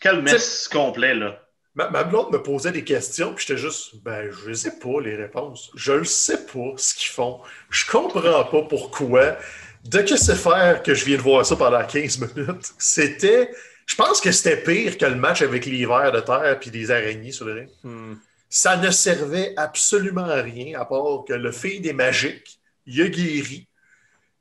quel 0.00 0.20
mess 0.22 0.68
complet, 0.68 1.14
là. 1.14 1.40
ma, 1.76 1.88
ma 1.90 2.02
blonde 2.02 2.32
me 2.32 2.42
posait 2.42 2.72
des 2.72 2.82
questions, 2.82 3.34
puis 3.34 3.44
j'étais 3.46 3.60
juste, 3.60 4.02
ben, 4.02 4.30
je 4.30 4.48
ne 4.48 4.54
sais 4.54 4.78
pas 4.80 5.00
les 5.00 5.14
réponses. 5.14 5.70
Je 5.76 5.92
ne 5.92 6.04
sais 6.04 6.44
pas 6.46 6.72
ce 6.76 6.94
qu'ils 6.94 7.12
font. 7.12 7.40
Je 7.70 7.86
comprends 7.86 8.44
pas 8.44 8.62
pourquoi. 8.62 9.36
De 9.84 10.00
que 10.00 10.16
c'est 10.16 10.36
faire 10.36 10.82
que 10.82 10.94
je 10.94 11.04
viens 11.04 11.16
de 11.16 11.22
voir 11.22 11.46
ça 11.46 11.56
pendant 11.56 11.84
15 11.84 12.18
minutes? 12.36 12.72
C'était. 12.78 13.50
Je 13.86 13.96
pense 13.96 14.20
que 14.20 14.30
c'était 14.30 14.56
pire 14.56 14.96
que 14.96 15.04
le 15.04 15.16
match 15.16 15.42
avec 15.42 15.66
l'hiver 15.66 16.12
de 16.12 16.20
terre 16.20 16.58
puis 16.60 16.70
des 16.70 16.90
araignées 16.90 17.32
sur 17.32 17.46
le 17.46 17.52
ring. 17.52 17.68
Hmm. 17.82 18.14
Ça 18.54 18.76
ne 18.76 18.90
servait 18.90 19.54
absolument 19.56 20.26
à 20.26 20.42
rien, 20.42 20.78
à 20.78 20.84
part 20.84 21.24
que 21.26 21.32
le 21.32 21.52
feed 21.52 21.86
est 21.86 21.94
magique, 21.94 22.60
il 22.84 23.00
a 23.00 23.08
guéri. 23.08 23.66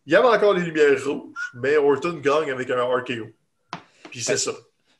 Il 0.05 0.11
y 0.11 0.17
avait 0.17 0.27
encore 0.27 0.53
les 0.53 0.63
lumières 0.63 1.01
rouges, 1.05 1.51
mais 1.53 1.77
Orton 1.77 2.15
gagne 2.17 2.51
avec 2.51 2.69
un 2.71 2.83
RKO. 2.83 3.29
Puis 4.09 4.21
c'est 4.21 4.35
ça. 4.35 4.51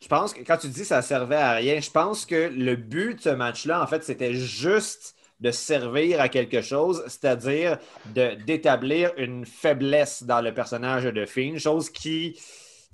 Je 0.02 0.08
pense 0.08 0.34
que 0.34 0.40
quand 0.44 0.56
tu 0.56 0.70
dis 0.70 0.80
que 0.80 0.88
ça 0.88 1.02
servait 1.02 1.36
à 1.36 1.52
rien, 1.52 1.82
je 1.82 1.92
pense 1.92 2.26
que 2.26 2.54
le 2.56 2.78
but 2.78 3.16
de 3.16 3.22
ce 3.22 3.30
match-là, 3.32 3.84
en 3.84 3.86
fait, 3.86 4.02
c'était 4.02 4.34
juste 4.34 5.14
de 5.42 5.52
servir 5.52 6.22
à 6.22 6.30
quelque 6.30 6.62
chose, 6.62 7.04
c'est-à-dire 7.08 7.80
d'établir 8.06 9.12
une 9.18 9.46
faiblesse 9.46 10.24
dans 10.24 10.40
le 10.40 10.54
personnage 10.54 11.04
de 11.04 11.26
Fiend, 11.26 11.58
chose 11.58 11.90
qui, 11.90 12.40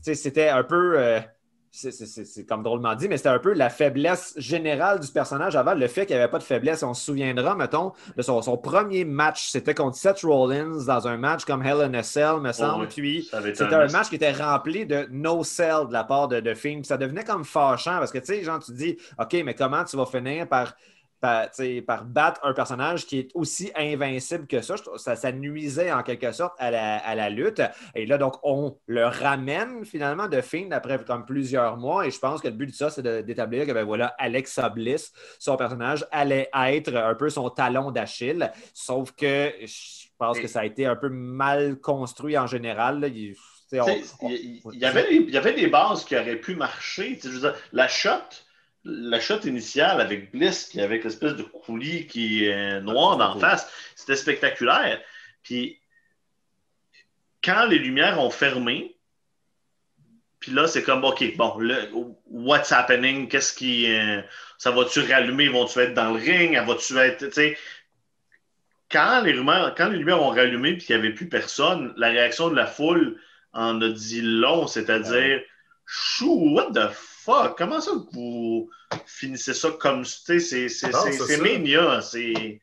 c'était 0.01 0.49
un 0.49 0.63
peu... 0.63 0.97
Euh, 0.97 1.19
c'est 1.77 2.45
comme 2.45 2.63
drôlement 2.63 2.95
dit, 2.95 3.07
mais 3.07 3.17
c'était 3.17 3.29
un 3.29 3.39
peu 3.39 3.53
la 3.53 3.69
faiblesse 3.69 4.33
générale 4.37 4.99
du 4.99 5.07
personnage 5.07 5.55
avant, 5.55 5.75
le 5.75 5.87
fait 5.87 6.05
qu'il 6.05 6.15
n'y 6.15 6.21
avait 6.21 6.31
pas 6.31 6.39
de 6.39 6.43
faiblesse. 6.43 6.81
On 6.81 6.93
se 6.93 7.05
souviendra, 7.05 7.55
mettons, 7.55 7.93
de 8.15 8.21
son, 8.21 8.41
premier 8.57 9.05
match, 9.05 9.49
c'était 9.49 9.75
contre 9.75 9.95
Seth 9.95 10.21
Rollins 10.21 10.85
dans 10.87 11.07
un 11.07 11.17
match 11.17 11.45
comme 11.45 11.63
Hell 11.63 11.81
in 11.81 11.93
a 11.93 12.03
Cell, 12.03 12.39
me 12.41 12.51
semble. 12.51 12.87
Puis 12.87 13.29
c'était 13.53 13.75
un, 13.75 13.87
match 13.87 14.09
qui 14.09 14.15
était 14.15 14.31
rempli 14.31 14.85
de 14.85 15.07
no 15.11 15.43
sell 15.43 15.87
de 15.87 15.93
la 15.93 16.03
part 16.03 16.27
de, 16.27 16.39
de 16.39 16.53
Fiend. 16.53 16.81
ça 16.83 16.97
devenait 16.97 17.23
comme 17.23 17.45
fâchant 17.45 17.99
parce 17.99 18.11
que, 18.11 18.17
tu 18.17 18.25
sais, 18.25 18.43
genre, 18.43 18.59
tu 18.59 18.71
dis, 18.71 18.97
OK, 19.19 19.33
mais 19.45 19.53
comment 19.53 19.83
tu 19.83 19.97
vas 19.97 20.05
finir 20.05 20.47
par 20.47 20.73
par, 21.19 21.49
par, 21.85 22.05
battre 22.05 22.41
un 22.43 22.53
personnage 22.53 23.05
qui 23.05 23.19
est 23.19 23.31
aussi 23.33 23.71
invincible 23.75 24.47
que 24.47 24.61
ça. 24.61 24.75
Ça, 24.97 25.15
ça 25.15 25.31
nuisait 25.31 25.91
en 25.91 26.03
quelque 26.03 26.31
sorte 26.31 26.55
à 26.59 26.71
la, 26.71 27.29
lutte. 27.29 27.61
Et 27.95 28.05
là, 28.05 28.17
donc, 28.17 28.35
on 28.43 28.77
le 28.85 29.05
ramène 29.05 29.85
finalement 29.85 30.27
de 30.27 30.41
fin 30.41 30.69
après 30.71 31.03
comme 31.03 31.25
plusieurs 31.25 31.77
mois. 31.77 32.07
Et 32.07 32.11
je 32.11 32.19
pense 32.19 32.41
que 32.41 32.47
le 32.47 32.53
but 32.53 32.67
de 32.67 32.73
ça, 32.73 32.89
c'est 32.89 33.25
d'établir 33.25 33.65
que 33.65 33.71
ben, 33.71 33.85
voilà, 33.85 34.07
Alexa 34.17 34.69
Bliss, 34.69 35.11
son 35.39 35.57
personnage, 35.57 36.05
allait 36.11 36.49
être 36.53 36.95
un 36.95 37.15
peu 37.15 37.29
son 37.29 37.49
talon 37.49 37.91
d'Achille. 37.91 38.51
Sauf 38.73 39.11
que 39.11 39.51
je 39.61 40.07
pense 40.17 40.39
que 40.39 40.47
ça 40.47 40.61
a 40.61 40.65
été 40.65 40.85
un 40.85 40.95
peu 40.95 41.09
mal 41.09 41.79
construit 41.79 42.37
en 42.37 42.47
général. 42.47 43.11
Il, 43.13 43.35
y 43.71 44.85
avait, 44.85 45.07
il 45.11 45.29
y 45.29 45.37
avait 45.37 45.53
des 45.53 45.67
bases 45.67 46.05
qui 46.05 46.15
auraient 46.15 46.37
pu 46.37 46.55
marcher. 46.55 47.15
Dire, 47.15 47.53
la 47.71 47.87
shot 47.87 48.46
la 48.87 49.19
shot 49.19 49.41
initiale 49.43 49.99
avec 49.99 50.31
Bliss, 50.31 50.75
avec 50.77 51.03
l'espèce 51.03 51.33
de 51.33 51.43
coulis 51.43 52.07
qui 52.07 52.45
est 52.45 52.81
noir 52.81 53.17
d'en 53.17 53.37
face, 53.37 53.69
c'était 53.95 54.15
spectaculaire. 54.15 55.01
Puis 55.43 55.79
quand 57.43 57.65
les 57.65 57.79
lumières 57.79 58.19
ont 58.19 58.29
fermé, 58.29 58.95
puis 60.39 60.51
là, 60.51 60.67
c'est 60.67 60.83
comme, 60.83 61.03
OK, 61.03 61.35
bon, 61.35 62.15
what's 62.27 62.71
happening? 62.71 63.27
Qu'est-ce 63.27 63.53
qui. 63.53 63.91
Euh, 63.91 64.21
ça 64.57 64.71
va-tu 64.71 65.01
rallumer? 65.01 65.49
Vont-tu 65.49 65.79
être 65.79 65.93
dans 65.93 66.13
le 66.13 66.19
ring? 66.19 66.55
Va-tu 66.65 66.97
être. 66.97 67.25
Tu 67.25 67.31
sais, 67.33 67.57
quand 68.89 69.21
les, 69.21 69.33
quand 69.75 69.89
les 69.89 69.97
lumières 69.97 70.21
ont 70.21 70.29
rallumé 70.29 70.73
puis 70.77 70.85
qu'il 70.85 70.95
n'y 70.95 71.05
avait 71.05 71.13
plus 71.13 71.27
personne, 71.27 71.93
la 71.97 72.09
réaction 72.09 72.49
de 72.49 72.55
la 72.55 72.67
foule 72.67 73.19
en 73.53 73.81
a 73.81 73.89
dit 73.89 74.21
long, 74.21 74.67
c'est-à-dire, 74.67 75.41
chou, 75.85 76.53
what 76.53 76.71
the 76.73 76.89
fuck? 76.93 77.16
Comment 77.57 77.81
ça 77.81 77.91
que 77.91 78.15
vous 78.15 78.69
finissez 79.05 79.53
ça 79.53 79.71
comme. 79.71 80.05
C'est 80.05 81.41
mignon. 81.41 82.01
C'est. 82.01 82.61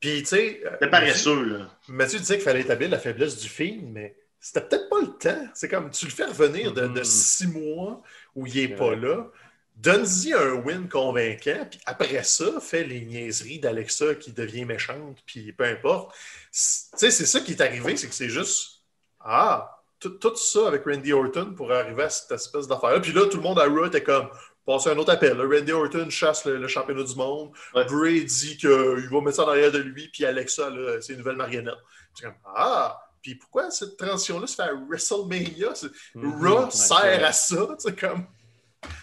Puis, 0.00 0.18
tu 0.20 0.26
sais. 0.26 0.62
C'est 0.80 0.90
paresseux, 0.90 1.44
là. 1.44 1.70
Mathieu 1.88 2.18
disait 2.18 2.34
qu'il 2.34 2.44
fallait 2.44 2.60
établir 2.60 2.90
la 2.90 2.98
faiblesse 2.98 3.38
du 3.38 3.48
film, 3.48 3.92
mais 3.92 4.16
c'était 4.38 4.60
peut-être 4.60 4.90
pas 4.90 5.00
le 5.00 5.16
temps. 5.18 5.48
C'est 5.54 5.68
comme, 5.68 5.90
tu 5.90 6.04
le 6.04 6.10
fais 6.10 6.26
revenir 6.26 6.72
de, 6.72 6.88
mm-hmm. 6.88 7.04
six 7.04 7.46
mois 7.46 8.02
où 8.34 8.46
il 8.46 8.54
n'est 8.54 8.76
pas 8.76 8.94
là. 8.94 9.30
Donne-y 9.76 10.34
un 10.34 10.52
win 10.52 10.88
convaincant, 10.88 11.66
puis 11.68 11.80
après 11.86 12.22
ça, 12.22 12.60
fais 12.60 12.84
les 12.84 13.00
niaiseries 13.00 13.58
d'Alexa 13.58 14.14
qui 14.14 14.32
devient 14.32 14.64
méchante, 14.64 15.18
puis 15.26 15.52
peu 15.52 15.64
importe. 15.64 16.14
Tu 16.14 16.18
sais, 16.52 17.10
c'est 17.10 17.26
ça 17.26 17.40
qui 17.40 17.52
est 17.52 17.60
arrivé, 17.60 17.96
c'est 17.96 18.06
que 18.06 18.14
c'est 18.14 18.28
juste 18.28 18.82
Ah, 19.18 19.73
tout, 20.08 20.36
ça 20.36 20.68
avec 20.68 20.84
Randy 20.84 21.12
Orton 21.12 21.54
pour 21.56 21.72
arriver 21.72 22.04
à 22.04 22.10
cette 22.10 22.32
espèce 22.32 22.66
d'affaire-là. 22.66 23.00
Puis 23.00 23.12
là, 23.12 23.26
tout 23.26 23.38
le 23.38 23.42
monde 23.42 23.58
à 23.58 23.64
Raw 23.64 23.86
était 23.86 24.02
comme 24.02 24.28
passer 24.66 24.90
un 24.90 24.96
autre 24.96 25.12
appel. 25.12 25.40
Randy 25.40 25.72
Orton 25.72 26.08
chasse 26.10 26.44
le, 26.44 26.66
championnat 26.68 27.02
du 27.02 27.14
monde. 27.14 27.50
Bray 27.74 28.24
dit 28.24 28.56
qu'il 28.56 28.70
va 28.70 29.20
mettre 29.20 29.36
ça 29.36 29.44
en 29.44 29.48
arrière 29.48 29.72
de 29.72 29.78
lui, 29.78 30.08
puis 30.08 30.24
Alexa, 30.24 30.70
c'est 31.00 31.12
une 31.12 31.18
nouvelle 31.18 31.36
marionnette. 31.36 31.74
C'est 32.14 32.26
comme 32.26 32.34
Ah! 32.54 33.00
Puis 33.22 33.36
pourquoi 33.36 33.70
cette 33.70 33.96
transition-là 33.96 34.46
se 34.46 34.54
fait 34.54 34.62
à 34.62 34.74
WrestleMania? 34.74 35.72
Mhm. 36.14 36.46
Raw 36.46 36.70
sert 36.70 37.24
à 37.24 37.32
ça, 37.32 37.68
c'est 37.78 37.98
comme. 37.98 38.26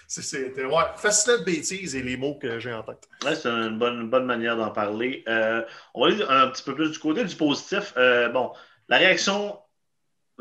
C'était 0.07 0.65
ouais, 0.65 0.83
fascinant 0.97 1.39
de 1.39 1.43
bêtises 1.43 1.95
et 1.95 2.03
les 2.03 2.17
mots 2.17 2.37
que 2.37 2.59
j'ai 2.59 2.71
en 2.71 2.83
tête. 2.83 3.07
Ouais, 3.23 3.33
c'est 3.33 3.47
une 3.47 3.79
bonne, 3.79 4.09
bonne 4.09 4.25
manière 4.25 4.57
d'en 4.57 4.69
parler. 4.69 5.23
Euh, 5.27 5.63
on 5.95 6.01
va 6.01 6.13
aller 6.13 6.23
un 6.27 6.49
petit 6.49 6.61
peu 6.63 6.75
plus 6.75 6.91
du 6.91 6.99
côté 6.99 7.23
du 7.23 7.35
positif. 7.35 7.93
Euh, 7.97 8.29
bon, 8.29 8.51
la 8.89 8.97
réaction 8.97 9.57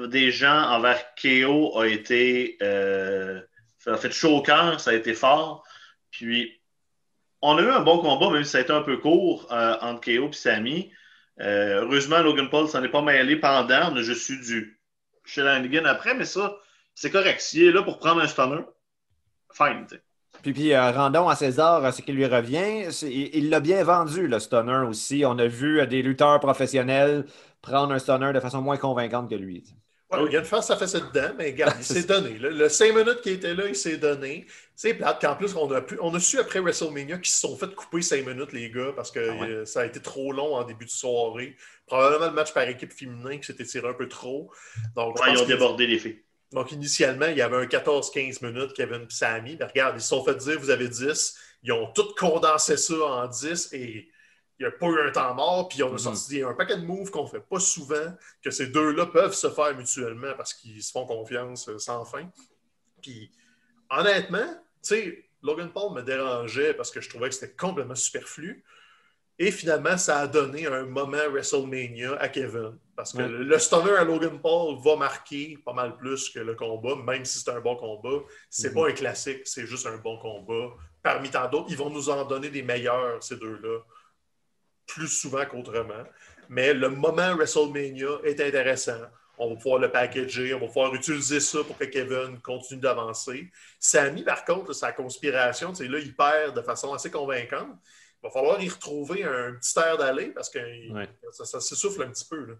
des 0.06 0.30
gens 0.30 0.70
envers 0.70 1.02
KO 1.20 1.78
a 1.78 1.86
été 1.86 2.56
euh, 2.62 3.40
a 3.86 3.96
fait 3.96 4.12
chaud 4.12 4.36
au 4.36 4.42
cœur, 4.42 4.80
ça 4.80 4.90
a 4.90 4.94
été 4.94 5.14
fort. 5.14 5.64
Puis 6.10 6.60
on 7.42 7.56
a 7.56 7.62
eu 7.62 7.70
un 7.70 7.80
bon 7.80 7.98
combat, 7.98 8.30
même 8.30 8.44
si 8.44 8.50
ça 8.50 8.58
a 8.58 8.60
été 8.60 8.72
un 8.72 8.82
peu 8.82 8.98
court 8.98 9.48
euh, 9.50 9.76
entre 9.80 10.00
KO 10.00 10.28
et 10.28 10.32
Sami. 10.32 10.92
Euh, 11.40 11.82
heureusement, 11.82 12.20
Logan 12.20 12.50
Paul 12.50 12.68
s'en 12.68 12.82
est 12.84 12.88
pas 12.88 13.02
mêlé 13.02 13.36
pendant. 13.36 13.92
On 13.92 13.96
a 13.96 14.02
juste 14.02 14.28
eu 14.28 14.40
du 14.40 14.80
shenanigan 15.24 15.84
après, 15.86 16.14
mais 16.14 16.26
ça, 16.26 16.56
c'est 16.94 17.10
correct. 17.10 17.40
S'il 17.40 17.68
est 17.68 17.72
là 17.72 17.82
pour 17.82 17.98
prendre 17.98 18.20
un 18.20 18.26
stunner, 18.26 18.62
fine. 19.52 19.86
Puis, 20.42 20.52
puis 20.52 20.76
rendons 20.76 21.28
à 21.28 21.36
César 21.36 21.92
ce 21.92 22.02
qui 22.02 22.12
lui 22.12 22.26
revient. 22.26 22.88
Il 23.02 23.48
l'a 23.48 23.60
bien 23.60 23.82
vendu, 23.84 24.26
le 24.26 24.38
stunner 24.38 24.84
aussi. 24.86 25.24
On 25.24 25.38
a 25.38 25.46
vu 25.46 25.86
des 25.86 26.02
lutteurs 26.02 26.40
professionnels 26.40 27.24
prendre 27.62 27.92
un 27.92 27.98
stunner 27.98 28.32
de 28.32 28.40
façon 28.40 28.60
moins 28.60 28.76
convaincante 28.76 29.28
que 29.28 29.34
lui. 29.34 29.64
Il 30.12 30.32
y 30.32 30.36
a 30.36 30.40
une 30.40 30.44
face 30.44 30.70
à 30.70 30.76
face 30.76 30.94
dedans, 30.94 31.32
mais 31.38 31.46
regarde, 31.46 31.76
il 31.78 31.84
s'est 31.84 32.02
donné. 32.02 32.30
Le, 32.38 32.68
5 32.68 32.94
minutes 32.94 33.20
qui 33.20 33.30
était 33.30 33.54
là, 33.54 33.66
il 33.66 33.76
s'est 33.76 33.96
donné. 33.96 34.46
C'est 34.74 34.94
plate 34.94 35.20
qu'en 35.20 35.36
plus, 35.36 35.54
on 35.54 35.70
a, 35.70 35.80
pu, 35.80 35.98
on 36.00 36.12
a 36.14 36.20
su 36.20 36.38
après 36.38 36.58
WrestleMania 36.58 37.18
qu'ils 37.18 37.32
se 37.32 37.40
sont 37.40 37.56
fait 37.56 37.72
couper 37.74 38.02
5 38.02 38.26
minutes, 38.26 38.52
les 38.52 38.70
gars, 38.70 38.92
parce 38.96 39.10
que 39.10 39.20
ah 39.20 39.44
euh, 39.44 39.64
ça 39.64 39.82
a 39.82 39.86
été 39.86 40.00
trop 40.00 40.32
long 40.32 40.56
en 40.56 40.64
début 40.64 40.84
de 40.84 40.90
soirée. 40.90 41.56
Probablement 41.86 42.26
le 42.26 42.32
match 42.32 42.52
par 42.52 42.68
équipe 42.68 42.92
féminin 42.92 43.38
qui 43.38 43.44
s'était 43.44 43.64
tiré 43.64 43.88
un 43.88 43.94
peu 43.94 44.08
trop. 44.08 44.50
Donc, 44.96 45.18
ils 45.30 45.38
ont 45.38 45.46
débordé 45.46 45.86
les 45.86 45.98
filles. 45.98 46.22
Donc, 46.52 46.72
initialement, 46.72 47.26
il 47.26 47.36
y 47.36 47.42
avait 47.42 47.58
un 47.58 47.66
14-15 47.66 48.44
minutes, 48.44 48.72
Kevin 48.74 49.02
et 49.02 49.06
Sammy. 49.10 49.56
Mais 49.58 49.66
regarde, 49.66 49.94
ils 49.96 50.02
se 50.02 50.08
sont 50.08 50.24
fait 50.24 50.34
dire, 50.34 50.58
vous 50.58 50.70
avez 50.70 50.88
10. 50.88 51.36
Ils 51.62 51.72
ont 51.72 51.86
tout 51.92 52.14
condensé 52.18 52.76
ça 52.76 52.94
en 52.94 53.28
10 53.28 53.68
et 53.72 54.08
n'y 54.60 54.66
a 54.66 54.70
pas 54.70 54.86
eu 54.86 55.08
un 55.08 55.10
temps 55.10 55.34
mort, 55.34 55.68
puis 55.68 55.82
on 55.82 55.88
a 55.88 55.92
mhm. 55.92 55.98
sorti 55.98 56.42
un 56.42 56.52
paquet 56.52 56.76
de 56.76 56.84
moves 56.84 57.10
qu'on 57.10 57.24
ne 57.24 57.28
fait 57.28 57.40
pas 57.40 57.60
souvent, 57.60 58.14
que 58.42 58.50
ces 58.50 58.66
deux-là 58.66 59.06
peuvent 59.06 59.34
se 59.34 59.48
faire 59.48 59.74
mutuellement 59.76 60.32
parce 60.36 60.54
qu'ils 60.54 60.82
se 60.82 60.92
font 60.92 61.06
confiance 61.06 61.68
euh, 61.68 61.78
sans 61.78 62.04
fin. 62.04 62.28
Puis, 63.00 63.30
honnêtement, 63.88 64.46
tu 64.82 64.88
sais, 64.88 65.24
Logan 65.42 65.70
Paul 65.72 65.94
me 65.94 66.02
dérangeait 66.02 66.74
parce 66.74 66.90
que 66.90 67.00
je 67.00 67.08
trouvais 67.08 67.30
que 67.30 67.34
c'était 67.34 67.54
complètement 67.54 67.94
superflu. 67.94 68.62
Et 69.38 69.50
finalement, 69.50 69.96
ça 69.96 70.18
a 70.18 70.26
donné 70.26 70.66
un 70.66 70.84
moment 70.84 71.30
WrestleMania 71.30 72.14
à 72.20 72.28
Kevin. 72.28 72.78
Parce 72.94 73.14
que 73.14 73.22
le 73.22 73.58
stunner 73.58 73.92
à 73.92 74.04
Logan 74.04 74.38
Paul 74.38 74.76
va 74.84 74.96
marquer 74.96 75.58
pas 75.64 75.72
mal 75.72 75.96
plus 75.96 76.28
que 76.28 76.40
le 76.40 76.54
combat, 76.54 76.94
même 76.96 77.24
si 77.24 77.38
c'est 77.38 77.50
un 77.50 77.60
bon 77.60 77.74
combat. 77.76 78.22
C'est 78.50 78.64
n'est 78.64 78.74
mhm. 78.74 78.82
pas 78.82 78.88
un 78.90 78.92
classique, 78.92 79.40
c'est 79.44 79.64
juste 79.64 79.86
un 79.86 79.96
bon 79.96 80.18
combat. 80.18 80.74
Parmi 81.02 81.30
tant 81.30 81.48
d'autres, 81.48 81.68
ils 81.70 81.78
vont 81.78 81.88
nous 81.88 82.10
en 82.10 82.26
donner 82.26 82.50
des 82.50 82.62
meilleurs, 82.62 83.22
ces 83.22 83.36
deux-là 83.36 83.78
plus 84.94 85.08
souvent 85.08 85.44
qu'autrement. 85.46 86.04
Mais 86.48 86.74
le 86.74 86.88
moment 86.88 87.34
WrestleMania 87.36 88.20
est 88.24 88.40
intéressant. 88.40 89.00
On 89.38 89.50
va 89.50 89.56
pouvoir 89.56 89.78
le 89.78 89.90
packager, 89.90 90.52
on 90.52 90.60
va 90.60 90.66
pouvoir 90.66 90.94
utiliser 90.94 91.40
ça 91.40 91.64
pour 91.64 91.78
que 91.78 91.84
Kevin 91.84 92.38
continue 92.42 92.80
d'avancer. 92.80 93.50
Sammy, 93.78 94.22
par 94.22 94.44
contre, 94.44 94.72
sa 94.74 94.92
conspiration, 94.92 95.72
là, 95.72 95.98
il 95.98 96.14
perd 96.14 96.56
de 96.56 96.62
façon 96.62 96.92
assez 96.92 97.10
convaincante. 97.10 97.78
Il 98.22 98.26
va 98.26 98.30
falloir 98.30 98.62
y 98.62 98.68
retrouver 98.68 99.24
un 99.24 99.54
petit 99.54 99.78
air 99.78 99.96
d'aller 99.96 100.26
parce 100.26 100.50
que 100.50 100.60
ça, 101.32 101.60
s'essouffle 101.60 102.02
un 102.02 102.10
petit 102.10 102.26
peu. 102.28 102.44
Là. 102.44 102.54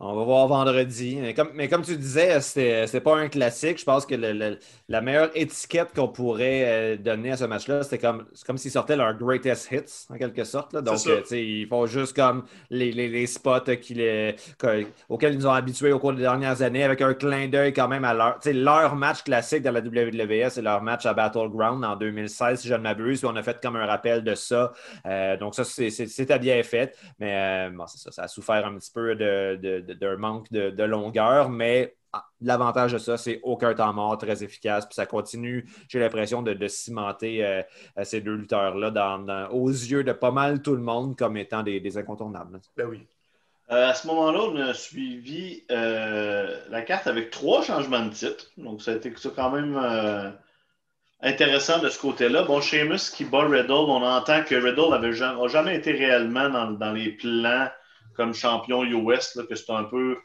On 0.00 0.16
va 0.16 0.24
voir 0.24 0.48
vendredi. 0.48 1.18
Mais 1.20 1.34
comme, 1.34 1.50
mais 1.54 1.68
comme 1.68 1.82
tu 1.82 1.96
disais, 1.96 2.40
c'était 2.40 3.00
pas 3.00 3.16
un 3.16 3.28
classique. 3.28 3.78
Je 3.78 3.84
pense 3.84 4.04
que 4.04 4.16
la 4.16 5.00
meilleure 5.00 5.30
étiquette 5.36 5.94
qu'on 5.94 6.08
pourrait 6.08 6.64
euh, 6.64 6.96
donner 6.96 7.30
à 7.30 7.36
ce 7.36 7.44
match-là, 7.44 7.84
c'était 7.84 7.98
comme, 7.98 8.26
comme 8.44 8.58
s'ils 8.58 8.72
sortaient 8.72 8.96
leur 8.96 9.14
greatest 9.14 9.70
hits, 9.70 10.12
en 10.12 10.16
quelque 10.16 10.42
sorte. 10.42 10.74
Donc, 10.74 10.98
euh, 11.06 11.22
ils 11.30 11.68
font 11.68 11.86
juste 11.86 12.16
comme 12.16 12.44
les, 12.70 13.26
spots 13.28 13.70
auxquels 15.08 15.32
ils 15.32 15.38
nous 15.38 15.46
ont 15.46 15.52
habitués 15.52 15.92
au 15.92 16.00
cours 16.00 16.12
des 16.12 16.22
dernières 16.22 16.60
années, 16.62 16.82
avec 16.82 17.00
un 17.00 17.14
clin 17.14 17.46
d'œil 17.46 17.72
quand 17.72 17.88
même 17.88 18.04
à 18.04 18.14
leur, 18.14 18.40
leur 18.44 18.96
match 18.96 19.22
classique 19.22 19.62
dans 19.62 19.72
la 19.72 19.80
WWE, 19.80 20.50
c'est 20.50 20.62
leur 20.62 20.82
match 20.82 21.06
à 21.06 21.14
Battleground 21.14 21.84
en 21.84 21.94
2016, 21.94 22.60
si 22.60 22.68
je 22.68 22.74
ne 22.74 22.80
m'abuse. 22.80 23.24
On 23.24 23.36
a 23.36 23.44
fait 23.44 23.60
comme 23.62 23.76
un 23.76 23.86
rappel 23.86 24.24
de 24.24 24.34
ça. 24.34 24.72
Euh, 25.06 25.36
donc, 25.36 25.54
ça, 25.54 25.62
c'était 25.62 26.38
bien 26.40 26.60
fait. 26.64 26.96
Mais 27.20 27.70
bon, 27.70 27.86
ça, 27.86 28.10
ça 28.10 28.22
a 28.24 28.28
souffert 28.28 28.66
un 28.66 28.74
petit 28.76 28.90
peu 28.90 29.14
de 29.14 29.83
d'un 29.92 30.16
manque 30.16 30.50
de, 30.50 30.82
longueur, 30.82 31.50
mais 31.50 31.96
ah, 32.12 32.24
l'avantage 32.40 32.92
de 32.92 32.98
ça, 32.98 33.16
c'est 33.16 33.40
aucun 33.42 33.74
temps 33.74 33.92
mort, 33.92 34.16
très 34.18 34.44
efficace, 34.44 34.86
puis 34.86 34.94
ça 34.94 35.06
continue, 35.06 35.68
j'ai 35.88 35.98
l'impression, 35.98 36.42
de, 36.42 36.68
cimenter 36.68 37.44
euh, 37.44 37.62
euh, 37.98 38.04
ces 38.04 38.20
deux 38.20 38.34
lutteurs-là 38.34 39.48
aux 39.52 39.68
yeux 39.68 40.04
de 40.04 40.12
pas 40.12 40.30
mal 40.30 40.62
tout 40.62 40.74
le 40.74 40.82
monde 40.82 41.16
comme 41.16 41.36
étant 41.36 41.62
des, 41.62 41.98
incontournables. 41.98 42.60
Ben 42.76 42.86
oui. 42.86 43.06
Euh, 43.70 43.88
à 43.88 43.94
ce 43.94 44.06
moment-là, 44.06 44.40
on 44.42 44.56
a 44.56 44.74
suivi 44.74 45.64
la 45.68 46.82
carte 46.82 47.06
avec 47.06 47.30
trois 47.30 47.62
changements 47.62 48.04
de 48.04 48.12
titre. 48.12 48.50
Donc, 48.58 48.82
ça 48.82 48.92
a 48.92 48.94
été 48.94 49.12
quand 49.34 49.50
même 49.50 49.76
intéressant 51.24 51.80
de 51.80 51.88
ce 51.88 51.98
côté-là. 51.98 52.42
Bon, 52.42 52.60
Sheamus 52.60 53.10
qui 53.12 53.24
bat 53.24 53.46
Riddle, 53.48 53.72
on 53.72 54.02
entend 54.02 54.44
que 54.44 54.54
Riddle 54.54 54.90
n'avait 54.90 55.14
jamais, 55.14 55.48
jamais, 55.48 55.76
été 55.76 55.92
réellement 55.92 56.50
dans, 56.50 56.70
dans, 56.70 56.92
les 56.92 57.10
plans 57.10 57.68
comme 58.14 58.34
champion 58.34 58.84
US, 58.84 59.34
là, 59.34 59.44
que 59.44 59.54
c'est 59.54 59.70
un 59.70 59.84
peu 59.84 60.16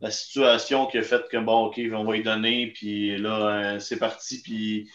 la 0.00 0.10
situation 0.10 0.86
qui 0.86 0.98
a 0.98 1.02
fait 1.02 1.28
que, 1.28 1.36
bon, 1.36 1.66
OK, 1.66 1.80
on 1.92 2.04
va 2.04 2.16
y 2.16 2.22
donner, 2.22 2.72
puis 2.74 3.16
là, 3.18 3.74
euh, 3.74 3.78
c'est 3.78 3.98
parti, 3.98 4.40
puis 4.42 4.90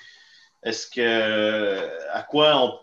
est-ce 0.64 0.88
que, 0.88 2.10
à 2.12 2.24
quoi 2.24 2.58
on... 2.58 2.80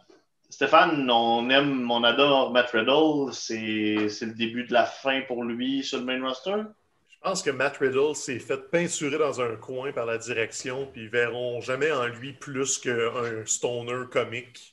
Stéphane, 0.48 1.10
on 1.10 1.48
aime, 1.48 1.90
on 1.90 2.04
adore 2.04 2.52
Matt 2.52 2.70
Riddle, 2.70 3.32
c'est 3.32 3.56
le 3.56 4.34
début 4.34 4.64
de 4.64 4.72
la 4.72 4.84
fin 4.84 5.22
pour 5.22 5.44
lui 5.44 5.82
sur 5.82 5.98
le 5.98 6.04
main 6.04 6.22
roster? 6.22 6.62
Je 7.10 7.28
pense 7.28 7.42
que 7.42 7.50
Matt 7.50 7.78
Riddle 7.78 8.14
s'est 8.14 8.38
fait 8.38 8.70
peinturer 8.70 9.16
dans 9.16 9.40
un 9.40 9.56
coin 9.56 9.92
par 9.92 10.06
la 10.06 10.18
direction, 10.18 10.88
puis 10.92 11.04
ils 11.04 11.08
verront 11.08 11.60
jamais 11.60 11.90
en 11.90 12.06
lui 12.06 12.34
plus 12.34 12.78
qu'un 12.78 13.46
stoner 13.46 14.04
comique. 14.10 14.71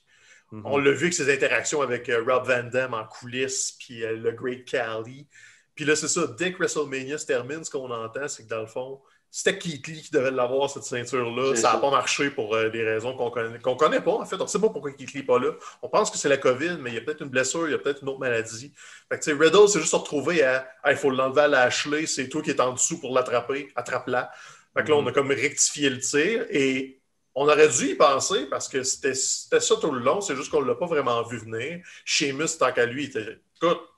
On 0.52 0.78
l'a 0.78 0.90
vu 0.90 1.04
avec 1.04 1.14
ses 1.14 1.32
interactions 1.32 1.80
avec 1.80 2.08
euh, 2.08 2.24
Rob 2.26 2.46
Van 2.46 2.64
Dam 2.64 2.94
en 2.94 3.04
coulisses, 3.04 3.76
puis 3.78 4.04
euh, 4.04 4.16
le 4.16 4.32
Great 4.32 4.64
Cali. 4.64 5.26
Puis 5.74 5.84
là, 5.84 5.94
c'est 5.94 6.08
ça, 6.08 6.26
dès 6.38 6.52
que 6.52 6.58
WrestleMania 6.58 7.18
se 7.18 7.26
termine, 7.26 7.64
ce 7.64 7.70
qu'on 7.70 7.90
entend, 7.90 8.26
c'est 8.26 8.44
que 8.44 8.48
dans 8.48 8.60
le 8.60 8.66
fond, 8.66 9.00
c'était 9.30 9.56
Keith 9.56 9.86
Lee 9.86 10.02
qui 10.02 10.10
devait 10.10 10.32
l'avoir, 10.32 10.68
cette 10.68 10.82
ceinture-là. 10.82 11.54
Ça 11.54 11.74
n'a 11.74 11.78
pas 11.78 11.90
marché 11.90 12.30
pour 12.30 12.54
euh, 12.56 12.68
des 12.68 12.82
raisons 12.82 13.16
qu'on 13.16 13.30
connaît, 13.30 13.60
connaît 13.60 14.00
pas, 14.00 14.10
en 14.10 14.24
fait. 14.24 14.34
On 14.40 14.44
ne 14.44 14.48
sait 14.48 14.58
pas 14.58 14.70
pourquoi 14.70 14.90
Keith 14.90 15.12
Lee 15.12 15.20
n'est 15.20 15.26
pas 15.26 15.38
là. 15.38 15.52
On 15.82 15.88
pense 15.88 16.10
que 16.10 16.18
c'est 16.18 16.28
la 16.28 16.36
COVID, 16.36 16.78
mais 16.80 16.90
il 16.90 16.94
y 16.94 16.98
a 16.98 17.02
peut-être 17.02 17.22
une 17.22 17.28
blessure, 17.28 17.68
il 17.68 17.70
y 17.70 17.74
a 17.74 17.78
peut-être 17.78 18.02
une 18.02 18.08
autre 18.08 18.18
maladie. 18.18 18.72
Fait 19.08 19.20
que, 19.20 19.30
Riddle, 19.30 19.68
c'est 19.68 19.78
juste 19.78 19.92
se 19.92 19.96
retrouver 19.96 20.42
à 20.42 20.68
il 20.88 20.96
faut 20.96 21.10
l'enlever 21.10 21.42
à 21.42 21.48
la 21.48 21.60
Ashley, 21.62 22.06
c'est 22.06 22.28
toi 22.28 22.42
qui 22.42 22.50
es 22.50 22.60
en 22.60 22.72
dessous 22.72 22.98
pour 22.98 23.14
l'attraper, 23.14 23.68
attrape-la. 23.76 24.32
Fait 24.76 24.84
que 24.84 24.88
là, 24.88 24.96
on 24.96 25.06
a 25.06 25.12
comme 25.12 25.30
rectifié 25.30 25.90
le 25.90 26.00
tir 26.00 26.44
et 26.50 26.99
on 27.34 27.48
aurait 27.48 27.68
dû 27.68 27.90
y 27.90 27.94
penser 27.94 28.46
parce 28.46 28.68
que 28.68 28.82
c'était 28.82 29.14
ça 29.14 29.76
tout 29.80 29.90
le 29.90 30.00
long, 30.00 30.20
c'est 30.20 30.36
juste 30.36 30.50
qu'on 30.50 30.62
ne 30.62 30.66
l'a 30.66 30.74
pas 30.74 30.86
vraiment 30.86 31.22
vu 31.22 31.38
venir. 31.38 31.80
Sheamus, 32.04 32.58
tant 32.58 32.72
qu'à 32.72 32.86
lui, 32.86 33.04
était. 33.04 33.40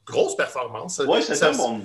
grosse 0.07 0.37
performance. 0.37 1.01
Oui, 1.07 1.23
c'est 1.23 1.57
bon. 1.57 1.83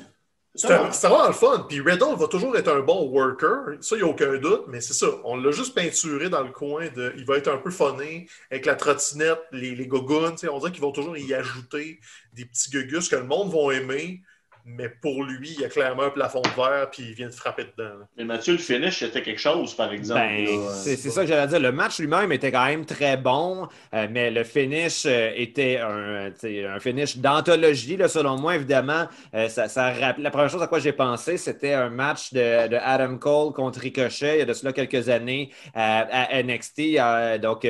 C'est 0.57 0.67
vraiment 1.07 1.27
le 1.27 1.33
fun. 1.33 1.65
Puis 1.69 1.81
Riddle 1.81 2.15
va 2.17 2.27
toujours 2.27 2.57
être 2.57 2.69
un 2.69 2.79
bon 2.79 3.07
worker. 3.09 3.77
Ça, 3.79 3.95
il 3.95 4.01
n'y 4.01 4.09
a 4.09 4.11
aucun 4.11 4.37
doute. 4.37 4.63
Mais 4.67 4.81
c'est 4.81 4.93
ça. 4.93 5.07
On 5.23 5.37
l'a 5.37 5.51
juste 5.51 5.75
peinturé 5.75 6.29
dans 6.29 6.41
le 6.41 6.51
coin 6.51 6.87
de. 6.95 7.13
Il 7.15 7.25
va 7.25 7.37
être 7.37 7.47
un 7.47 7.57
peu 7.57 7.69
funné 7.69 8.27
avec 8.49 8.65
la 8.65 8.75
trottinette, 8.75 9.39
les, 9.51 9.75
les 9.75 9.87
gogoons. 9.87 10.35
On 10.51 10.57
dirait 10.57 10.71
qu'ils 10.71 10.81
vont 10.81 10.91
toujours 10.91 11.15
y 11.15 11.33
ajouter 11.33 11.99
des 12.33 12.45
petits 12.45 12.71
gugus 12.71 13.07
que 13.07 13.15
le 13.15 13.25
monde 13.25 13.53
va 13.53 13.75
aimer 13.75 14.23
mais 14.70 14.89
pour 14.89 15.24
lui, 15.24 15.53
il 15.53 15.61
y 15.61 15.65
a 15.65 15.70
clairement 15.70 16.03
un 16.03 16.09
plafond 16.09 16.41
de 16.41 16.49
verre, 16.49 16.89
puis 16.91 17.03
il 17.03 17.13
vient 17.13 17.28
de 17.28 17.34
frapper 17.34 17.63
dedans. 17.63 17.93
Mais 18.18 18.26
Mathieu, 18.26 18.51
le 18.51 18.59
finish, 18.59 18.99
c'était 18.99 19.22
quelque 19.22 19.39
chose, 19.39 19.74
par 19.74 19.93
exemple. 19.93 20.20
Ben, 20.20 20.45
c'est 20.74 20.97
ça 20.97 21.22
que 21.22 21.28
j'allais 21.28 21.47
dire. 21.47 21.61
Le 21.61 21.72
match 21.72 21.99
lui-même 21.99 22.34
était 22.34 22.51
quand 22.51 22.65
même 22.65 22.86
très 22.86 23.15
bon, 23.15 23.70
euh, 23.93 24.07
mais 24.11 24.30
le 24.30 24.43
finish 24.43 25.05
euh, 25.05 25.32
était 25.36 25.78
un, 25.78 26.32
un 26.34 26.80
finish 26.82 27.18
d'anthologie, 27.18 27.97
selon 28.09 28.38
moi, 28.38 28.55
évidemment. 28.55 29.07
Euh, 29.34 29.47
ça, 29.47 29.70
ça, 29.70 29.93
la 30.18 30.32
première 30.32 30.49
chose 30.49 30.61
à 30.61 30.68
quoi 30.68 30.80
j'ai 30.80 30.91
pensé, 30.91 31.38
c'était 31.38 31.74
un 31.74 31.89
match 31.89 32.34
de, 32.34 32.68
de, 32.68 32.76
Adam 32.76 33.18
Cole 33.18 33.53
contre 33.53 33.80
Ricochet, 33.80 34.36
il 34.36 34.39
y 34.39 34.41
a 34.41 34.45
de 34.45 34.53
cela 34.53 34.74
quelques 34.74 35.07
années, 35.07 35.49
à 35.76 36.43
NXT. 36.43 36.99
donc, 37.41 37.65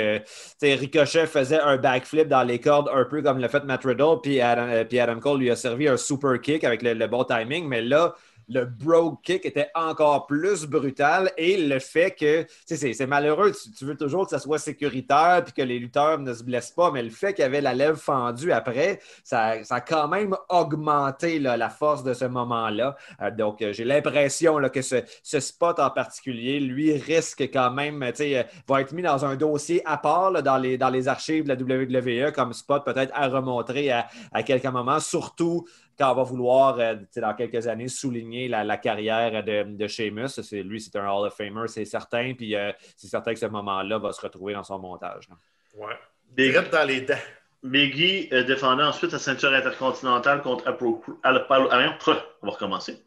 Ricochet 0.63 1.27
faisait 1.27 1.59
un 1.59 1.77
backflip 1.77 2.27
dans 2.27 2.43
les 2.43 2.59
cordes, 2.59 2.89
un 2.91 3.05
peu 3.05 3.21
comme 3.21 3.37
le 3.37 3.47
fait 3.47 3.63
Matt 3.65 3.83
Riddle, 3.83 4.19
puis 4.23 4.41
Adam, 4.41 4.83
puis 4.89 4.99
Adam 4.99 5.19
Cole 5.19 5.39
lui 5.39 5.51
a 5.51 5.55
servi 5.55 5.87
un 5.87 5.97
super 5.97 6.41
kick 6.41 6.63
avec 6.63 6.81
le, 6.81 6.86
bon 7.07 7.23
timing, 7.23 7.67
mais 7.67 7.81
là, 7.81 8.15
le 8.49 8.65
brogue 8.65 9.17
kick 9.23 9.45
était 9.45 9.69
encore 9.75 10.25
plus 10.25 10.65
brutal 10.65 11.31
et 11.37 11.57
le 11.57 11.79
fait 11.79 12.11
que, 12.11 12.45
c'est 12.65 13.07
malheureux, 13.07 13.51
tu, 13.77 13.85
veux 13.85 13.97
toujours 13.97 14.23
que 14.25 14.29
ça 14.29 14.39
soit 14.39 14.59
sécuritaire 14.59 15.43
puis 15.43 15.53
que 15.53 15.61
les 15.61 15.79
lutteurs 15.79 16.19
ne 16.19 16.33
se 16.33 16.43
blessent 16.43 16.71
pas, 16.71 16.91
mais 16.91 17.03
le 17.03 17.09
fait 17.09 17.33
qu'il 17.33 17.43
y 17.43 17.45
avait 17.45 17.61
la 17.61 17.73
lèvre 17.73 17.97
fendue 17.97 18.51
après, 18.51 18.99
ça, 19.23 19.55
a 19.69 19.81
quand 19.81 20.07
même 20.07 20.35
augmenté 20.49 21.39
la 21.39 21.69
force 21.69 22.03
de 22.03 22.13
ce 22.13 22.25
moment-là. 22.25 22.95
Euh, 23.21 23.31
donc, 23.31 23.61
euh, 23.61 23.73
j'ai 23.73 23.83
l'impression 23.83 24.57
que 24.69 24.81
ce, 24.81 25.03
spot 25.39 25.79
en 25.79 25.89
particulier, 25.89 26.59
lui, 26.59 26.93
risque 26.97 27.41
quand 27.53 27.71
même, 27.71 28.01
euh, 28.03 28.43
va 28.67 28.81
être 28.81 28.93
mis 28.93 29.01
dans 29.01 29.25
un 29.25 29.35
dossier 29.35 29.81
à 29.85 29.97
part 29.97 30.31
dans, 30.41 30.57
les, 30.57 30.77
dans 30.77 30.89
les 30.89 31.07
archives 31.07 31.43
de 31.43 31.49
la 31.49 31.55
WWE 31.55 32.31
comme 32.31 32.53
spot 32.53 32.83
peut-être 32.85 33.11
à 33.13 33.27
remontrer 33.27 33.91
à, 33.91 34.07
à 34.31 34.43
quelques 34.43 34.65
moments, 34.65 34.99
surtout 34.99 35.65
quand 35.97 36.11
on 36.11 36.15
va 36.15 36.23
vouloir, 36.23 36.79
euh, 36.79 36.95
dans 37.15 37.33
quelques 37.33 37.67
années, 37.67 37.87
souligner 37.87 38.47
la, 38.47 38.77
carrière 38.77 39.43
de, 39.43 39.63
de 39.63 39.87
Sheamus, 39.87 40.39
lui, 40.51 40.79
c'est 40.79 40.95
un 40.95 41.09
Hall 41.09 41.27
of 41.27 41.35
Famer, 41.35 41.67
c'est 41.67 41.85
certain. 41.85 42.33
Puis 42.35 42.55
euh, 42.55 42.71
c'est 42.95 43.07
certain 43.07 43.33
que 43.33 43.39
ce 43.39 43.47
moment-là 43.47 43.97
va 43.97 44.11
se 44.11 44.21
retrouver 44.21 44.53
dans 44.53 44.63
son 44.63 44.79
montage. 44.79 45.27
Ouais. 45.75 45.97
Des 46.31 46.55
reps 46.55 46.69
dans 46.69 46.87
les 46.87 47.01
dents. 47.01 47.15
Biggie 47.63 48.29
euh, 48.31 48.43
défendait 48.43 48.83
ensuite 48.83 49.11
sa 49.11 49.19
ceinture 49.19 49.51
intercontinentale 49.51 50.41
contre 50.41 50.67
Apollo 50.67 50.97
Crews. 50.97 51.19
on 51.25 52.45
va 52.45 52.51
recommencer. 52.51 53.03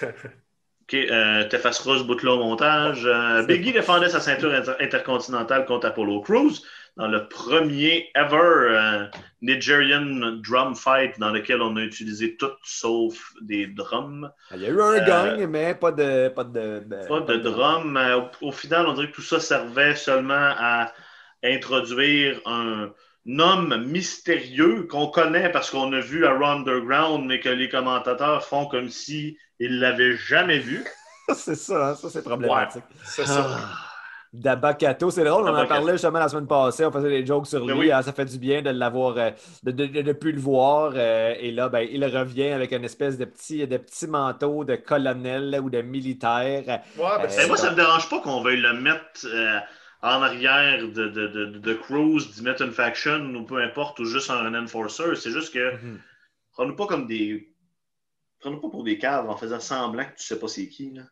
OK, 0.84 0.94
euh, 0.94 1.48
t'effaceras 1.48 1.98
ce 1.98 2.04
bout-là 2.04 2.32
au 2.32 2.38
montage. 2.38 3.08
Biggie 3.46 3.72
défendait 3.72 4.10
sa 4.10 4.20
ceinture 4.20 4.52
intercontinentale 4.80 5.64
contre 5.64 5.86
Apollo 5.86 6.20
Crews 6.20 6.60
dans 6.96 7.08
le 7.08 7.26
premier 7.28 8.10
ever 8.14 8.36
euh, 8.36 9.06
Nigerian 9.42 10.38
drum 10.42 10.76
fight 10.76 11.18
dans 11.18 11.30
lequel 11.30 11.60
on 11.60 11.76
a 11.76 11.80
utilisé 11.80 12.36
tout 12.36 12.52
sauf 12.62 13.32
des 13.40 13.66
drums. 13.66 14.30
Il 14.54 14.62
y 14.62 14.66
a 14.66 14.68
eu 14.68 14.80
un 14.80 14.94
euh, 14.94 15.04
gang, 15.04 15.46
mais 15.48 15.74
pas 15.74 15.90
de. 15.90 16.28
Pas 16.28 16.44
de, 16.44 16.84
pas 17.08 17.20
de 17.20 17.36
drum. 17.36 17.98
Au, 18.40 18.52
final, 18.52 18.86
on 18.86 18.92
dirait 18.92 19.10
que 19.10 19.16
tout 19.16 19.22
ça 19.22 19.40
servait 19.40 19.96
seulement 19.96 20.34
à 20.56 20.92
introduire 21.42 22.40
un 22.46 22.92
homme 23.26 23.84
mystérieux 23.86 24.86
qu'on 24.90 25.06
connaît 25.08 25.50
parce 25.50 25.70
qu'on 25.70 25.92
a 25.92 26.00
vu 26.00 26.26
à 26.26 26.32
Underground, 26.32 27.24
mais 27.26 27.40
que 27.40 27.48
les 27.48 27.68
commentateurs 27.68 28.44
font 28.44 28.66
comme 28.66 28.90
s'ils 28.90 29.36
ne 29.60 29.80
l'avaient 29.80 30.16
jamais 30.16 30.58
vu. 30.58 30.84
c'est 31.34 31.54
ça, 31.54 31.90
hein, 31.90 31.94
ça 31.94 32.10
c'est 32.10 32.22
problématique. 32.22 32.84
c'est 33.04 33.26
ça. 33.26 33.46
Ah. 33.48 33.90
D'Abacato, 34.34 35.10
c'est 35.10 35.22
drôle, 35.22 35.48
on 35.48 35.56
en 35.56 35.64
parlait 35.64 35.92
justement 35.92 36.18
la 36.18 36.28
semaine 36.28 36.48
passée, 36.48 36.84
on 36.84 36.90
faisait 36.90 37.08
des 37.08 37.24
jokes 37.24 37.46
sur 37.46 37.64
ben 37.64 37.78
lui, 37.78 37.92
ah, 37.92 38.02
ça 38.02 38.12
fait 38.12 38.24
du 38.24 38.36
bien 38.36 38.62
de 38.62 38.70
l'avoir, 38.70 39.16
euh, 39.16 39.30
de 39.62 40.02
ne 40.02 40.12
plus 40.12 40.32
le 40.32 40.40
voir, 40.40 40.92
euh, 40.96 41.34
et 41.38 41.52
là, 41.52 41.68
ben, 41.68 41.86
il 41.88 42.04
revient 42.04 42.48
avec 42.48 42.72
une 42.72 42.82
espèce 42.82 43.16
de 43.16 43.26
petit, 43.26 43.64
de 43.64 43.76
petit 43.76 44.08
manteau 44.08 44.64
de 44.64 44.74
colonel 44.74 45.60
ou 45.62 45.70
de 45.70 45.82
militaire. 45.82 46.64
Ouais, 46.66 46.82
ben, 46.96 47.28
euh, 47.30 47.46
moi, 47.46 47.56
ça 47.56 47.66
ne 47.66 47.70
me 47.70 47.76
dérange 47.76 48.10
pas 48.10 48.18
qu'on 48.18 48.42
veuille 48.42 48.60
le 48.60 48.72
mettre 48.72 49.24
en 50.04 50.20
arrière 50.22 50.82
de, 50.82 51.08
de, 51.08 51.26
de, 51.26 51.46
de 51.46 51.74
Cruise, 51.74 52.30
d'y 52.34 52.42
mettre 52.42 52.62
une 52.62 52.72
faction 52.72 53.20
ou 53.34 53.44
peu 53.44 53.62
importe, 53.62 53.98
ou 54.00 54.04
juste 54.04 54.30
un 54.30 54.54
enforcer, 54.54 55.16
c'est 55.16 55.30
juste 55.30 55.52
que, 55.52 55.76
mm 55.76 55.98
nous 56.58 56.76
pas 56.76 56.86
comme 56.86 57.08
des... 57.08 57.48
Prends-nous 58.38 58.60
pas 58.60 58.68
pour 58.68 58.84
des 58.84 58.98
cadres 58.98 59.28
en 59.30 59.36
faisant 59.36 59.58
semblant 59.58 60.04
que 60.04 60.16
tu 60.16 60.24
sais 60.24 60.38
pas 60.38 60.46
c'est 60.46 60.68
qui, 60.68 60.92
là. 60.92 61.02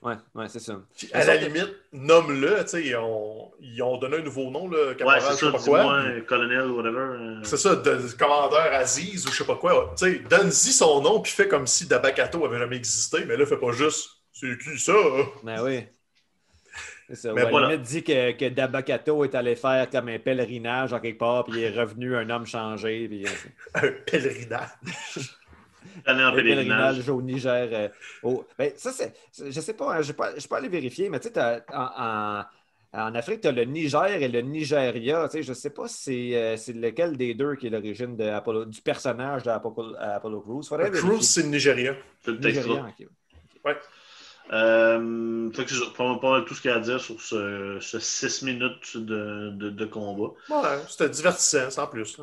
Ouais, 0.00 0.16
ouais, 0.34 0.48
c'est 0.48 0.60
ça. 0.60 0.80
à 1.12 1.24
la 1.24 1.36
limite, 1.36 1.74
nomme-le, 1.92 2.62
tu 2.62 2.68
sais, 2.68 2.86
ils 2.86 2.96
ont, 2.96 3.52
ils 3.60 3.82
ont 3.82 3.96
donné 3.96 4.18
un 4.18 4.22
nouveau 4.22 4.50
nom, 4.50 4.68
le 4.68 4.94
caporal, 4.94 5.22
ouais, 5.22 5.30
je 5.30 5.36
sais 5.36 5.50
pas 5.50 5.58
quoi. 5.58 6.02
colonel, 6.26 6.70
whatever. 6.70 6.98
Euh. 6.98 7.40
C'est 7.42 7.56
ça, 7.56 7.74
de, 7.76 8.16
commandeur 8.18 8.72
Aziz 8.72 9.26
ou 9.26 9.30
je 9.30 9.36
sais 9.38 9.44
pas 9.44 9.56
quoi. 9.56 9.94
Tu 9.98 10.04
sais, 10.04 10.18
donne-y 10.18 10.72
son 10.72 11.00
nom 11.02 11.20
puis 11.20 11.32
fais 11.32 11.48
comme 11.48 11.66
si 11.66 11.86
Dabakato 11.86 12.44
avait 12.44 12.58
jamais 12.58 12.76
existé, 12.76 13.24
mais 13.24 13.36
là, 13.36 13.46
fais 13.46 13.58
pas 13.58 13.72
juste 13.72 14.10
c'est 14.34 14.58
qui 14.58 14.78
ça? 14.78 14.92
Ben 15.44 15.62
oui. 15.62 15.86
Ça. 17.12 17.32
Mais 17.34 17.48
voilà. 17.50 17.76
dit 17.76 18.02
que, 18.02 18.32
que 18.32 18.48
Dabakato 18.48 19.24
est 19.24 19.34
allé 19.34 19.56
faire 19.56 19.88
comme 19.90 20.08
un 20.08 20.18
pèlerinage 20.18 20.92
en 20.92 21.00
quelque 21.00 21.18
part, 21.18 21.44
puis 21.44 21.60
il 21.60 21.64
est 21.64 21.78
revenu 21.78 22.16
un 22.16 22.28
homme 22.30 22.46
changé. 22.46 23.06
Puis... 23.08 23.26
un 23.74 23.90
pèlerinage. 24.06 25.38
en 26.06 26.32
pèlerinage 26.32 27.08
au 27.08 27.20
Niger. 27.20 27.68
Euh, 28.24 28.36
ben, 28.58 28.72
ça, 28.76 28.90
c'est, 28.92 29.12
je 29.38 29.60
sais 29.60 29.74
pas, 29.74 29.96
hein, 29.96 30.02
je 30.02 30.12
ne 30.12 30.16
vais 30.16 30.48
pas 30.48 30.56
aller 30.56 30.68
vérifier, 30.68 31.10
mais 31.10 31.20
tu 31.20 31.28
sais, 31.28 31.62
en, 31.72 32.42
en, 32.92 33.14
Afrique, 33.14 33.42
tu 33.42 33.48
as 33.48 33.52
le 33.52 33.64
Niger 33.64 34.06
et 34.06 34.28
le 34.28 34.40
Nigeria. 34.40 35.28
Je 35.32 35.48
ne 35.48 35.54
sais 35.54 35.70
pas 35.70 35.88
si 35.88 36.34
euh, 36.34 36.56
c'est 36.56 36.72
lequel 36.72 37.16
des 37.18 37.34
deux 37.34 37.56
qui 37.56 37.66
est 37.66 37.70
l'origine 37.70 38.16
du 38.16 38.80
personnage 38.80 39.42
d'Apollo 39.42 39.94
Apollo 39.98 40.40
Crews. 40.40 40.62
Crews, 40.62 41.20
c'est 41.20 41.42
le 41.42 41.48
Nigeria. 41.48 41.94
C'est 42.24 42.30
le 42.30 42.38
Nigeria, 42.38 42.86
Ouais. 43.64 43.76
Euh, 44.52 45.50
fait 45.52 45.64
que 45.64 45.96
pas, 45.96 46.18
pas 46.18 46.42
tout 46.42 46.54
ce 46.54 46.60
qu'il 46.60 46.70
y 46.70 46.74
a 46.74 46.76
à 46.76 46.80
dire 46.80 47.00
sur 47.00 47.18
ce, 47.20 47.78
ce 47.80 47.98
6 47.98 48.42
minutes 48.42 48.96
de, 48.96 49.50
de, 49.50 49.70
de 49.70 49.84
combat. 49.86 50.34
Ouais, 50.50 50.84
c'était 50.86 51.08
divertissant, 51.08 51.70
sans 51.70 51.86
plus. 51.86 52.20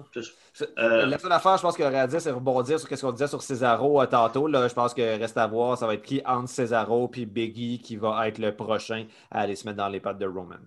Euh, 0.78 1.06
la 1.08 1.18
seule 1.18 1.32
affaire, 1.32 1.58
je 1.58 1.64
pense 1.64 1.76
qu'il 1.76 1.86
aurait 1.86 2.00
à 2.00 2.08
dire, 2.08 2.22
c'est 2.22 2.32
rebondir 2.32 2.80
sur 2.80 2.88
ce 2.88 3.02
qu'on 3.02 3.12
disait 3.12 3.28
sur 3.28 3.42
Cesaro 3.42 4.02
euh, 4.02 4.06
tantôt. 4.06 4.48
Là, 4.48 4.68
je 4.68 4.74
pense 4.74 4.94
que 4.94 5.02
reste 5.02 5.38
à 5.38 5.48
voir, 5.48 5.78
ça 5.78 5.88
va 5.88 5.96
être 5.96 6.04
qui 6.04 6.22
entre 6.26 6.50
Cesaro 6.50 7.10
et 7.16 7.26
Biggie 7.26 7.80
qui 7.82 7.96
va 7.96 8.28
être 8.28 8.38
le 8.38 8.56
prochain 8.56 9.06
à 9.32 9.42
aller 9.42 9.56
se 9.56 9.66
mettre 9.66 9.78
dans 9.78 9.90
les 9.90 10.00
pattes 10.00 10.20
de 10.20 10.28
Roman. 10.28 10.58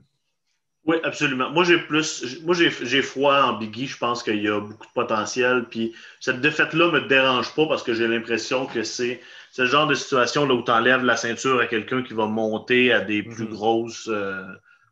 Oui, 0.87 0.97
absolument. 1.03 1.51
Moi, 1.51 1.65
j'ai 1.65 1.79
plus. 1.79 2.43
Moi, 2.43 2.55
j'ai 2.55 3.03
foi 3.03 3.43
en 3.45 3.53
Biggie. 3.55 3.87
Je 3.87 3.97
pense 3.97 4.23
qu'il 4.23 4.43
y 4.43 4.49
a 4.49 4.61
beaucoup 4.61 4.87
de 4.87 4.93
potentiel. 4.93 5.65
Puis 5.71 5.95
cette 6.21 6.41
défaite-là 6.43 6.89
ne 6.89 7.01
me 7.01 7.09
dérange 7.09 7.55
pas 7.55 7.67
parce 7.67 7.83
que 7.83 7.95
j'ai 7.95 8.07
l'impression 8.07 8.67
que 8.67 8.83
c'est 8.83 9.21
c'est 9.55 9.63
le 9.63 9.69
genre 9.69 9.87
de 9.87 9.95
situation 9.95 10.47
là, 10.47 10.55
où 10.55 10.63
tu 10.63 10.71
enlèves 10.71 11.05
la 11.05 11.17
ceinture 11.17 11.61
à 11.61 11.67
quelqu'un 11.67 12.03
qui 12.03 12.13
va 12.13 12.27
monter 12.27 12.93
à 12.93 13.01
des 13.01 13.23
plus 13.23 13.45
mhm. 13.45 13.51
grosses 13.51 14.09
euh, 14.09 14.43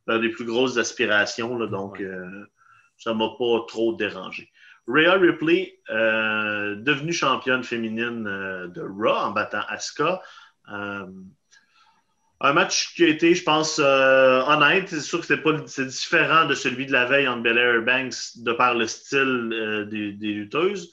vers 0.07 0.21
des 0.21 0.29
plus 0.29 0.45
grosses 0.45 0.77
aspirations. 0.79 1.59
Là, 1.59 1.67
donc, 1.67 2.03
ça 2.97 3.13
ne 3.13 3.19
m'a 3.19 3.29
pas 3.39 3.65
trop 3.67 3.95
dérangé. 3.95 4.51
Rhea 4.87 5.15
Ripley, 5.15 5.79
devenue 5.89 7.13
championne 7.13 7.63
féminine 7.63 8.25
de 8.25 8.81
Raw 8.81 9.17
en 9.17 9.31
battant 9.31 9.63
Asuka. 9.69 10.21
Un 12.45 12.55
match 12.55 12.95
qui 12.97 13.05
a 13.05 13.09
été, 13.09 13.37
je 13.37 13.45
pense, 13.45 13.79
euh, 13.79 14.43
honnête. 14.43 14.89
C'est 14.89 15.01
sûr 15.01 15.21
que 15.21 15.27
c'est, 15.27 15.87
différent 15.87 16.45
de 16.47 16.55
celui 16.55 16.87
de 16.87 16.93
la 16.93 17.05
veille 17.05 17.29
entre 17.29 17.43
Belair 17.43 17.77
et 17.77 17.81
Banks 17.83 18.37
de 18.37 18.53
par 18.53 18.75
le 18.75 18.89
style 18.89 19.51
euh, 19.53 19.85
des, 19.85 20.11
lutteuses. 20.11 20.93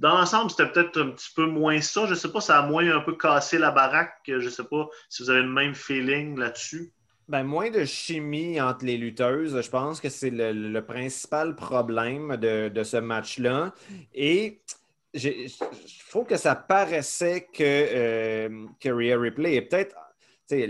Dans 0.00 0.16
l'ensemble, 0.16 0.50
c'était 0.50 0.66
peut-être 0.66 0.98
un 0.98 1.10
petit 1.10 1.30
peu 1.36 1.44
moins 1.44 1.82
ça. 1.82 2.06
Je 2.06 2.12
ne 2.12 2.14
sais 2.14 2.32
pas, 2.32 2.40
ça 2.40 2.58
a 2.58 2.66
moins 2.66 2.90
un 2.90 3.00
peu 3.00 3.14
cassé 3.16 3.58
la 3.58 3.70
baraque. 3.70 4.14
Je 4.26 4.36
ne 4.36 4.48
sais 4.48 4.64
pas 4.64 4.88
si 5.10 5.22
vous 5.22 5.28
avez 5.28 5.42
le 5.42 5.48
même 5.48 5.74
feeling 5.74 6.38
là-dessus. 6.38 6.90
Ben, 7.28 7.44
moins 7.44 7.70
de 7.70 7.84
chimie 7.84 8.58
entre 8.62 8.86
les 8.86 8.96
lutteuses. 8.96 9.60
Je 9.60 9.70
pense 9.70 10.00
que 10.00 10.08
c'est 10.08 10.30
le, 10.32 10.80
principal 10.80 11.54
problème 11.54 12.38
de, 12.38 12.82
ce 12.82 12.96
match-là. 12.96 13.74
Et 14.14 14.62
je 15.12 15.28
trouve 16.08 16.24
que 16.24 16.38
ça 16.38 16.54
paraissait 16.54 17.46
que, 17.52 17.62
euh, 17.62 18.66
que 18.80 18.88
Ripley 18.88 19.56
est 19.56 19.62
peut-être 19.62 19.94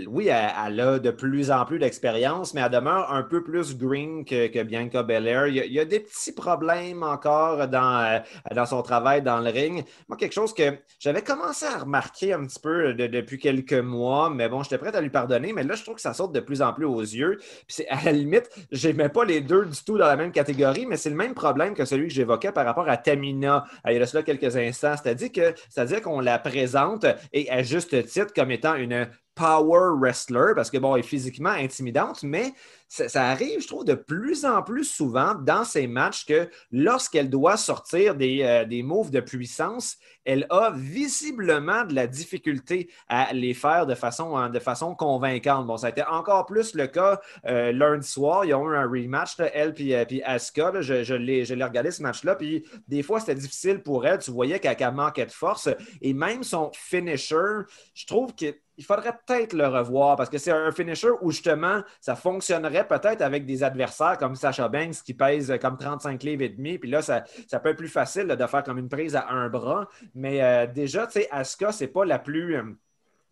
oui, 0.08 0.28
elle, 0.28 0.80
a 0.80 0.98
de 0.98 1.10
plus 1.10 1.50
en 1.50 1.64
plus 1.64 1.78
d'expérience, 1.78 2.54
mais 2.54 2.60
elle 2.60 2.70
demeure 2.70 3.12
un 3.12 3.22
peu 3.22 3.42
plus 3.42 3.76
green 3.76 4.24
que, 4.24 4.62
Bianca 4.62 5.02
Belair. 5.02 5.46
Il, 5.46 5.56
il, 5.56 5.72
y 5.72 5.80
a 5.80 5.84
des 5.84 6.00
petits 6.00 6.32
problèmes 6.32 7.02
encore 7.02 7.68
dans, 7.68 8.00
euh, 8.00 8.18
dans 8.54 8.66
son 8.66 8.82
travail 8.82 9.22
dans 9.22 9.40
le 9.40 9.50
ring. 9.50 9.84
Moi, 10.08 10.16
quelque 10.16 10.32
chose 10.32 10.54
que 10.54 10.78
j'avais 10.98 11.22
commencé 11.22 11.66
à 11.66 11.78
remarquer 11.78 12.32
un 12.32 12.46
petit 12.46 12.60
peu 12.60 12.94
depuis 12.94 13.38
quelques 13.38 13.72
mois, 13.72 14.30
mais 14.30 14.48
bon, 14.48 14.62
j'étais 14.62 14.78
prêt 14.78 14.94
à 14.94 15.00
lui 15.00 15.10
pardonner, 15.10 15.52
mais 15.52 15.62
là, 15.62 15.74
je 15.74 15.82
trouve 15.82 15.96
que 15.96 16.00
ça 16.00 16.14
saute 16.14 16.32
de 16.32 16.40
plus 16.40 16.62
en 16.62 16.72
plus 16.72 16.84
aux 16.84 17.00
yeux. 17.00 17.38
À 17.88 18.04
la 18.04 18.12
limite, 18.12 18.48
je 18.70 18.88
n'aimais 18.88 19.08
pas 19.08 19.24
les 19.24 19.40
deux 19.40 19.64
du 19.64 19.84
tout 19.84 19.98
dans 19.98 20.06
la 20.06 20.16
même 20.16 20.32
catégorie, 20.32 20.86
mais 20.86 20.96
c'est 20.96 21.10
le 21.10 21.16
même 21.16 21.34
problème 21.34 21.74
que 21.74 21.84
celui 21.84 22.08
que 22.08 22.14
j'évoquais 22.14 22.52
par 22.52 22.64
rapport 22.64 22.88
à 22.88 22.96
Tamina 22.96 23.64
il 23.86 23.94
y 23.94 24.02
a 24.02 24.06
cela 24.06 24.22
quelques 24.22 24.56
instants. 24.56 24.94
C'est-à-dire 25.02 26.02
qu'on 26.02 26.20
la 26.20 26.38
présente 26.38 27.06
et 27.32 27.50
à 27.50 27.62
juste 27.62 28.06
titre 28.06 28.32
comme 28.34 28.50
étant 28.50 28.74
une 28.74 29.08
power 29.40 29.96
wrestler 29.98 30.52
parce 30.54 30.70
que, 30.70 30.76
bon, 30.76 30.94
elle 30.94 31.00
est 31.00 31.06
physiquement 31.06 31.50
intimidante, 31.50 32.22
mais 32.22 32.52
ça, 32.88 33.28
arrive, 33.28 33.60
je 33.60 33.68
trouve, 33.68 33.84
de 33.84 33.94
plus 33.94 34.44
en 34.44 34.62
plus 34.62 34.84
souvent 34.84 35.34
dans 35.34 35.64
ces 35.64 35.86
matchs 35.86 36.26
que 36.26 36.50
lorsqu'elle 36.72 37.30
doit 37.30 37.56
sortir 37.56 38.16
des, 38.16 38.42
euh, 38.42 38.64
des, 38.64 38.82
moves 38.82 39.12
de 39.12 39.20
puissance, 39.20 39.96
elle 40.24 40.44
a 40.50 40.72
visiblement 40.74 41.84
de 41.84 41.94
la 41.94 42.08
difficulté 42.08 42.90
à 43.08 43.32
les 43.32 43.54
faire 43.54 43.86
de 43.86 43.94
façon, 43.94 44.36
hein, 44.36 44.50
de 44.50 44.58
façon 44.58 44.96
convaincante. 44.96 45.68
Bon, 45.68 45.76
ça 45.76 45.86
a 45.86 45.90
été 45.90 46.02
encore 46.02 46.46
plus 46.46 46.74
le 46.74 46.88
cas 46.88 47.20
euh, 47.46 47.70
lundi 47.70 48.08
soir. 48.08 48.44
Ils 48.44 48.54
ont 48.54 48.68
eu 48.68 48.76
un 48.76 48.88
rematch, 48.88 49.36
elle 49.54 49.72
puis, 49.72 49.94
euh, 49.94 50.04
puis 50.04 50.20
Asuka. 50.24 50.72
je, 50.80 51.04
je 51.04 51.14
l'ai 51.14 51.64
regardé 51.64 51.92
ce 51.92 52.02
match-là, 52.02 52.34
puis 52.34 52.64
des 52.88 53.04
fois, 53.04 53.20
c'était 53.20 53.36
difficile 53.36 53.82
pour 53.82 54.04
elle. 54.04 54.18
Tu 54.18 54.32
voyais 54.32 54.58
qu'elle 54.58 54.92
manquait 54.92 55.26
de 55.26 55.32
force. 55.32 55.68
Et 56.02 56.12
même 56.12 56.42
son 56.42 56.72
finisher, 56.74 57.62
je 57.94 58.04
trouve 58.04 58.34
qu'il 58.80 58.86
faudrait 58.86 59.12
peut-être 59.26 59.52
le 59.52 59.66
revoir 59.68 60.16
parce 60.16 60.30
que 60.30 60.38
c'est 60.38 60.52
un 60.52 60.72
finisher 60.72 61.10
où 61.20 61.30
justement 61.30 61.82
ça 62.00 62.16
fonctionnerait 62.16 62.88
peut-être 62.88 63.20
avec 63.20 63.44
des 63.44 63.62
adversaires 63.62 64.16
comme 64.16 64.34
Sacha 64.34 64.68
Banks 64.68 65.02
qui 65.04 65.12
pèse 65.12 65.52
comme 65.60 65.76
35 65.76 66.22
livres 66.22 66.42
et 66.42 66.48
demi. 66.48 66.78
Puis 66.78 66.88
là, 66.88 67.02
ça, 67.02 67.20
peut 67.62 67.68
être 67.68 67.76
plus 67.76 67.88
facile 67.88 68.26
de 68.26 68.46
faire 68.46 68.62
comme 68.62 68.78
une 68.78 68.88
prise 68.88 69.16
à 69.16 69.28
un 69.28 69.50
bras. 69.50 69.86
Mais 70.14 70.42
euh, 70.42 70.66
déjà, 70.66 71.06
tu 71.06 71.20
sais, 71.20 71.28
Asuka, 71.30 71.72
c'est 71.72 71.88
pas 71.88 72.06
la 72.06 72.18
plus. 72.18 72.56
Euh, 72.56 72.62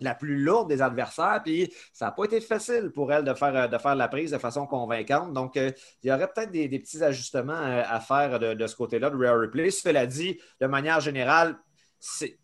la 0.00 0.14
plus 0.14 0.38
lourde 0.38 0.68
des 0.68 0.80
adversaires, 0.80 1.40
puis 1.44 1.74
ça 1.92 2.04
n'a 2.04 2.12
pas 2.12 2.22
été 2.22 2.40
facile 2.40 2.92
pour 2.94 3.12
elle 3.12 3.24
de 3.24 3.34
faire, 3.34 3.56
euh, 3.56 3.66
de 3.66 3.78
faire 3.78 3.96
la 3.96 4.06
prise 4.06 4.30
de 4.30 4.38
façon 4.38 4.64
convaincante. 4.64 5.32
Donc, 5.32 5.56
il 5.56 5.74
y 6.04 6.12
aurait 6.12 6.28
peut-être 6.32 6.52
des, 6.52 6.68
petits 6.68 7.02
ajustements 7.02 7.58
à 7.58 7.98
faire 7.98 8.38
de, 8.38 8.66
ce 8.68 8.76
côté-là 8.76 9.10
de 9.10 9.16
Rare 9.16 9.40
Replay. 9.40 9.72
Cela 9.72 10.06
dit, 10.06 10.38
de 10.60 10.68
manière 10.68 11.00
générale, 11.00 11.56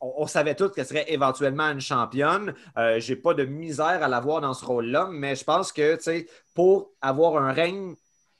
on, 0.00 0.26
savait 0.26 0.54
tous 0.54 0.70
qu'elle 0.70 0.86
serait 0.86 1.06
éventuellement 1.08 1.70
une 1.70 1.80
championne. 1.80 2.54
Je 2.76 2.98
J'ai 2.98 3.16
pas 3.16 3.34
de 3.34 3.44
misère 3.44 4.02
à 4.02 4.08
la 4.08 4.20
voir 4.20 4.40
dans 4.40 4.54
ce 4.54 4.64
rôle-là, 4.64 5.08
mais 5.10 5.36
je 5.36 5.44
pense 5.44 5.72
que 5.72 5.98
pour 6.54 6.92
avoir 7.00 7.42
un 7.42 7.52
règne 7.52 7.94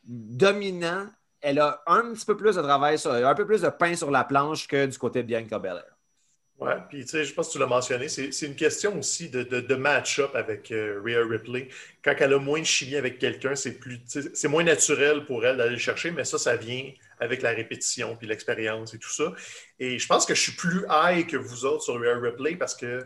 dominant, 0.04 1.06
elle 1.40 1.58
a 1.58 1.82
un 1.86 2.12
petit 2.12 2.24
peu 2.24 2.36
plus 2.36 2.56
de 2.56 2.62
travail, 2.62 2.96
un 3.04 3.34
peu 3.34 3.46
plus 3.46 3.62
de 3.62 3.68
pain 3.68 3.94
sur 3.94 4.10
la 4.10 4.24
planche 4.24 4.66
que 4.66 4.86
du 4.86 4.98
côté 4.98 5.22
de 5.22 5.28
Bianca 5.28 5.58
Belair. 5.58 5.93
Oui, 6.60 6.70
puis 6.88 7.02
tu 7.02 7.08
sais, 7.08 7.24
je 7.24 7.34
pense 7.34 7.48
que 7.48 7.52
tu 7.54 7.58
l'as 7.58 7.66
mentionné, 7.66 8.08
c'est 8.08 8.46
une 8.46 8.54
question 8.54 8.96
aussi 8.96 9.28
de, 9.28 9.42
de, 9.42 9.74
match-up 9.74 10.30
avec 10.36 10.70
euh, 10.70 11.00
Rhea 11.04 11.26
Ripley. 11.28 11.68
Quand 12.02 12.14
elle 12.16 12.32
a 12.32 12.38
moins 12.38 12.60
de 12.60 12.64
chimie 12.64 12.94
avec 12.94 13.18
quelqu'un, 13.18 13.54
c'est 13.56 14.48
moins 14.48 14.62
naturel 14.62 15.24
pour 15.24 15.44
elle 15.44 15.56
d'aller 15.56 15.72
le 15.72 15.78
chercher, 15.78 16.12
mais 16.12 16.24
ça, 16.24 16.38
ça 16.38 16.56
vient 16.56 16.92
avec 17.18 17.42
la 17.42 17.50
répétition 17.50 18.16
puis 18.16 18.28
l'expérience 18.28 18.94
et 18.94 18.98
tout 18.98 19.10
ça. 19.10 19.32
Et 19.80 19.98
je 19.98 20.06
pense 20.06 20.26
que 20.26 20.34
je 20.34 20.42
suis 20.42 20.52
plus 20.52 20.84
high 20.88 21.26
que 21.26 21.36
vous 21.36 21.64
autres 21.64 21.82
sur 21.82 22.00
Rhea 22.00 22.20
Ripley 22.20 22.54
parce 22.54 22.76
que 22.76 23.04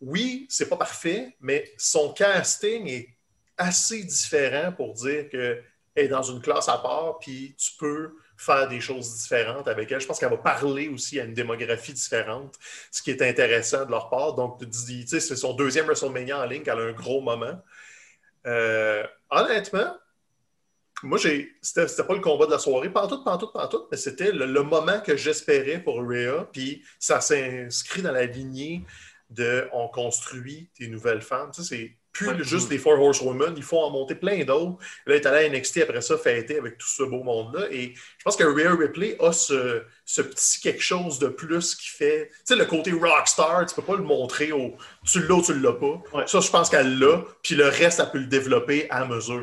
oui, 0.00 0.46
c'est 0.50 0.68
pas 0.68 0.76
parfait, 0.76 1.36
mais 1.40 1.72
son 1.78 2.12
casting 2.12 2.88
est 2.88 3.08
assez 3.56 4.02
différent 4.02 4.72
pour 4.72 4.94
dire 4.94 5.28
qu'elle 5.28 5.62
est 5.94 6.08
dans 6.08 6.24
une 6.24 6.40
classe 6.40 6.68
à 6.68 6.78
part, 6.78 7.18
puis 7.20 7.54
tu 7.56 7.70
peux 7.78 8.16
faire 8.44 8.68
des 8.68 8.80
choses 8.80 9.22
différentes 9.22 9.68
avec 9.68 9.90
elle. 9.90 10.00
Je 10.00 10.06
pense 10.06 10.18
qu'elle 10.18 10.30
va 10.30 10.36
parler 10.36 10.88
aussi 10.88 11.18
à 11.20 11.24
une 11.24 11.34
démographie 11.34 11.92
différente, 11.92 12.54
ce 12.90 13.02
qui 13.02 13.10
est 13.10 13.22
intéressant 13.22 13.84
de 13.84 13.90
leur 13.90 14.10
part. 14.10 14.34
Donc, 14.34 14.58
tu 14.60 14.66
dis, 14.66 15.06
c'est 15.06 15.20
son 15.20 15.54
deuxième 15.54 15.86
WrestleMania 15.86 16.40
en 16.40 16.44
ligne, 16.44 16.62
qu'elle 16.62 16.78
a 16.78 16.82
un 16.82 16.92
gros 16.92 17.20
moment. 17.20 17.62
Euh, 18.46 19.04
honnêtement, 19.30 19.96
moi, 21.02 21.18
j'ai, 21.18 21.52
c'était, 21.60 21.86
pas 22.04 22.14
le 22.14 22.20
combat 22.20 22.46
de 22.46 22.52
la 22.52 22.58
soirée, 22.58 22.90
pas 22.90 23.06
tout, 23.06 23.22
pas 23.22 23.36
tout, 23.36 23.52
pas 23.52 23.68
tout, 23.68 23.86
mais 23.90 23.96
c'était 23.96 24.32
le, 24.32 24.62
moment 24.62 25.00
que 25.00 25.16
j'espérais 25.16 25.78
pour 25.78 25.96
Rhea, 26.00 26.48
puis 26.52 26.82
ça 26.98 27.20
s'inscrit 27.20 28.02
dans 28.02 28.12
la 28.12 28.24
lignée 28.24 28.84
de 29.30 29.68
on 29.72 29.88
construit 29.88 30.70
des 30.78 30.88
nouvelles 30.88 31.20
femmes. 31.20 31.50
Tu 31.52 31.62
sais, 31.62 31.76
c'est 31.76 31.96
plus 32.14 32.44
juste 32.44 32.70
les 32.70 32.78
Four 32.78 33.00
Horsewomen, 33.00 33.54
il 33.56 33.62
faut 33.62 33.78
en 33.78 33.90
monter 33.90 34.14
plein 34.14 34.44
d'autres. 34.44 34.78
Là, 35.06 35.16
il 35.16 35.20
est 35.20 35.26
allé 35.26 35.46
à 35.46 35.50
NXT 35.50 35.82
après 35.82 36.00
ça, 36.00 36.16
fêter 36.16 36.56
avec 36.56 36.78
tout 36.78 36.86
ce 36.86 37.02
beau 37.02 37.22
monde-là. 37.24 37.66
Et 37.70 37.92
je 37.94 38.24
pense 38.24 38.36
que 38.36 38.44
Rhea 38.44 38.74
Ripley 38.74 39.16
a 39.20 39.32
ce, 39.32 39.82
petit 40.06 40.60
quelque 40.62 40.82
chose 40.82 41.18
de 41.18 41.26
plus 41.26 41.74
qui 41.74 41.88
fait. 41.88 42.28
Tu 42.28 42.36
sais, 42.44 42.56
le 42.56 42.64
côté 42.64 42.92
rockstar, 42.92 43.66
tu 43.66 43.74
peux 43.74 43.82
pas 43.82 43.96
le 43.96 44.04
montrer 44.04 44.52
au. 44.52 44.76
Tu 45.04 45.26
l'as 45.26 45.34
ou 45.34 45.42
tu 45.42 45.58
l'as 45.58 45.72
pas. 45.72 46.26
Ça, 46.26 46.40
je 46.40 46.50
pense 46.50 46.70
qu'elle 46.70 46.98
l'a. 46.98 47.22
Puis 47.42 47.56
le 47.56 47.66
reste, 47.66 48.00
elle 48.00 48.10
peut 48.10 48.18
le 48.18 48.26
développer 48.26 48.88
à 48.90 49.04
mesure. 49.04 49.42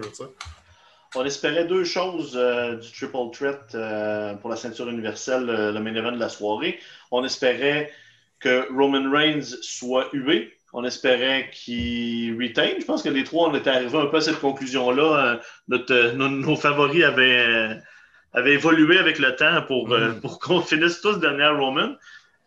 On 1.13 1.25
espérait 1.25 1.65
deux 1.65 1.83
choses 1.83 2.37
euh, 2.37 2.77
du 2.77 2.89
Triple 2.89 3.31
Threat 3.33 3.75
euh, 3.75 4.33
pour 4.35 4.49
la 4.49 4.55
ceinture 4.55 4.87
universelle, 4.87 5.45
le 5.45 5.79
main 5.81 5.93
event 5.93 6.13
de 6.13 6.19
la 6.19 6.29
soirée. 6.29 6.79
On 7.11 7.25
espérait 7.25 7.91
que 8.39 8.65
Roman 8.73 9.11
Reigns 9.11 9.57
soit 9.61 10.07
hué 10.13 10.57
on 10.73 10.83
espérait 10.83 11.49
qu'il 11.51 12.35
retain. 12.41 12.75
Je 12.79 12.85
pense 12.85 13.03
que 13.03 13.09
les 13.09 13.23
trois, 13.23 13.49
on 13.49 13.55
était 13.55 13.69
arrivés 13.69 13.97
un 13.97 14.05
peu 14.05 14.17
à 14.17 14.21
cette 14.21 14.39
conclusion-là. 14.39 15.39
Euh, 15.69 16.13
nos, 16.13 16.55
favoris 16.55 17.03
euh, 17.03 17.75
avaient, 18.33 18.53
évolué 18.53 18.97
avec 18.97 19.19
le 19.19 19.35
temps 19.35 19.61
pour, 19.63 19.91
euh, 19.91 20.09
mm. 20.09 20.21
pour 20.21 20.39
qu'on 20.41 20.61
finisse 20.61 21.01
tous 21.01 21.19
dernière 21.19 21.57
Roman. 21.57 21.95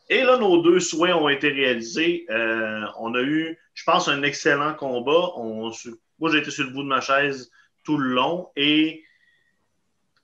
Et 0.09 0.23
là, 0.23 0.39
nos 0.39 0.63
deux 0.63 0.81
souhaits 0.81 1.15
ont 1.15 1.29
été 1.29 1.49
réalisés. 1.49 2.27
on 2.99 3.15
a 3.15 3.23
eu, 3.23 3.59
je 3.73 3.85
pense, 3.85 4.09
un 4.09 4.23
excellent 4.23 4.75
combat. 4.75 5.31
moi, 5.37 6.31
j'ai 6.31 6.39
été 6.39 6.51
sur 6.51 6.65
le 6.65 6.71
bout 6.71 6.83
de 6.83 6.89
ma 6.89 7.01
chaise 7.01 7.51
tout 7.85 7.97
le 7.97 8.11
long 8.11 8.51
et 8.57 9.03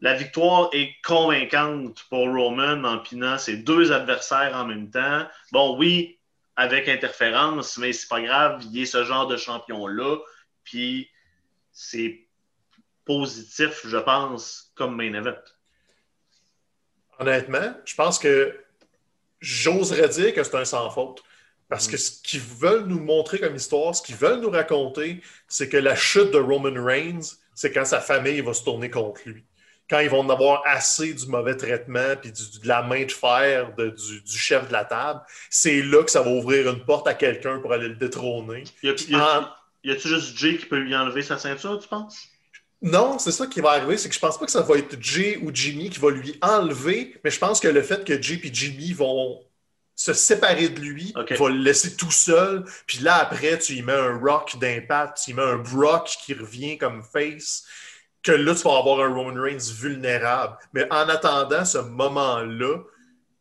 la 0.00 0.14
victoire 0.14 0.68
est 0.72 0.94
convaincante 1.02 2.04
pour 2.08 2.26
Roman 2.26 2.82
en 2.84 2.98
pinant 2.98 3.38
ses 3.38 3.56
deux 3.56 3.92
adversaires 3.92 4.52
en 4.54 4.66
même 4.66 4.90
temps. 4.90 5.26
Bon, 5.52 5.78
oui, 5.78 6.19
avec 6.60 6.88
interférence, 6.88 7.78
mais 7.78 7.94
c'est 7.94 8.06
pas 8.06 8.20
grave, 8.20 8.62
il 8.70 8.82
est 8.82 8.86
ce 8.86 9.02
genre 9.02 9.26
de 9.26 9.38
champion-là. 9.38 10.18
Puis 10.62 11.10
c'est 11.72 12.28
positif, 13.06 13.80
je 13.86 13.96
pense, 13.96 14.70
comme 14.74 14.94
main 14.94 15.14
event. 15.14 15.40
Honnêtement, 17.18 17.74
je 17.86 17.94
pense 17.94 18.18
que 18.18 18.62
j'oserais 19.40 20.10
dire 20.10 20.34
que 20.34 20.44
c'est 20.44 20.54
un 20.54 20.66
sans 20.66 20.90
faute. 20.90 21.22
Parce 21.70 21.88
que 21.88 21.96
mm. 21.96 21.98
ce 21.98 22.22
qu'ils 22.22 22.40
veulent 22.40 22.84
nous 22.84 23.00
montrer 23.00 23.40
comme 23.40 23.56
histoire, 23.56 23.94
ce 23.94 24.02
qu'ils 24.02 24.16
veulent 24.16 24.40
nous 24.40 24.50
raconter, 24.50 25.22
c'est 25.48 25.70
que 25.70 25.78
la 25.78 25.96
chute 25.96 26.30
de 26.30 26.38
Roman 26.38 26.84
Reigns, 26.84 27.38
c'est 27.54 27.72
quand 27.72 27.86
sa 27.86 28.00
famille 28.00 28.42
va 28.42 28.52
se 28.52 28.64
tourner 28.64 28.90
contre 28.90 29.22
lui 29.24 29.46
quand 29.90 29.98
ils 29.98 30.08
vont 30.08 30.20
en 30.20 30.30
avoir 30.30 30.62
assez 30.64 31.12
du 31.12 31.26
mauvais 31.26 31.56
traitement 31.56 32.14
puis 32.20 32.30
de 32.30 32.68
la 32.68 32.82
main 32.82 33.04
de 33.04 33.10
fer 33.10 33.72
du, 33.76 34.38
chef 34.38 34.68
de 34.68 34.72
la 34.72 34.84
table, 34.84 35.20
c'est 35.50 35.82
là 35.82 36.04
que 36.04 36.10
ça 36.10 36.22
va 36.22 36.30
ouvrir 36.30 36.70
une 36.70 36.84
porte 36.84 37.08
à 37.08 37.14
quelqu'un 37.14 37.58
pour 37.58 37.72
aller 37.72 37.88
le 37.88 37.96
détrôner. 37.96 38.64
Y 38.82 38.88
a-tu 38.88 40.08
juste 40.08 40.38
Jay 40.38 40.56
qui 40.56 40.66
peut 40.66 40.78
lui 40.78 40.94
enlever 40.94 41.22
sa 41.22 41.38
ceinture, 41.38 41.78
tu 41.80 41.88
penses? 41.88 42.28
Non, 42.82 43.18
c'est 43.18 43.32
ça 43.32 43.46
qui 43.46 43.60
va 43.60 43.72
arriver, 43.72 43.98
c'est 43.98 44.08
que 44.08 44.14
je 44.14 44.20
pense 44.20 44.38
pas 44.38 44.46
que 44.46 44.52
ça 44.52 44.62
va 44.62 44.78
être 44.78 44.96
Jay 45.00 45.38
ou 45.42 45.50
Jimmy 45.52 45.90
qui 45.90 45.98
va 45.98 46.10
lui 46.10 46.38
enlever, 46.40 47.14
mais 47.22 47.30
je 47.30 47.38
pense 47.38 47.60
que 47.60 47.68
le 47.68 47.82
fait 47.82 48.04
que 48.04 48.20
Jay 48.20 48.40
et 48.42 48.50
Jimmy 48.52 48.92
vont 48.92 49.42
se 49.94 50.14
séparer 50.14 50.70
de 50.70 50.80
lui, 50.80 51.12
Ok. 51.14 51.32
va 51.32 51.48
le 51.50 51.58
laisser 51.58 51.94
tout 51.94 52.10
seul, 52.10 52.64
puis 52.86 53.00
là, 53.00 53.16
après, 53.16 53.58
tu 53.58 53.74
y 53.74 53.82
mets 53.82 53.92
un 53.92 54.16
Rock 54.16 54.56
d'impact, 54.58 55.18
tu 55.22 55.32
y 55.32 55.34
mets 55.34 55.42
un 55.42 55.58
Brock 55.58 56.16
qui 56.24 56.32
revient 56.32 56.78
comme 56.78 57.02
face, 57.02 57.66
que 58.22 58.32
là, 58.32 58.54
tu 58.54 58.62
vas 58.62 58.78
avoir 58.78 59.00
un 59.00 59.12
Roman 59.12 59.40
Reigns 59.40 59.72
vulnérable. 59.72 60.56
Mais 60.72 60.86
en 60.90 61.08
attendant 61.08 61.64
ce 61.64 61.78
moment-là, 61.78 62.78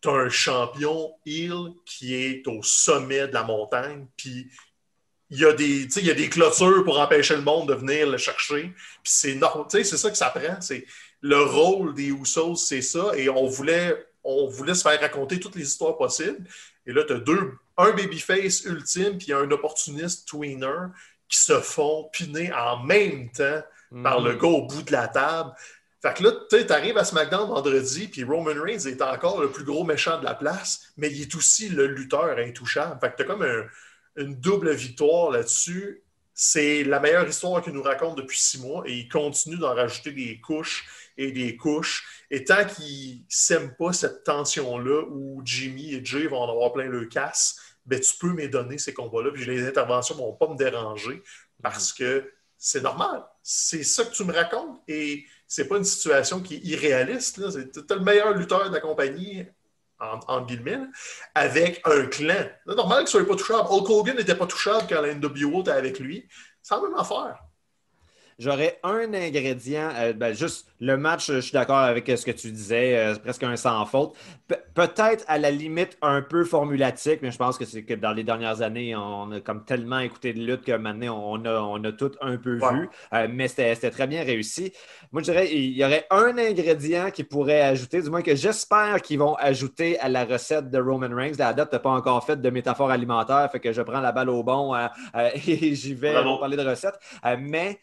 tu 0.01 0.09
as 0.09 0.13
un 0.13 0.29
champion 0.29 1.11
heel 1.25 1.73
qui 1.85 2.15
est 2.15 2.47
au 2.47 2.63
sommet 2.63 3.27
de 3.27 3.33
la 3.33 3.43
montagne, 3.43 4.07
puis 4.15 4.49
il 5.31 5.39
y, 5.39 5.45
a 5.45 5.53
des, 5.53 5.83
il 5.97 6.05
y 6.05 6.09
a 6.09 6.15
des 6.15 6.27
clôtures 6.27 6.83
pour 6.83 6.99
empêcher 6.99 7.35
le 7.35 7.43
monde 7.43 7.69
de 7.69 7.75
venir 7.75 8.09
le 8.09 8.17
chercher. 8.17 8.73
Puis 9.03 9.03
c'est 9.03 9.39
c'est 9.69 9.97
ça 9.97 10.09
que 10.09 10.17
ça 10.17 10.31
prend. 10.31 10.59
C'est 10.59 10.85
le 11.21 11.43
rôle 11.43 11.93
des 11.93 12.07
Usos, 12.07 12.55
c'est 12.55 12.81
ça. 12.81 13.11
Et 13.15 13.29
on 13.29 13.45
voulait, 13.45 14.07
on 14.23 14.47
voulait 14.47 14.73
se 14.73 14.81
faire 14.81 14.99
raconter 14.99 15.39
toutes 15.39 15.55
les 15.55 15.67
histoires 15.67 15.97
possibles. 15.97 16.47
Et 16.87 16.93
là, 16.93 17.03
tu 17.03 17.13
as 17.13 17.19
deux, 17.19 17.53
un 17.77 17.91
babyface 17.91 18.63
ultime 18.63 19.19
puis 19.19 19.31
un 19.31 19.51
opportuniste 19.51 20.27
tweener 20.27 20.87
qui 21.27 21.37
se 21.37 21.59
font 21.59 22.09
piner 22.11 22.51
en 22.51 22.83
même 22.83 23.29
temps 23.31 23.61
par 24.03 24.21
le 24.21 24.35
gars 24.35 24.47
au 24.47 24.65
bout 24.67 24.83
de 24.83 24.91
la 24.91 25.07
table. 25.07 25.51
Fait 26.01 26.13
que 26.13 26.23
là, 26.23 26.31
tu 26.49 26.71
arrives 26.71 26.97
à 26.97 27.03
SmackDown 27.03 27.49
vendredi, 27.49 28.07
puis 28.07 28.23
Roman 28.23 28.53
Reigns 28.61 28.85
est 28.87 29.01
encore 29.01 29.41
le 29.41 29.49
plus 29.49 29.65
gros 29.65 29.83
méchant 29.83 30.19
de 30.19 30.23
la 30.23 30.33
place, 30.33 30.93
mais 30.95 31.11
il 31.11 31.21
est 31.21 31.35
aussi 31.35 31.69
le 31.69 31.87
lutteur 31.87 32.37
intouchable. 32.37 32.97
Fait 33.01 33.11
que 33.11 33.17
tu 33.17 33.23
as 33.23 33.25
comme 33.25 33.41
un- 33.41 33.65
une 34.15 34.35
double 34.35 34.71
victoire 34.71 35.31
là-dessus. 35.31 36.03
C'est 36.33 36.85
la 36.85 37.01
meilleure 37.01 37.27
histoire 37.27 37.61
qu'il 37.61 37.73
nous 37.73 37.83
raconte 37.83 38.17
depuis 38.17 38.39
six 38.39 38.61
mois 38.61 38.83
et 38.85 38.93
il 38.93 39.09
continue 39.09 39.57
d'en 39.57 39.75
rajouter 39.75 40.11
des 40.13 40.39
couches 40.39 40.87
et 41.17 41.33
des 41.33 41.57
couches. 41.57 42.25
Et 42.31 42.45
tant 42.45 42.63
qu'il 42.63 43.17
ne 43.17 43.23
sème 43.27 43.75
pas 43.77 43.91
cette 43.91 44.23
tension-là 44.23 45.03
où 45.09 45.41
Jimmy 45.43 45.95
et 45.95 46.05
Jay 46.05 46.27
vont 46.27 46.39
en 46.39 46.49
avoir 46.49 46.71
plein 46.71 46.85
le 46.87 47.07
casse, 47.07 47.59
ben, 47.85 47.99
tu 47.99 48.17
peux 48.17 48.31
me 48.31 48.47
donner 48.47 48.77
ces 48.77 48.93
combats-là, 48.93 49.31
puis 49.33 49.43
les 49.43 49.67
interventions 49.67 50.15
ne 50.15 50.21
vont 50.21 50.33
pas 50.33 50.47
me 50.47 50.55
déranger 50.55 51.21
parce 51.61 51.91
que 51.91 52.31
c'est 52.59 52.81
normal. 52.81 53.23
C'est 53.41 53.83
ça 53.83 54.03
que 54.03 54.11
tu 54.11 54.25
me 54.25 54.33
racontes 54.33 54.81
et 54.87 55.25
c'est 55.47 55.67
pas 55.67 55.77
une 55.77 55.85
situation 55.85 56.41
qui 56.41 56.55
est 56.55 56.59
irréaliste. 56.59 57.41
Tu 57.71 57.81
le 57.89 58.01
meilleur 58.01 58.33
lutteur 58.33 58.69
de 58.69 58.75
la 58.75 58.81
compagnie, 58.81 59.45
en, 59.97 60.19
entre 60.27 60.45
guillemets, 60.45 60.81
avec 61.33 61.81
un 61.85 62.05
clan. 62.05 62.49
C'est 62.67 62.75
normal 62.75 62.99
qu'il 62.99 63.07
soit 63.07 63.25
pas 63.25 63.35
touchable. 63.35 63.67
Hulk 63.69 63.89
Hogan 63.89 64.17
n'était 64.17 64.35
pas 64.35 64.45
touchable 64.45 64.85
quand 64.89 65.01
la 65.01 65.15
NWO 65.15 65.61
était 65.61 65.71
avec 65.71 65.99
lui. 65.99 66.27
C'est 66.61 66.75
la 66.75 66.81
même 66.81 66.95
affaire. 66.95 67.39
J'aurais 68.39 68.79
un 68.83 69.13
ingrédient, 69.13 69.89
euh, 69.97 70.13
ben, 70.13 70.33
juste 70.33 70.67
le 70.79 70.95
match, 70.95 71.27
je 71.29 71.41
suis 71.41 71.51
d'accord 71.51 71.77
avec 71.79 72.07
ce 72.07 72.25
que 72.25 72.31
tu 72.31 72.51
disais, 72.53 72.97
euh, 72.97 73.13
c'est 73.13 73.19
presque 73.21 73.43
un 73.43 73.57
sans 73.57 73.85
faute. 73.85 74.15
Pe- 74.47 74.55
Peut-être 74.73 75.25
à 75.27 75.37
la 75.37 75.51
limite 75.51 75.97
un 76.01 76.21
peu 76.21 76.45
formulatique, 76.45 77.19
mais 77.21 77.31
je 77.31 77.37
pense 77.37 77.57
que 77.57 77.65
c'est 77.65 77.83
que 77.83 77.93
dans 77.95 78.13
les 78.13 78.23
dernières 78.23 78.61
années, 78.61 78.95
on 78.95 79.29
a 79.33 79.41
comme 79.41 79.65
tellement 79.65 79.99
écouté 79.99 80.31
de 80.33 80.39
lutte 80.39 80.63
que 80.63 80.71
maintenant 80.71 81.21
on 81.21 81.43
a, 81.43 81.59
on 81.59 81.83
a 81.83 81.91
tout 81.91 82.11
un 82.21 82.37
peu 82.37 82.55
Ouais. 82.61 82.69
vu, 82.69 82.89
Euh, 83.13 83.27
mais 83.29 83.49
c'était 83.49 83.75
c'était 83.75 83.91
très 83.91 84.07
bien 84.07 84.23
réussi. 84.23 84.71
Moi, 85.11 85.21
je 85.21 85.31
dirais 85.31 85.49
il 85.53 85.73
y 85.77 85.83
aurait 85.83 86.05
un 86.09 86.37
ingrédient 86.37 87.11
qui 87.11 87.23
pourrait 87.25 87.61
ajouter, 87.61 88.01
du 88.01 88.09
moins 88.09 88.21
que 88.21 88.35
j'espère 88.35 89.01
qu'ils 89.01 89.19
vont 89.19 89.35
ajouter 89.35 89.99
à 89.99 90.07
la 90.09 90.23
recette 90.25 90.69
de 90.69 90.79
Roman 90.79 91.13
Reigns. 91.13 91.33
La 91.37 91.53
date 91.53 91.73
n'a 91.73 91.79
pas 91.79 91.89
encore 91.91 92.25
fait 92.25 92.39
de 92.41 92.49
métaphore 92.49 92.91
alimentaire, 92.91 93.49
fait 93.51 93.59
que 93.59 93.73
je 93.73 93.81
prends 93.81 93.99
la 94.01 94.11
balle 94.11 94.29
au 94.29 94.43
bon 94.43 94.73
euh, 94.75 94.87
et 95.47 95.75
j'y 95.75 95.93
vais 95.93 96.23
pour 96.23 96.39
parler 96.39 96.57
de 96.57 96.63
recettes. 96.67 96.99
Euh, 97.25 97.35
mais 97.39 97.79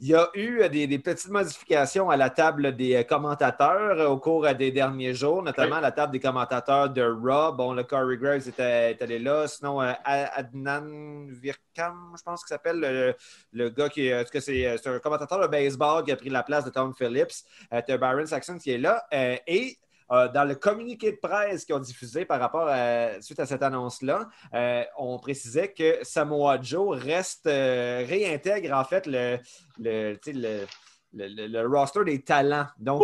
il 0.00 0.08
y 0.08 0.14
a 0.14 0.28
eu 0.34 0.60
euh, 0.60 0.68
des, 0.68 0.86
des 0.86 0.98
petites 0.98 1.30
modifications 1.30 2.10
à 2.10 2.16
la 2.16 2.30
table 2.30 2.74
des 2.74 2.96
euh, 2.96 3.02
commentateurs 3.04 4.00
euh, 4.00 4.08
au 4.08 4.18
cours 4.18 4.46
des 4.54 4.70
derniers 4.72 5.14
jours, 5.14 5.42
notamment 5.42 5.76
à 5.76 5.80
la 5.80 5.92
table 5.92 6.12
des 6.12 6.20
commentateurs 6.20 6.90
de 6.90 7.02
Raw. 7.02 7.52
Bon, 7.52 7.72
le 7.72 7.84
Corey 7.84 8.16
Graves 8.16 8.48
était, 8.48 8.90
est 8.90 9.02
allé 9.02 9.18
là. 9.18 9.46
Sinon, 9.46 9.80
Adnan 9.80 11.28
Virkam, 11.28 12.14
je 12.16 12.22
pense 12.22 12.40
qu'il 12.42 12.48
s'appelle, 12.48 12.80
le, 12.80 13.14
le 13.52 13.70
gars 13.70 13.88
qui 13.88 14.08
est. 14.08 14.30
Cas, 14.30 14.40
c'est 14.40 14.86
un 14.86 14.98
commentateur 14.98 15.40
de 15.40 15.46
baseball 15.46 16.04
qui 16.04 16.12
a 16.12 16.16
pris 16.16 16.30
la 16.30 16.42
place 16.42 16.64
de 16.64 16.70
Tom 16.70 16.92
Phillips. 16.94 17.44
Euh, 17.72 17.80
t'as 17.86 17.96
Byron 17.96 18.26
Saxon 18.26 18.58
qui 18.58 18.72
est 18.72 18.78
là. 18.78 19.04
Euh, 19.12 19.36
et 19.46 19.78
euh, 20.12 20.28
dans 20.28 20.44
le 20.44 20.54
communiqué 20.54 21.12
de 21.12 21.16
presse 21.16 21.64
qu'ils 21.64 21.74
ont 21.74 21.80
diffusé 21.80 22.24
par 22.24 22.40
rapport 22.40 22.68
à, 22.68 23.20
suite 23.20 23.40
à 23.40 23.46
cette 23.46 23.62
annonce-là, 23.62 24.28
euh, 24.54 24.84
on 24.98 25.18
précisait 25.18 25.72
que 25.72 25.98
Samoa 26.02 26.60
Joe 26.60 26.98
reste, 26.98 27.46
euh, 27.46 28.04
réintègre 28.06 28.76
en 28.76 28.84
fait 28.84 29.06
le, 29.06 29.38
le, 29.78 30.18
le, 30.26 30.66
le- 31.12 31.66
roster 31.66 32.04
des 32.04 32.22
talents. 32.22 32.66
Donc, 32.78 33.02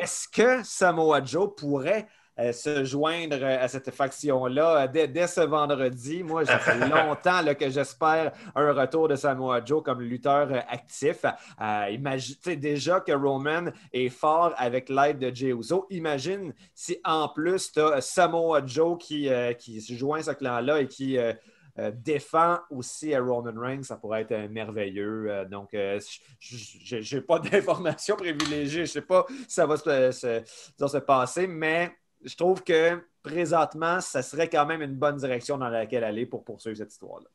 est-ce 0.00 0.28
que 0.28 0.62
Samoa 0.64 1.24
Joe 1.24 1.50
pourrait 1.56 2.08
se 2.52 2.84
joindre 2.84 3.36
euh, 3.40 3.62
à 3.64 3.68
cette 3.68 3.90
faction-là 3.90 4.84
euh, 4.84 4.88
dès, 4.88 5.06
dès 5.08 5.26
ce 5.26 5.40
vendredi? 5.42 6.22
Moi, 6.22 6.44
ça 6.46 6.58
fait 6.58 6.78
longtemps 6.88 7.42
là, 7.42 7.54
que 7.54 7.68
j'espère 7.68 8.32
un 8.54 8.72
retour 8.72 9.08
de 9.08 9.16
Samoa 9.16 9.62
Joe 9.64 9.82
comme 9.82 10.00
lutteur 10.00 10.48
euh, 10.50 10.60
actif. 10.68 11.24
Euh, 11.60 11.88
imagine, 11.90 12.36
déjà 12.56 13.00
que 13.00 13.12
Roman 13.12 13.66
est 13.92 14.08
fort 14.08 14.54
avec 14.56 14.88
l'aide 14.88 15.18
de 15.18 15.34
Jey 15.34 15.48
Uso. 15.52 15.86
Imagine 15.90 16.54
si 16.74 16.98
en 17.04 17.28
plus 17.28 17.72
tu 17.72 17.80
as 17.80 18.00
Samoa 18.00 18.64
Joe 18.64 18.96
qui, 18.98 19.28
euh, 19.28 19.52
qui 19.52 19.80
se 19.80 19.92
joint 19.94 20.20
à 20.20 20.22
ce 20.22 20.30
clan-là 20.32 20.80
et 20.80 20.88
qui 20.88 21.18
euh, 21.18 21.32
euh, 21.78 21.90
défend 21.94 22.58
aussi 22.70 23.14
à 23.14 23.20
Roman 23.22 23.52
Reigns, 23.58 23.82
ça 23.82 23.96
pourrait 23.96 24.22
être 24.22 24.32
euh, 24.32 24.48
merveilleux. 24.48 25.26
Euh, 25.30 25.44
donc, 25.46 25.72
euh, 25.74 25.98
je 26.38 27.14
n'ai 27.16 27.22
pas 27.22 27.38
d'informations 27.40 28.16
privilégiées. 28.16 28.84
Je 28.86 28.90
ne 28.90 28.94
sais 28.94 29.02
pas 29.02 29.24
si 29.48 29.54
ça 29.54 29.64
va 29.66 29.76
se, 29.76 30.10
se- 30.12 30.86
se 30.86 30.98
passer, 30.98 31.46
mais 31.46 31.90
je 32.24 32.36
trouve 32.36 32.62
que 32.62 33.00
présentement, 33.22 34.00
ça 34.00 34.22
serait 34.22 34.48
quand 34.48 34.66
même 34.66 34.82
une 34.82 34.94
bonne 34.94 35.16
direction 35.16 35.58
dans 35.58 35.68
laquelle 35.68 36.04
aller 36.04 36.26
pour 36.26 36.44
poursuivre 36.44 36.76
cette 36.76 36.92
histoire-là. 36.92 37.28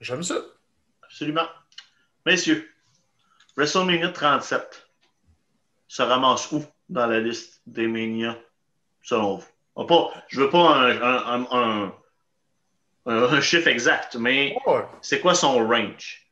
J'aime 0.00 0.22
ça. 0.22 0.36
Absolument. 1.02 1.46
Messieurs, 2.26 2.68
WrestleMania 3.56 4.10
37 4.10 4.86
se 5.88 6.02
ramasse 6.02 6.50
où 6.52 6.64
dans 6.88 7.06
la 7.06 7.20
liste 7.20 7.62
des 7.66 7.86
Mania, 7.86 8.36
selon 9.02 9.36
vous? 9.36 9.46
On 9.76 9.86
pas, 9.86 10.10
je 10.28 10.40
veux 10.40 10.50
pas 10.50 10.74
un, 10.76 11.00
un- 11.02 11.26
un- 11.26 11.46
un- 11.52 11.94
un- 13.06 13.22
un 13.34 13.40
chiffre 13.40 13.68
exact, 13.68 14.16
mais 14.16 14.56
c'est 15.00 15.20
quoi 15.20 15.34
son 15.34 15.66
range? 15.66 16.26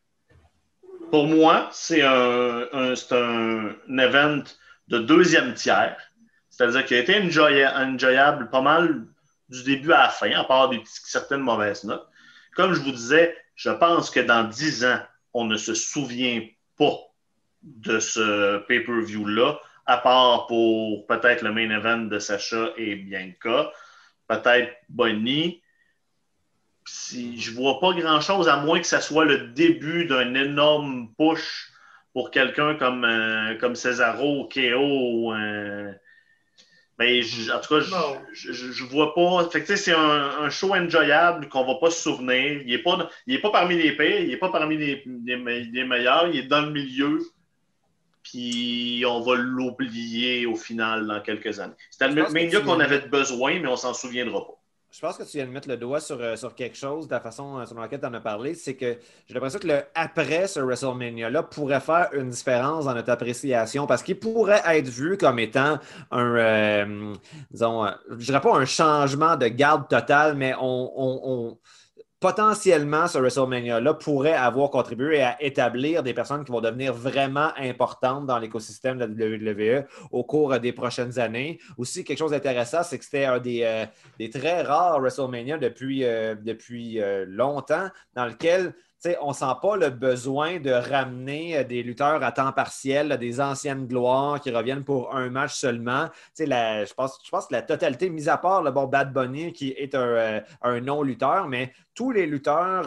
Pour 1.11 1.27
moi, 1.27 1.68
c'est 1.73 2.03
un, 2.03 2.68
un- 2.73 2.95
c'est 2.95 3.12
un, 3.14 3.75
un 3.89 3.99
event 3.99 4.43
de 4.89 4.99
deuxième 4.99 5.55
tiers, 5.55 5.97
c'est-à-dire 6.62 6.84
qu'il 6.84 6.96
a 6.96 7.00
été 7.00 7.14
enjoya- 7.20 7.76
enjoyable 7.76 8.50
pas 8.50 8.60
mal 8.60 9.04
du 9.48 9.64
début 9.64 9.92
à 9.92 10.04
la 10.04 10.08
fin, 10.08 10.30
à 10.30 10.44
part 10.44 10.72
certaines 10.84 11.40
mauvaises 11.40 11.84
notes. 11.84 12.06
Comme 12.54 12.72
je 12.72 12.80
vous 12.80 12.92
disais, 12.92 13.36
je 13.56 13.70
pense 13.70 14.10
que 14.10 14.20
dans 14.20 14.44
dix 14.44 14.84
ans, 14.84 15.00
on 15.34 15.44
ne 15.44 15.56
se 15.56 15.74
souvient 15.74 16.46
pas 16.78 16.98
de 17.62 17.98
ce 17.98 18.58
pay-per-view-là, 18.66 19.58
à 19.86 19.98
part 19.98 20.46
pour 20.46 21.06
peut-être 21.06 21.42
le 21.42 21.52
main 21.52 21.70
event 21.70 21.98
de 21.98 22.18
Sacha 22.18 22.70
et 22.76 22.94
Bianca, 22.94 23.72
peut-être 24.28 24.72
Bonnie. 24.88 25.62
Si, 26.84 27.40
je 27.40 27.52
vois 27.52 27.80
pas 27.80 27.92
grand-chose, 27.92 28.48
à 28.48 28.56
moins 28.56 28.80
que 28.80 28.86
ça 28.86 29.00
soit 29.00 29.24
le 29.24 29.48
début 29.48 30.06
d'un 30.06 30.34
énorme 30.34 31.12
push 31.16 31.72
pour 32.12 32.30
quelqu'un 32.30 32.74
comme, 32.74 33.04
euh, 33.04 33.56
comme 33.58 33.74
Cesaro, 33.74 34.48
KO. 34.48 34.80
ou, 34.80 35.32
euh, 35.32 35.92
mais 37.03 37.22
je- 37.22 37.50
en 37.50 37.61
tout 37.61 37.74
cas, 37.74 37.80
je- 37.80 38.84
vois 38.84 39.14
pas. 39.14 39.48
Fait 39.50 39.62
que, 39.62 39.74
c'est 39.76 39.92
un, 39.92 40.30
un 40.44 40.50
show 40.50 40.74
enjoyable 40.74 41.48
qu'on 41.48 41.64
va 41.64 41.74
pas 41.76 41.90
se 41.90 42.00
souvenir. 42.03 42.62
Il 42.64 42.72
est 42.72 42.78
pas, 42.82 43.09
il 43.26 43.34
est 43.34 43.40
pas 43.40 43.50
parmi 43.50 43.76
les 43.76 43.92
pires, 43.96 44.20
il 44.20 44.30
est 44.30 44.36
pas 44.36 44.50
parmi 44.50 44.76
les, 44.76 45.03
les 45.26 45.36
me- 45.36 45.59
les 45.72 45.84
meilleurs, 45.84 46.28
il 46.28 46.36
est 46.40 46.48
dans 46.48 46.62
le 46.62 46.70
milieu. 46.70 47.18
Puis 48.22 49.05
on 49.07 49.20
va 49.20 49.34
l'oublier 49.34 50.46
au 50.46 50.55
final 50.55 51.07
dans 51.07 51.20
quelques 51.20 51.59
années. 51.59 51.74
C'était 51.90 52.09
le 52.09 52.22
tu- 52.61 52.64
qu'on 52.64 52.78
avait 52.80 53.00
besoin, 53.09 53.59
mais 53.61 53.68
on 53.68 53.76
s'en 53.76 53.94
souviendra 53.94 54.46
pas. 54.46 54.61
Je 54.95 55.01
pense 55.01 55.16
que 55.16 55.22
tu 55.22 55.38
viens 55.38 55.47
de 55.47 55.51
mettre 55.51 55.68
le 55.70 55.78
doigt 55.78 56.01
sur, 56.01 56.20
euh, 56.20 56.36
sur 56.36 56.55
quelque 56.55 56.76
chose 56.76 57.09
de 57.09 57.14
la 57.14 57.20
façon 57.20 57.59
euh, 57.59 57.64
sur 57.64 57.80
laquelle 57.80 58.01
tu 58.01 58.07
en 58.07 58.12
as 58.12 58.20
parlé. 58.20 58.55
C'est 58.55 58.74
que 58.76 58.99
j'ai 59.26 59.32
l'impression 59.32 59.59
que 59.59 59.66
le 59.66 59.80
après 59.95 60.47
ce 60.47 60.61
WrestleMania-là 60.61 61.45
pourrait 61.45 61.80
faire 61.80 62.11
une 62.12 62.28
différence 62.28 62.84
dans 62.84 62.93
notre 62.95 63.11
appréciation 63.11 63.86
parce 63.86 64.03
qu'il 64.03 64.18
pourrait 64.18 64.61
être 64.66 64.88
vu 64.88 65.16
comme 65.16 65.38
étant 65.38 65.78
un, 66.11 66.36
euh, 66.36 67.14
disons, 67.51 67.86
je 68.11 68.26
dirais 68.26 68.43
pas 68.43 68.55
un 68.55 68.66
changement 68.66 69.36
de 69.36 69.47
garde 69.49 69.88
total, 69.88 70.36
mais 70.36 70.55
on- 70.61 70.93
on- 70.95 71.59
potentiellement 72.23 73.09
ce 73.09 73.18
WrestleMania-là 73.18 73.95
pourrait 73.95 74.33
avoir 74.33 74.70
contribué 74.70 75.23
à 75.23 75.43
établir 75.43 76.05
des 76.05 76.14
personnes 76.14 76.45
qui 76.45 76.53
vont 76.53 76.61
devenir 76.61 76.95
vraiment 76.95 77.51
importantes 77.57 78.27
dans 78.27 78.39
l'écosystème 78.39 78.97
de 78.97 79.05
la 79.05 79.81
WWE 79.81 79.87
au 80.12 80.23
cours 80.23 80.57
des 80.61 80.73
prochaines 80.73 81.18
années. 81.18 81.59
Aussi, 81.77 82.05
quelque 82.05 82.18
chose 82.18 82.31
d'intéressant, 82.31 82.85
c'est 82.85 82.97
que 82.97 83.05
c'était 83.05 83.25
un 83.25 83.41
des, 83.41 83.62
euh, 83.64 84.29
très 84.31 84.62
rares 84.62 85.01
WrestleMania 85.01 85.59
depuis, 85.59 86.05
euh, 86.05 86.37
depuis 86.37 87.01
euh, 87.01 87.25
longtemps, 87.27 87.89
dans 88.14 88.27
lequel 88.27 88.73
on 89.20 89.28
ne 89.28 89.34
sent 89.34 89.55
pas 89.61 89.76
le 89.76 89.90
besoin 89.90 90.61
de 90.61 90.70
ramener 90.70 91.64
des 91.64 91.82
lutteurs 91.82 92.22
à 92.22 92.32
temps 92.32 92.53
partiel, 92.53 93.16
des 93.18 93.40
anciennes 93.40 93.86
gloires 93.86 94.40
qui 94.40 94.50
reviennent 94.50 94.84
pour 94.84 95.14
un 95.14 95.30
match 95.30 95.55
seulement. 95.55 96.09
Je, 96.38 96.94
pense, 96.94 97.18
pense 97.30 97.46
que 97.46 97.55
la 97.55 97.62
totalité, 97.62 98.11
mis 98.11 98.28
à 98.28 98.36
part 98.36 98.62
le 98.62 98.70
bon 98.70 98.86
Bad 98.86 99.12
Bunny 99.12 99.53
qui 99.53 99.70
est 99.70 99.94
un, 99.94 100.42
un 100.62 100.80
non-lutteur, 100.80 101.48
mais 101.48 101.72
tous 101.94 102.11
les 102.12 102.26
lutteurs 102.26 102.86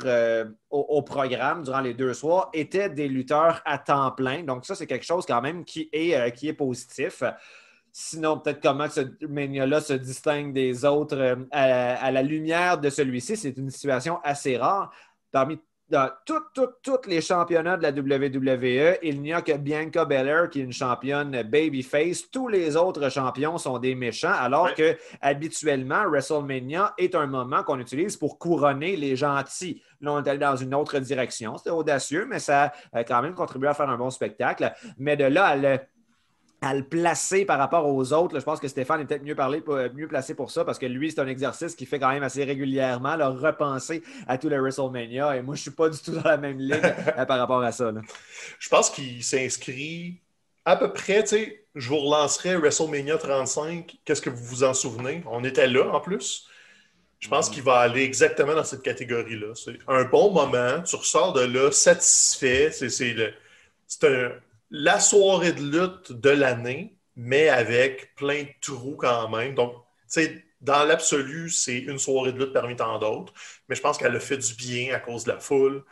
au, 0.69 1.01
programme 1.01 1.63
durant 1.63 1.81
les 1.81 1.93
deux 1.93 2.13
soirs 2.13 2.49
étaient 2.53 2.89
des 2.89 3.07
lutteurs 3.07 3.61
à 3.65 3.77
temps 3.77 4.11
plein. 4.11 4.43
Donc, 4.43 4.65
ça, 4.65 4.75
c'est 4.75 4.87
quelque 4.87 5.05
chose 5.05 5.25
quand 5.25 5.41
même 5.41 5.65
qui 5.65 5.89
est, 5.91 6.31
qui 6.33 6.47
est 6.47 6.53
positif. 6.53 7.23
Sinon, 7.97 8.39
peut-être 8.39 8.61
comment 8.61 8.89
ce 8.89 8.99
Mania-là 9.25 9.79
se 9.79 9.93
distingue 9.93 10.51
des 10.51 10.83
autres 10.83 11.17
euh, 11.17 11.35
à, 11.51 12.11
la 12.11 12.21
lumière 12.23 12.77
de 12.77 12.89
celui-ci, 12.89 13.37
c'est 13.37 13.55
une 13.57 13.69
situation 13.69 14.19
assez 14.21 14.57
rare. 14.57 14.91
Parmi 15.31 15.61
dans 15.89 16.09
tous 16.25 17.01
les 17.07 17.21
championnats 17.21 17.77
de 17.77 17.83
la 17.83 17.91
WWE, 17.91 18.97
il 19.03 19.21
n'y 19.21 19.31
a 19.33 19.41
que 19.41 19.51
Bianca 19.55 20.03
Belair 20.05 20.49
qui 20.49 20.61
est 20.61 20.63
une 20.63 20.73
championne 20.73 21.43
babyface. 21.43 22.29
Tous 22.31 22.47
les 22.47 22.75
autres 22.75 23.09
champions 23.09 23.57
sont 23.57 23.77
des 23.77 23.93
méchants, 23.93 24.33
alors 24.33 24.73
que 24.73 24.97
habituellement, 25.21 26.09
WrestleMania 26.09 26.93
est 26.97 27.13
un 27.13 27.27
moment 27.27 27.63
qu'on 27.63 27.79
utilise 27.79 28.17
pour 28.17 28.39
couronner 28.39 28.95
les 28.95 29.15
gentils. 29.15 29.81
Là, 30.01 30.13
on 30.13 30.23
est 30.23 30.29
allé 30.29 30.39
dans 30.39 30.55
une 30.55 30.73
autre 30.73 30.97
direction. 30.99 31.57
C'était 31.57 31.69
audacieux, 31.69 32.25
mais 32.27 32.39
ça 32.39 32.73
a 32.91 33.03
quand 33.03 33.21
même 33.21 33.35
contribué 33.35 33.67
à 33.67 33.73
faire 33.73 33.89
un 33.89 33.97
bon 33.97 34.09
spectacle. 34.09 34.73
Mais 34.97 35.15
de 35.15 35.25
là 35.25 35.45
à 35.45 35.55
le 35.55 35.79
à 36.65 36.73
le 36.73 36.83
placer 36.83 37.45
par 37.45 37.59
rapport 37.59 37.87
aux 37.87 38.11
autres. 38.11 38.39
je 38.39 38.43
pense 38.43 38.59
que 38.59 38.67
Stéphane 38.67 38.99
est 39.01 39.05
peut-être 39.05 39.23
mieux, 39.23 39.35
mieux 39.93 40.07
placé 40.07 40.33
pour 40.33 40.49
ça 40.49 40.65
parce 40.65 40.79
que 40.79 40.87
lui, 40.87 41.11
c'est 41.11 41.19
un 41.19 41.27
exercice 41.27 41.75
qu'il 41.75 41.85
fait 41.85 41.99
quand 41.99 42.09
même 42.09 42.23
assez 42.23 42.43
régulièrement, 42.43 43.15
le 43.15 43.25
repenser 43.25 44.01
à 44.27 44.39
tous 44.39 44.49
les 44.49 44.57
WrestleMania. 44.57 45.37
Et 45.37 45.43
moi, 45.43 45.53
je 45.53 45.59
ne 45.59 45.61
suis 45.61 45.71
pas 45.71 45.89
du 45.89 45.99
tout 45.99 46.11
dans 46.11 46.23
la 46.23 46.37
même 46.37 46.57
ligne 46.57 46.81
euh, 47.17 47.25
par 47.25 47.37
rapport 47.37 47.61
à 47.61 47.71
ça. 47.71 47.93
Je 48.57 48.69
pense 48.69 48.89
qu'il 48.89 49.23
s'inscrit 49.23 50.19
à 50.65 50.75
peu 50.75 50.91
près, 50.91 51.21
tu 51.21 51.29
sais, 51.29 51.65
je 51.75 51.87
vous 51.87 51.99
relancerai 51.99 52.55
WrestleMania 52.55 53.19
35. 53.19 53.97
Qu'est-ce 54.03 54.21
que 54.21 54.31
vous 54.31 54.43
vous 54.43 54.63
en 54.63 54.73
souvenez? 54.73 55.23
On 55.27 55.43
était 55.43 55.67
là 55.67 55.91
en 55.93 56.01
plus. 56.01 56.47
Je 57.19 57.29
pense 57.29 57.51
mm. 57.51 57.53
qu'il 57.53 57.63
va 57.63 57.77
aller 57.77 58.01
exactement 58.01 58.55
dans 58.55 58.63
cette 58.63 58.81
catégorie-là. 58.81 59.53
C'est 59.53 59.77
un 59.87 60.05
bon 60.05 60.31
moment, 60.31 60.81
tu 60.81 60.95
ressors 60.95 61.33
de 61.33 61.41
là 61.41 61.71
satisfait. 61.71 62.71
C'est 62.71 64.03
un, 64.03 64.31
la 64.71 64.99
soirée 64.99 65.53
de 65.53 65.61
lutte 65.61 66.11
de 66.11 66.29
l'année, 66.29 66.97
mais 67.15 67.49
avec 67.49 68.15
plein 68.15 68.43
de 68.43 68.49
trous 68.61 68.97
quand 68.97 69.29
même. 69.29 69.55
Donc, 69.55 69.73
tu 69.73 70.21
sais, 70.21 70.43
dans 70.61 70.83
l'absolu, 70.83 71.49
c'est 71.49 71.77
une 71.77 71.99
soirée 71.99 72.33
de 72.33 72.39
lutte 72.39 72.53
parmi 72.53 72.75
tant 72.75 72.97
d'autres, 72.99 73.33
mais 73.69 73.75
je 73.75 73.81
pense 73.81 73.97
qu'elle 73.97 74.15
a 74.15 74.19
fait 74.19 74.37
du 74.37 74.53
bien 74.55 74.95
à 74.95 74.99
cause 74.99 75.23
de 75.25 75.31
la 75.31 75.39
foule. 75.39 75.83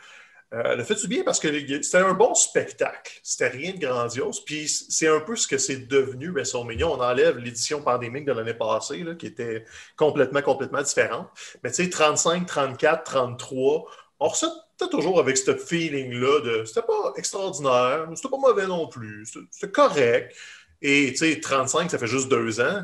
Euh, 0.52 0.62
elle 0.64 0.80
a 0.80 0.84
fait 0.84 0.94
du 0.94 1.08
bien 1.08 1.24
parce 1.24 1.40
que 1.40 1.48
c'était 1.82 1.98
un 1.98 2.14
bon 2.14 2.34
spectacle. 2.34 3.18
C'était 3.22 3.48
rien 3.48 3.72
de 3.72 3.78
grandiose. 3.78 4.44
Puis 4.44 4.68
c'est 4.68 5.08
un 5.08 5.20
peu 5.20 5.36
ce 5.36 5.48
que 5.48 5.58
c'est 5.58 5.88
devenu 5.88 6.30
WrestleMania. 6.30 6.86
On 6.88 7.00
enlève 7.00 7.38
l'édition 7.38 7.82
pandémique 7.82 8.24
de 8.24 8.32
l'année 8.32 8.54
passée, 8.54 9.04
qui 9.18 9.26
était 9.26 9.64
complètement, 9.96 10.42
complètement 10.42 10.82
différente. 10.82 11.28
Mais 11.62 11.70
tu 11.70 11.84
sais, 11.84 11.90
35, 11.90 12.46
34, 12.46 13.04
33, 13.04 13.84
on 14.20 14.30
ressent 14.78 14.90
toujours 14.90 15.20
avec 15.20 15.36
ce 15.36 15.54
feeling-là 15.56 16.40
de 16.40 16.64
c'était 16.64 16.82
pas 16.82 17.12
extraordinaire, 17.16 18.08
c'était 18.14 18.28
pas 18.28 18.38
mauvais 18.38 18.66
non 18.66 18.88
plus, 18.88 19.26
c'était 19.50 19.72
correct. 19.72 20.34
Et 20.82 21.12
tu 21.12 21.16
sais, 21.16 21.40
35, 21.40 21.90
ça 21.90 21.98
fait 21.98 22.06
juste 22.06 22.28
deux 22.28 22.60
ans. 22.60 22.82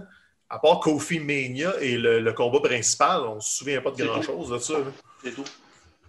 À 0.48 0.58
part 0.58 0.80
Kofi 0.80 1.20
Mania 1.20 1.72
et 1.80 1.96
le, 1.96 2.32
combat 2.32 2.60
principal, 2.60 3.20
on 3.22 3.40
se 3.40 3.58
souvient 3.58 3.80
pas 3.80 3.90
de 3.90 4.04
grand-chose 4.04 4.50
de 4.50 4.58
ça. 4.58 4.74
C'est 5.22 5.32
tout. 5.32 5.44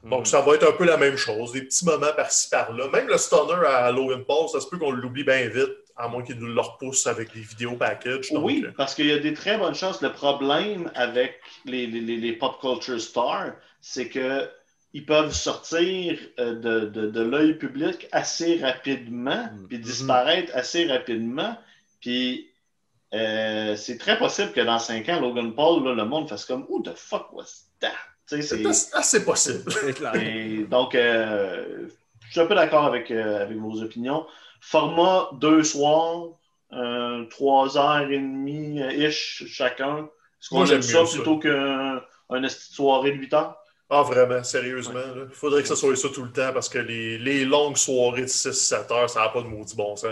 Donc, 0.03 0.25
ça 0.25 0.41
va 0.41 0.55
être 0.55 0.67
un 0.67 0.71
peu 0.71 0.85
la 0.85 0.97
même 0.97 1.15
chose, 1.15 1.51
des 1.51 1.61
petits 1.61 1.85
moments 1.85 2.13
par-ci 2.15 2.49
par-là. 2.49 2.87
Même 2.87 3.07
le 3.07 3.17
stunner 3.17 3.67
à 3.67 3.91
Logan 3.91 4.23
Paul, 4.25 4.49
ça 4.49 4.59
se 4.59 4.67
peut 4.67 4.79
qu'on 4.79 4.91
l'oublie 4.91 5.23
bien 5.23 5.47
vite, 5.47 5.75
à 5.95 6.07
moins 6.07 6.23
qu'il 6.23 6.39
nous 6.39 6.51
le 6.51 6.59
repousse 6.59 7.05
avec 7.05 7.33
des 7.33 7.41
vidéos 7.41 7.75
package. 7.75 8.31
oui, 8.31 8.63
euh, 8.65 8.71
parce 8.75 8.95
qu'il 8.95 9.05
y 9.05 9.11
a 9.11 9.19
des 9.19 9.35
très 9.35 9.57
bonnes 9.59 9.75
chances. 9.75 10.01
Le 10.01 10.11
problème 10.11 10.91
avec 10.95 11.39
les, 11.65 11.85
les, 11.85 12.01
les 12.01 12.33
pop 12.33 12.59
culture 12.59 12.99
stars, 12.99 13.51
c'est 13.79 14.09
que 14.09 14.49
ils 14.93 15.05
peuvent 15.05 15.33
sortir 15.33 16.19
euh, 16.39 16.55
de, 16.55 17.07
de, 17.09 17.21
l'œil 17.21 17.57
public 17.57 18.07
assez 18.11 18.59
rapidement, 18.61 19.45
mm. 19.45 19.67
puis 19.67 19.79
disparaître 19.79 20.51
assez 20.55 20.85
rapidement. 20.85 21.55
Puis 22.01 22.49
euh, 23.13 23.75
c'est 23.75 23.97
très 23.97 24.17
possible 24.17 24.51
que 24.51 24.61
dans 24.61 24.79
cinq 24.79 25.07
ans, 25.09 25.19
Logan 25.21 25.53
Paul, 25.53 25.95
le 25.95 26.05
monde 26.05 26.27
fasse 26.27 26.45
comme 26.45 26.65
Who 26.67 26.81
the 26.81 26.95
fuck 26.95 27.31
was 27.33 27.65
that? 27.79 27.91
C'est 28.25 28.65
assez 28.93 29.25
possible. 29.25 29.69
donc, 30.69 30.95
euh, 30.95 31.87
je 32.27 32.31
suis 32.31 32.39
un 32.39 32.45
peu 32.45 32.55
d'accord 32.55 32.85
avec, 32.85 33.11
avec 33.11 33.57
vos 33.57 33.81
opinions. 33.81 34.25
Format 34.61 35.31
deux 35.33 35.63
soirs, 35.63 36.27
trois 37.29 37.77
heures 37.77 38.09
et 38.09 38.19
demie 38.19 38.79
ish 38.79 39.43
chacun. 39.47 40.07
Est-ce 40.39 40.49
qu'on 40.49 40.65
aime 40.65 40.81
ça 40.81 41.03
plutôt 41.03 41.39
qu'un 41.39 42.01
soirée 42.47 43.11
de 43.11 43.17
huit 43.17 43.33
heures? 43.33 43.60
Ah, 43.93 44.03
vraiment, 44.03 44.41
sérieusement. 44.41 45.01
Il 45.17 45.35
faudrait 45.35 45.61
que 45.61 45.67
ça 45.67 45.75
soit 45.75 45.93
ça 45.97 46.07
tout 46.07 46.23
le 46.23 46.31
temps 46.31 46.53
parce 46.53 46.69
que 46.69 46.79
les, 46.79 47.43
longues 47.43 47.75
soirées 47.75 48.21
de 48.21 48.27
6-7 48.27 48.93
heures, 48.93 49.09
ça 49.09 49.19
n'a 49.19 49.29
pas 49.29 49.41
de 49.41 49.47
maudit 49.47 49.75
bon 49.75 49.97
sens. 49.97 50.09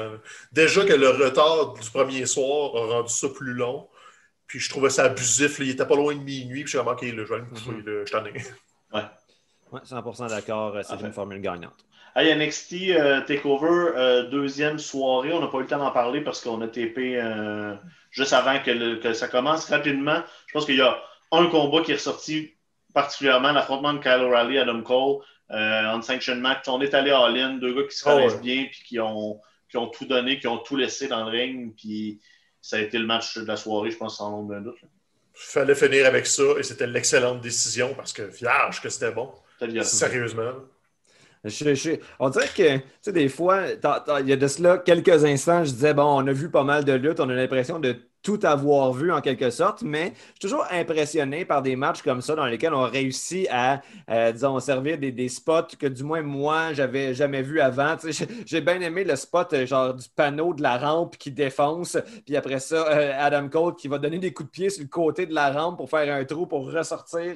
Déjà 0.52 0.84
que 0.84 0.92
le 0.92 1.08
retard 1.08 1.76
du 1.76 1.90
premier 1.90 2.26
soir 2.26 2.76
a 2.76 2.88
rendu 2.96 3.14
ça 3.14 3.30
plus 3.30 3.54
long. 3.54 3.88
Puis 4.48 4.60
je 4.60 4.70
trouvais 4.70 4.90
ça 4.90 5.06
abusif. 5.06 5.60
Il 5.60 5.70
était 5.70 5.86
pas 5.86 5.96
loin 5.96 6.14
de 6.14 6.20
minuit. 6.20 6.64
Puis 6.64 6.74
je 6.74 6.78
suis 6.78 6.78
comme, 6.78 6.90
OK, 6.90 7.04
le 7.04 7.26
je 7.26 7.34
vais 7.34 7.40
me 7.40 7.46
coucher. 7.46 7.72
Je 7.86 8.12
t'en 8.12 8.26
ai. 8.26 8.34
Ouais. 8.92 9.04
ouais 9.72 9.82
100% 9.82 10.30
d'accord. 10.30 10.76
Euh, 10.76 10.82
c'est 10.84 11.00
une 11.00 11.14
formule 11.14 11.40
gagnante. 11.40 11.86
Hey, 12.16 12.36
NXT 12.36 12.74
euh, 12.90 13.22
Takeover, 13.22 13.92
euh, 13.96 14.30
deuxième 14.30 14.80
soirée. 14.80 15.32
On 15.32 15.40
n'a 15.40 15.48
pas 15.48 15.60
eu 15.60 15.62
le 15.62 15.68
temps 15.68 15.78
d'en 15.78 15.92
parler 15.92 16.22
parce 16.22 16.42
qu'on 16.42 16.60
a 16.62 16.68
TP 16.68 17.22
juste 18.12 18.34
avant 18.34 18.60
que, 18.60 18.96
que, 18.96 19.14
ça 19.14 19.30
commence 19.30 19.70
rapidement. 19.70 20.22
Je 20.48 20.54
pense 20.54 20.66
qu'il 20.66 20.78
y 20.78 20.82
a 20.82 21.00
un 21.32 21.46
combat 21.46 21.82
qui 21.82 21.92
est 21.92 21.96
ressorti 21.96 22.59
particulièrement 22.94 23.52
l'affrontement 23.52 23.94
de 23.94 24.00
Kyle 24.00 24.22
O'Reilly 24.22 24.56
et 24.56 24.60
Adam 24.60 24.82
Cole 24.82 25.22
euh, 25.52 25.86
en 25.86 26.02
sanction 26.02 26.36
match. 26.36 26.68
On 26.68 26.82
est 26.82 26.94
allé 26.94 27.12
à 27.12 27.26
in 27.26 27.56
deux 27.56 27.74
gars 27.74 27.88
qui 27.88 27.98
se 27.98 28.08
ah 28.08 28.14
connaissent 28.14 28.42
bien 28.42 28.66
puis 28.72 28.84
qui 28.86 29.00
ont, 29.00 29.40
qui 29.70 29.78
ont 29.78 29.88
tout 29.88 30.06
donné, 30.06 30.40
qui 30.40 30.48
ont 30.48 30.58
tout 30.58 30.76
laissé 30.76 31.08
dans 31.08 31.24
le 31.24 31.32
ring. 31.32 31.74
Puis 31.76 32.20
ça 32.62 32.78
a 32.78 32.80
été 32.80 32.98
le 32.98 33.06
match 33.06 33.38
de 33.38 33.46
la 33.46 33.58
soirée, 33.58 33.92
je 33.92 33.98
pense, 33.98 34.18
sans 34.18 34.32
nombre 34.32 34.54
d'un 34.54 34.62
doute. 34.62 34.78
Il 34.82 34.88
fallait 35.34 35.76
finir 35.76 36.06
avec 36.06 36.28
ça 36.28 36.44
et 36.58 36.64
c'était 36.64 36.88
l'excellente 36.88 37.42
décision 37.42 37.94
parce 37.96 38.12
que 38.14 38.24
vierge 38.24 38.82
que 38.82 38.90
c'était 38.90 39.12
bon. 39.12 39.32
Sérieusement. 39.84 40.52
on 42.20 42.30
dirait 42.30 42.48
que, 42.48 42.78
tu 42.78 42.84
sais, 43.02 43.12
des 43.14 43.30
fois, 43.30 43.64
il 44.20 44.28
y 44.28 44.34
a 44.34 44.36
de 44.36 44.48
cela 44.48 44.78
quelques 44.78 45.24
instants, 45.24 45.64
je 45.64 45.72
disais, 45.72 45.94
bon, 45.94 46.04
on 46.04 46.28
a 46.28 46.34
vu 46.34 46.50
pas 46.50 46.64
mal 46.64 46.84
de 46.84 46.94
luttes, 46.94 47.20
on 47.20 47.30
a 47.30 47.34
l'impression 47.34 47.80
de 47.80 47.96
tout 48.22 48.40
avoir 48.44 48.92
vu 48.92 49.12
en 49.12 49.22
quelque 49.22 49.50
sorte, 49.50 49.82
mais 49.82 50.14
je 50.16 50.20
suis 50.32 50.40
toujours 50.42 50.66
impressionné 50.72 51.46
par 51.46 51.62
des 51.62 51.76
matchs 51.76 52.02
comme 52.02 52.22
ça 52.22 52.36
dans 52.36 52.46
lesquels 52.46 52.74
on 52.74 52.84
réussit 52.84 53.48
à, 53.50 53.82
euh, 54.10 54.32
disons, 54.32 54.60
servir 54.60 54.98
des, 54.98 55.30
spots 55.30 55.76
que 55.80 55.88
du 55.88 56.04
moins 56.04 56.22
moi, 56.22 56.74
j'avais 56.74 57.14
jamais 57.14 57.42
vu 57.42 57.62
avant. 57.62 57.96
J'ai 58.46 58.62
bien 58.62 58.82
aimé 58.82 59.04
le 59.04 59.16
spot 59.16 59.54
euh, 59.54 59.66
genre 59.66 59.94
du 59.94 60.08
panneau 60.10 60.54
de 60.54 60.62
la 60.62 60.78
rampe 60.78 61.18
qui 61.18 61.32
défonce, 61.32 61.98
puis 62.26 62.36
après 62.36 62.60
ça, 62.60 62.88
euh, 62.90 63.14
Adam 63.18 63.48
Cole 63.48 63.76
qui 63.76 63.88
va 63.88 63.98
donner 64.00 64.20
des 64.20 64.34
coups 64.34 64.50
de 64.50 64.52
pied 64.52 64.70
sur 64.70 64.84
le 64.84 64.90
côté 64.90 65.26
de 65.26 65.34
la 65.34 65.52
rampe 65.52 65.78
pour 65.78 65.90
faire 65.90 66.14
un 66.14 66.26
trou 66.26 66.46
pour 66.46 66.72
ressortir 66.72 67.36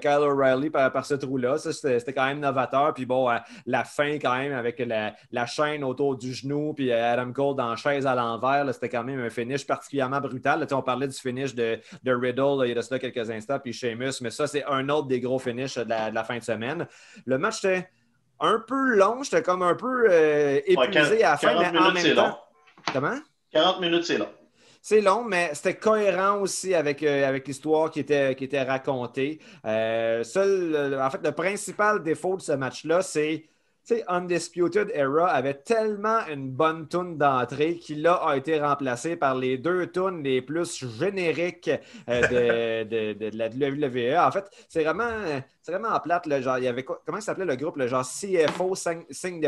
Kyle 0.00 0.10
O'Reilly 0.20 0.70
par, 0.70 1.04
ce 1.04 1.14
trou-là. 1.14 1.58
Ça, 1.58 1.72
c'était 1.72 2.12
quand 2.12 2.26
même 2.26 2.40
novateur. 2.40 2.94
Puis 2.94 3.04
bon, 3.04 3.28
la 3.66 3.84
fin 3.84 4.14
quand 4.14 4.36
même 4.36 4.52
avec 4.52 4.78
la, 4.78 5.46
chaîne 5.46 5.84
autour 5.84 6.16
du 6.16 6.32
genou, 6.32 6.72
puis 6.72 6.92
Adam 6.92 7.32
Cole 7.32 7.56
dans 7.56 7.70
la 7.70 7.76
chaise 7.76 8.06
à 8.06 8.14
l'envers, 8.14 8.72
c'était 8.72 8.88
quand 8.88 9.04
même 9.04 9.20
un 9.20 9.30
finish 9.30 9.66
particulièrement 9.66 10.13
brutal. 10.20 10.66
on 10.72 10.82
parlait 10.82 11.08
du 11.08 11.16
finish 11.16 11.54
de, 11.54 11.80
Riddle 12.06 12.64
il 12.64 12.68
y 12.68 12.78
a 12.78 12.82
de 12.82 12.98
quelques 12.98 13.30
instants, 13.30 13.58
puis 13.58 13.72
Sheamus, 13.72 14.20
mais 14.20 14.30
ça, 14.30 14.46
c'est 14.46 14.64
un 14.64 14.88
autre 14.88 15.08
des 15.08 15.20
gros 15.20 15.38
finishes 15.38 15.76
de 15.76 15.88
la, 15.88 16.24
fin 16.24 16.38
de 16.38 16.42
semaine. 16.42 16.86
Le 17.26 17.38
match 17.38 17.64
était 17.64 17.88
un 18.40 18.62
peu 18.66 18.96
long, 18.96 19.22
j'étais 19.22 19.42
comme 19.42 19.62
un 19.62 19.74
peu 19.74 20.06
euh, 20.10 20.60
épuisé 20.66 21.22
à 21.24 21.32
la 21.32 21.36
fin, 21.36 21.72
mais 21.72 21.78
en 21.78 21.92
même 21.92 22.14
temps. 22.14 22.38
Comment? 22.92 23.18
40 23.52 23.80
minutes, 23.80 24.04
c'est 24.04 24.18
long. 24.18 24.28
C'est 24.82 25.00
long, 25.00 25.24
mais 25.24 25.50
c'était 25.54 25.76
cohérent 25.76 26.40
aussi 26.40 26.74
avec, 26.74 27.02
euh, 27.02 27.26
avec 27.26 27.46
l'histoire 27.48 27.90
qui 27.90 28.00
était, 28.00 28.34
qui 28.34 28.44
était 28.44 28.62
racontée. 28.62 29.40
Euh, 29.64 30.22
seul, 30.24 31.00
en 31.00 31.08
fait, 31.08 31.20
le 31.24 31.32
principal 31.32 32.02
défaut 32.02 32.36
de 32.36 32.42
ce 32.42 32.52
match-là, 32.52 33.00
c'est 33.00 33.46
sais, 33.84 34.04
Undisputed 34.08 34.90
Era 34.94 35.28
avait 35.28 35.54
tellement 35.54 36.26
une 36.26 36.50
bonne 36.50 36.88
tune 36.88 37.18
d'entrée 37.18 37.76
qui 37.76 37.94
là 37.94 38.14
a 38.14 38.36
été 38.36 38.58
remplacée 38.60 39.16
par 39.16 39.34
les 39.34 39.58
deux 39.58 39.90
tunes 39.90 40.22
les 40.22 40.42
plus 40.42 40.84
génériques 40.98 41.70
euh, 42.08 42.84
de, 42.84 43.12
de, 43.14 43.30
de, 43.30 43.36
la 43.36 43.48
WWE. 43.48 44.18
En 44.26 44.30
fait, 44.30 44.50
c'est 44.68 44.84
vraiment, 44.84 45.10
c'est 45.64 45.72
vraiment 45.72 45.98
plate. 45.98 46.26
Là, 46.26 46.42
genre, 46.42 46.58
il 46.58 46.64
y 46.64 46.68
avait 46.68 46.84
comment 46.84 47.20
s'appelait 47.22 47.46
le 47.46 47.56
groupe? 47.56 47.78
Le 47.78 47.86
genre 47.86 48.04
CFO 48.04 48.74
signe 48.74 49.40
de. 49.40 49.46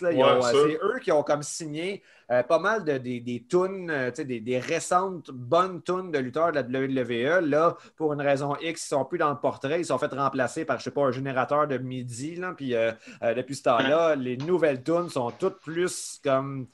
Là? 0.00 0.08
Euh, 0.08 0.40
c'est 0.40 0.78
eux 0.82 0.98
qui 1.02 1.12
ont 1.12 1.22
comme 1.22 1.42
signé 1.42 2.02
euh, 2.30 2.42
pas 2.42 2.58
mal 2.58 2.84
de, 2.84 2.96
des, 2.96 3.20
des 3.20 3.44
tunes, 3.46 3.92
des, 4.16 4.40
des, 4.40 4.58
récentes 4.58 5.30
bonnes 5.30 5.82
tunes 5.82 6.10
de 6.10 6.18
lutteurs 6.18 6.52
de 6.52 6.56
la 6.56 6.62
WWE. 6.62 7.44
Là, 7.46 7.76
pour 7.96 8.14
une 8.14 8.22
raison 8.22 8.56
X, 8.62 8.82
ils 8.82 8.88
sont 8.88 9.04
plus 9.04 9.18
dans 9.18 9.28
le 9.28 9.38
portrait. 9.38 9.78
Ils 9.80 9.84
sont 9.84 9.98
fait 9.98 10.12
remplacer 10.14 10.64
par, 10.64 10.78
je 10.78 10.84
sais 10.84 10.90
pas, 10.90 11.02
un 11.02 11.12
générateur 11.12 11.68
de 11.68 11.76
midi. 11.76 12.36
Là, 12.36 12.54
puis 12.56 12.74
depuis 13.22 13.56
ce 13.56 13.64
temps 13.64 13.78
là 13.78 14.16
les 14.16 14.38
nouvelles 14.38 14.82
tunes 14.82 15.10
sont 15.10 15.30
toutes 15.32 15.60
plus 15.60 16.18
comme 16.24 16.66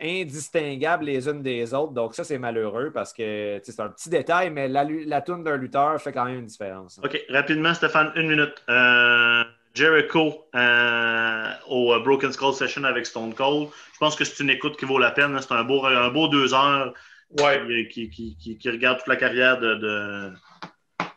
indistinguables 0.00 1.04
les 1.04 1.28
unes 1.28 1.42
des 1.42 1.74
autres. 1.74 1.92
Donc, 1.92 2.14
ça, 2.14 2.24
c'est 2.24 2.38
malheureux 2.38 2.90
parce 2.92 3.12
que 3.12 3.60
c'est 3.62 3.80
un 3.80 3.88
petit 3.88 4.08
détail, 4.08 4.50
mais 4.50 4.68
la, 4.68 4.84
la 4.84 5.20
tune 5.20 5.42
d'un 5.44 5.56
lutteur 5.56 6.00
fait 6.00 6.12
quand 6.12 6.24
même 6.24 6.40
une 6.40 6.46
différence. 6.46 7.00
OK, 7.02 7.20
rapidement, 7.28 7.74
Stéphane, 7.74 8.12
une 8.16 8.28
minute. 8.28 8.62
Euh, 8.68 9.44
Jericho 9.72 10.46
euh, 10.54 11.52
au 11.68 11.92
euh, 11.92 12.00
Broken 12.00 12.32
Skull 12.32 12.54
Session 12.54 12.84
avec 12.84 13.06
Stone 13.06 13.34
Cold. 13.34 13.68
Je 13.92 13.98
pense 13.98 14.16
que 14.16 14.24
c'est 14.24 14.42
une 14.42 14.50
écoute 14.50 14.76
qui 14.76 14.84
vaut 14.84 14.98
la 14.98 15.12
peine. 15.12 15.38
C'est 15.40 15.52
un 15.52 15.62
beau, 15.62 15.84
un 15.84 16.08
beau 16.08 16.26
deux 16.28 16.52
heures 16.54 16.92
ouais. 17.38 17.88
qui, 17.88 18.10
qui, 18.10 18.36
qui, 18.36 18.58
qui, 18.58 18.70
regarde 18.70 18.98
toute 18.98 19.06
la 19.06 19.16
carrière 19.16 19.60
de 19.60 20.32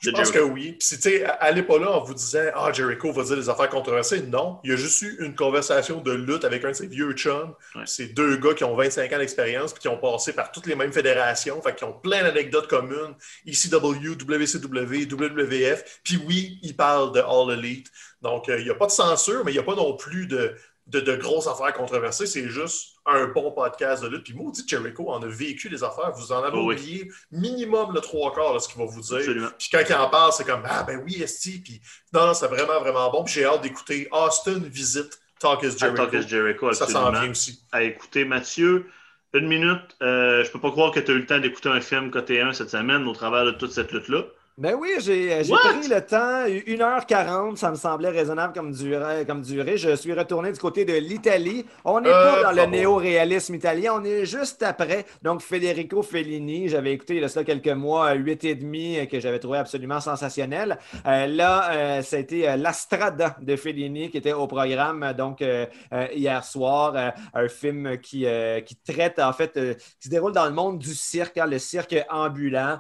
je 0.03 0.11
pense 0.11 0.31
que 0.31 0.39
oui. 0.39 0.75
Puis, 0.79 0.97
tu 0.97 1.01
sais, 1.01 1.23
allez 1.39 1.63
pas 1.63 1.79
là 1.79 1.91
en 1.91 2.03
vous 2.03 2.13
disant 2.13 2.43
Ah, 2.55 2.71
Jericho 2.71 3.11
va 3.11 3.23
dire 3.23 3.37
des 3.37 3.49
affaires 3.49 3.69
controversées. 3.69 4.21
Non. 4.21 4.59
Il 4.63 4.71
y 4.71 4.73
a 4.73 4.75
juste 4.75 5.01
eu 5.01 5.17
une 5.19 5.35
conversation 5.35 6.01
de 6.01 6.11
lutte 6.11 6.43
avec 6.43 6.65
un 6.65 6.69
de 6.69 6.73
ses 6.73 6.87
vieux 6.87 7.13
chums. 7.13 7.53
C'est 7.85 8.13
deux 8.13 8.37
gars 8.37 8.53
qui 8.53 8.63
ont 8.63 8.75
25 8.75 9.11
ans 9.13 9.17
d'expérience 9.17 9.73
puis 9.73 9.81
qui 9.81 9.87
ont 9.87 9.97
passé 9.97 10.33
par 10.33 10.51
toutes 10.51 10.67
les 10.67 10.75
mêmes 10.75 10.93
fédérations. 10.93 11.61
Fait 11.61 11.75
qui 11.75 11.83
ont 11.83 11.93
plein 11.93 12.23
d'anecdotes 12.23 12.67
communes. 12.67 13.15
ECW, 13.47 14.15
WCW, 14.19 15.07
WWF. 15.09 16.01
Puis 16.03 16.19
oui, 16.27 16.59
ils 16.61 16.75
parlent 16.75 17.13
de 17.13 17.19
All 17.19 17.57
Elite. 17.57 17.91
Donc, 18.21 18.49
euh, 18.49 18.57
il 18.59 18.63
n'y 18.63 18.71
a 18.71 18.75
pas 18.75 18.85
de 18.85 18.91
censure, 18.91 19.43
mais 19.43 19.51
il 19.51 19.55
n'y 19.55 19.59
a 19.59 19.63
pas 19.63 19.75
non 19.75 19.97
plus 19.97 20.27
de, 20.27 20.55
de, 20.88 21.15
grosses 21.15 21.47
affaires 21.47 21.73
controversées. 21.73 22.27
C'est 22.27 22.47
juste 22.47 22.95
un 23.05 23.27
bon 23.27 23.51
podcast 23.51 24.03
de 24.03 24.09
lutte. 24.09 24.23
Puis 24.23 24.34
maudit 24.34 24.63
Jericho 24.67 25.09
en 25.09 25.21
a 25.21 25.27
vécu 25.27 25.69
des 25.69 25.84
affaires. 25.84 26.11
Vous 26.15 26.31
en 26.31 26.43
avez 26.43 26.57
oh 26.57 26.71
oublié 26.71 27.09
minimum 27.31 27.93
le 27.93 28.01
trois 28.01 28.34
quarts 28.34 28.53
de 28.53 28.59
ce 28.59 28.67
qu'il 28.67 28.79
va 28.79 28.86
vous 28.86 29.01
dire. 29.01 29.51
Puis 29.57 29.69
quand 29.71 29.84
il 29.88 29.95
en 29.95 30.09
parle, 30.09 30.31
c'est 30.34 30.45
comme 30.45 30.63
Ah 30.65 30.84
ben 30.84 31.01
oui, 31.03 31.21
Esti. 31.21 31.59
Puis 31.59 31.81
non, 32.13 32.34
c'est 32.34 32.47
vraiment, 32.47 32.79
vraiment 32.79 33.09
bon. 33.11 33.23
Puis 33.23 33.36
j'ai 33.36 33.45
hâte 33.45 33.61
d'écouter 33.61 34.07
Austin 34.11 34.59
Visite 34.65 35.19
Talk 35.39 35.63
is 35.63 35.77
Jericho. 35.77 36.05
Talk 36.05 36.13
is 36.13 36.27
Jericho 36.27 36.71
ça 36.73 36.88
s'en 36.88 37.11
vient 37.11 37.31
aussi. 37.31 37.61
À 37.71 37.84
écouter, 37.84 38.25
Mathieu. 38.25 38.88
Une 39.34 39.47
minute. 39.47 39.97
Euh, 40.01 40.43
je 40.43 40.51
peux 40.51 40.59
pas 40.59 40.71
croire 40.71 40.91
que 40.91 40.99
tu 40.99 41.11
as 41.11 41.15
eu 41.15 41.19
le 41.19 41.25
temps 41.25 41.39
d'écouter 41.39 41.69
un 41.69 41.81
film 41.81 42.11
côté 42.11 42.39
1 42.39 42.53
cette 42.53 42.69
semaine 42.69 43.07
au 43.07 43.13
travers 43.13 43.45
de 43.45 43.51
toute 43.51 43.71
cette 43.71 43.91
lutte-là. 43.91 44.25
Ben 44.55 44.75
oui, 44.79 44.89
j'ai 44.99 45.33
euh, 45.33 45.41
pris 45.41 45.87
le 45.87 45.99
temps, 46.05 46.45
1h40, 46.45 47.55
ça 47.55 47.71
me 47.71 47.75
semblait 47.75 48.09
raisonnable 48.09 48.53
comme 48.53 48.71
durée, 48.71 49.25
comme 49.25 49.41
durée. 49.41 49.77
Je 49.77 49.95
suis 49.95 50.13
retourné 50.13 50.51
du 50.51 50.59
côté 50.59 50.85
de 50.85 50.93
l'Italie. 50.93 51.65
On 51.83 51.99
n'est 51.99 52.11
pas 52.11 52.37
euh, 52.37 52.43
dans 52.43 52.51
le 52.51 52.67
néo-réalisme 52.67 53.55
italien, 53.55 53.93
on 53.95 54.03
est 54.03 54.27
juste 54.27 54.61
après. 54.61 55.07
Donc, 55.23 55.41
Federico 55.41 56.03
Fellini, 56.03 56.69
j'avais 56.69 56.93
écouté 56.93 57.15
il 57.15 57.21
y 57.21 57.23
a 57.23 57.29
cela 57.29 57.43
quelques 57.43 57.67
mois, 57.69 58.13
8 58.13 58.43
et 58.43 58.53
demi, 58.53 59.07
que 59.07 59.19
j'avais 59.19 59.39
trouvé 59.39 59.57
absolument 59.57 59.99
sensationnel. 59.99 60.77
Euh, 61.07 61.25
là, 61.25 62.03
c'était 62.03 62.55
L'Astrada 62.55 63.35
de 63.41 63.55
Fellini 63.55 64.11
qui 64.11 64.17
était 64.17 64.33
au 64.33 64.45
programme, 64.45 65.13
donc, 65.17 65.43
hier 66.13 66.43
soir. 66.43 67.13
un 67.33 67.47
film 67.47 67.97
qui, 67.97 68.27
qui 68.67 68.75
traite, 68.75 69.17
en 69.17 69.33
fait, 69.33 69.53
qui 69.99 70.05
se 70.05 70.09
déroule 70.09 70.31
dans 70.31 70.45
le 70.45 70.51
monde 70.51 70.77
du 70.77 70.93
cirque, 70.93 71.39
hein, 71.39 71.47
le 71.47 71.57
cirque 71.57 71.95
ambulant. 72.11 72.77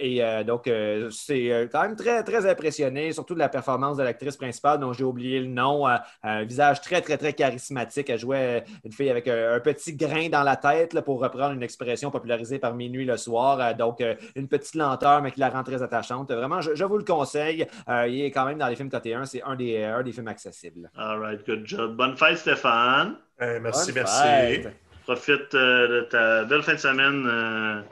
et 0.00 0.22
donc, 0.46 0.66
c'est 1.10 1.52
euh, 1.52 1.66
quand 1.70 1.82
même 1.82 1.96
très, 1.96 2.22
très 2.22 2.48
impressionné, 2.48 3.12
surtout 3.12 3.34
de 3.34 3.38
la 3.38 3.48
performance 3.48 3.96
de 3.96 4.02
l'actrice 4.02 4.36
principale 4.36 4.78
dont 4.80 4.92
j'ai 4.92 5.04
oublié 5.04 5.40
le 5.40 5.46
nom. 5.46 5.88
Euh, 5.88 5.96
un 6.22 6.44
visage 6.44 6.80
très, 6.80 7.00
très, 7.00 7.16
très 7.16 7.32
charismatique. 7.32 8.10
Elle 8.10 8.18
jouait 8.18 8.64
une 8.84 8.92
fille 8.92 9.10
avec 9.10 9.28
un, 9.28 9.60
petit 9.60 9.94
grain 9.94 10.28
dans 10.28 10.42
la 10.42 10.56
tête, 10.56 10.98
pour 11.00 11.20
reprendre 11.20 11.54
une 11.54 11.62
expression 11.62 12.10
popularisée 12.10 12.58
par 12.58 12.74
Minuit 12.74 13.04
le 13.04 13.16
soir. 13.16 13.60
Euh, 13.60 13.74
donc, 13.74 14.02
une 14.34 14.48
petite 14.48 14.74
lenteur, 14.74 15.22
mais 15.22 15.30
qui 15.30 15.40
la 15.40 15.50
rend 15.50 15.62
très 15.62 15.82
attachante. 15.82 16.30
Vraiment, 16.32 16.60
je, 16.60 16.84
vous 16.84 16.98
le 16.98 17.04
conseille. 17.04 17.66
il 17.88 18.22
est 18.22 18.30
quand 18.30 18.44
même 18.44 18.58
dans 18.58 18.68
les 18.68 18.76
films 18.76 18.90
côté 18.90 19.14
1. 19.14 19.24
C'est 19.24 19.42
un 19.42 19.56
des, 19.56 19.84
un 19.84 20.02
des 20.02 20.12
films 20.12 20.28
accessibles. 20.28 20.90
All 20.96 21.18
right, 21.18 21.46
good 21.46 21.66
job. 21.66 21.96
Bonne 21.96 22.16
fête, 22.16 22.38
Stéphane. 22.38 23.16
merci, 23.38 23.92
merci. 23.92 24.68
Profite 25.04 25.52
de 25.52 26.06
ta 26.10 26.44
belle 26.44 26.62
fin 26.62 26.74
de 26.74 26.78
semaine 26.78 27.84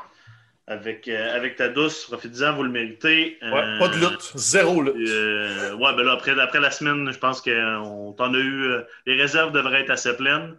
avec, 0.68 1.08
euh, 1.08 1.34
avec 1.34 1.56
ta 1.56 1.68
douce. 1.68 2.04
Profitez-en, 2.04 2.54
vous 2.54 2.62
le 2.62 2.70
méritez. 2.70 3.38
Ouais, 3.42 3.78
pas 3.78 3.88
de 3.88 3.96
lutte, 3.96 4.32
zéro 4.34 4.82
lutte. 4.82 4.96
Euh, 4.96 5.74
ouais, 5.74 5.94
ben 5.96 6.02
là, 6.02 6.12
après, 6.12 6.38
après 6.38 6.60
la 6.60 6.70
semaine, 6.70 7.10
je 7.10 7.18
pense 7.18 7.40
qu'on 7.40 8.14
t'en 8.16 8.34
a 8.34 8.38
eu. 8.38 8.64
Euh, 8.64 8.82
les 9.06 9.14
réserves 9.14 9.50
devraient 9.52 9.80
être 9.80 9.90
assez 9.90 10.14
pleines. 10.14 10.56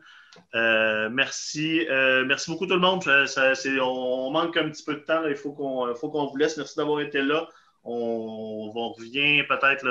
merci. 0.54 1.86
merci 2.26 2.50
beaucoup 2.50 2.66
tout 2.66 2.74
le 2.74 2.80
monde. 2.80 3.04
on, 3.08 4.32
manque 4.32 4.58
un 4.58 4.70
petit 4.70 4.84
peu 4.84 4.96
de 4.96 5.00
temps. 5.00 5.26
Il 5.28 5.36
faut 5.36 5.52
qu'on 5.54 6.26
vous 6.26 6.38
laisse. 6.38 6.58
Merci 6.58 6.76
d'avoir 6.78 7.02
été 7.02 7.22
là. 7.22 7.48
On, 7.84 8.72
revient 8.72 9.44
peut-être 9.44 9.86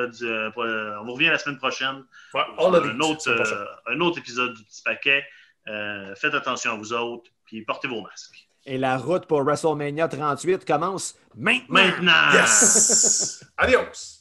on 0.56 1.12
revient 1.12 1.28
la 1.28 1.38
semaine 1.38 1.58
prochaine. 1.58 2.04
Ouais, 2.34 2.42
un, 2.58 3.00
autre, 3.00 3.72
un 3.86 4.00
autre 4.00 4.18
épisode 4.18 4.54
du 4.54 4.64
petit 4.64 4.82
paquet. 4.82 5.24
faites 6.16 6.34
attention 6.34 6.72
à 6.72 6.76
vous 6.76 6.92
autres, 6.92 7.30
puis 7.44 7.62
portez 7.62 7.86
vos 7.86 8.00
masques. 8.00 8.47
Et 8.70 8.76
la 8.76 8.98
route 8.98 9.24
pour 9.24 9.44
WrestleMania 9.44 10.08
38 10.08 10.66
commence 10.66 11.14
maintenant. 11.34 11.64
Maintenant. 11.70 12.32
Yes. 12.34 13.42
Adios. 13.56 14.17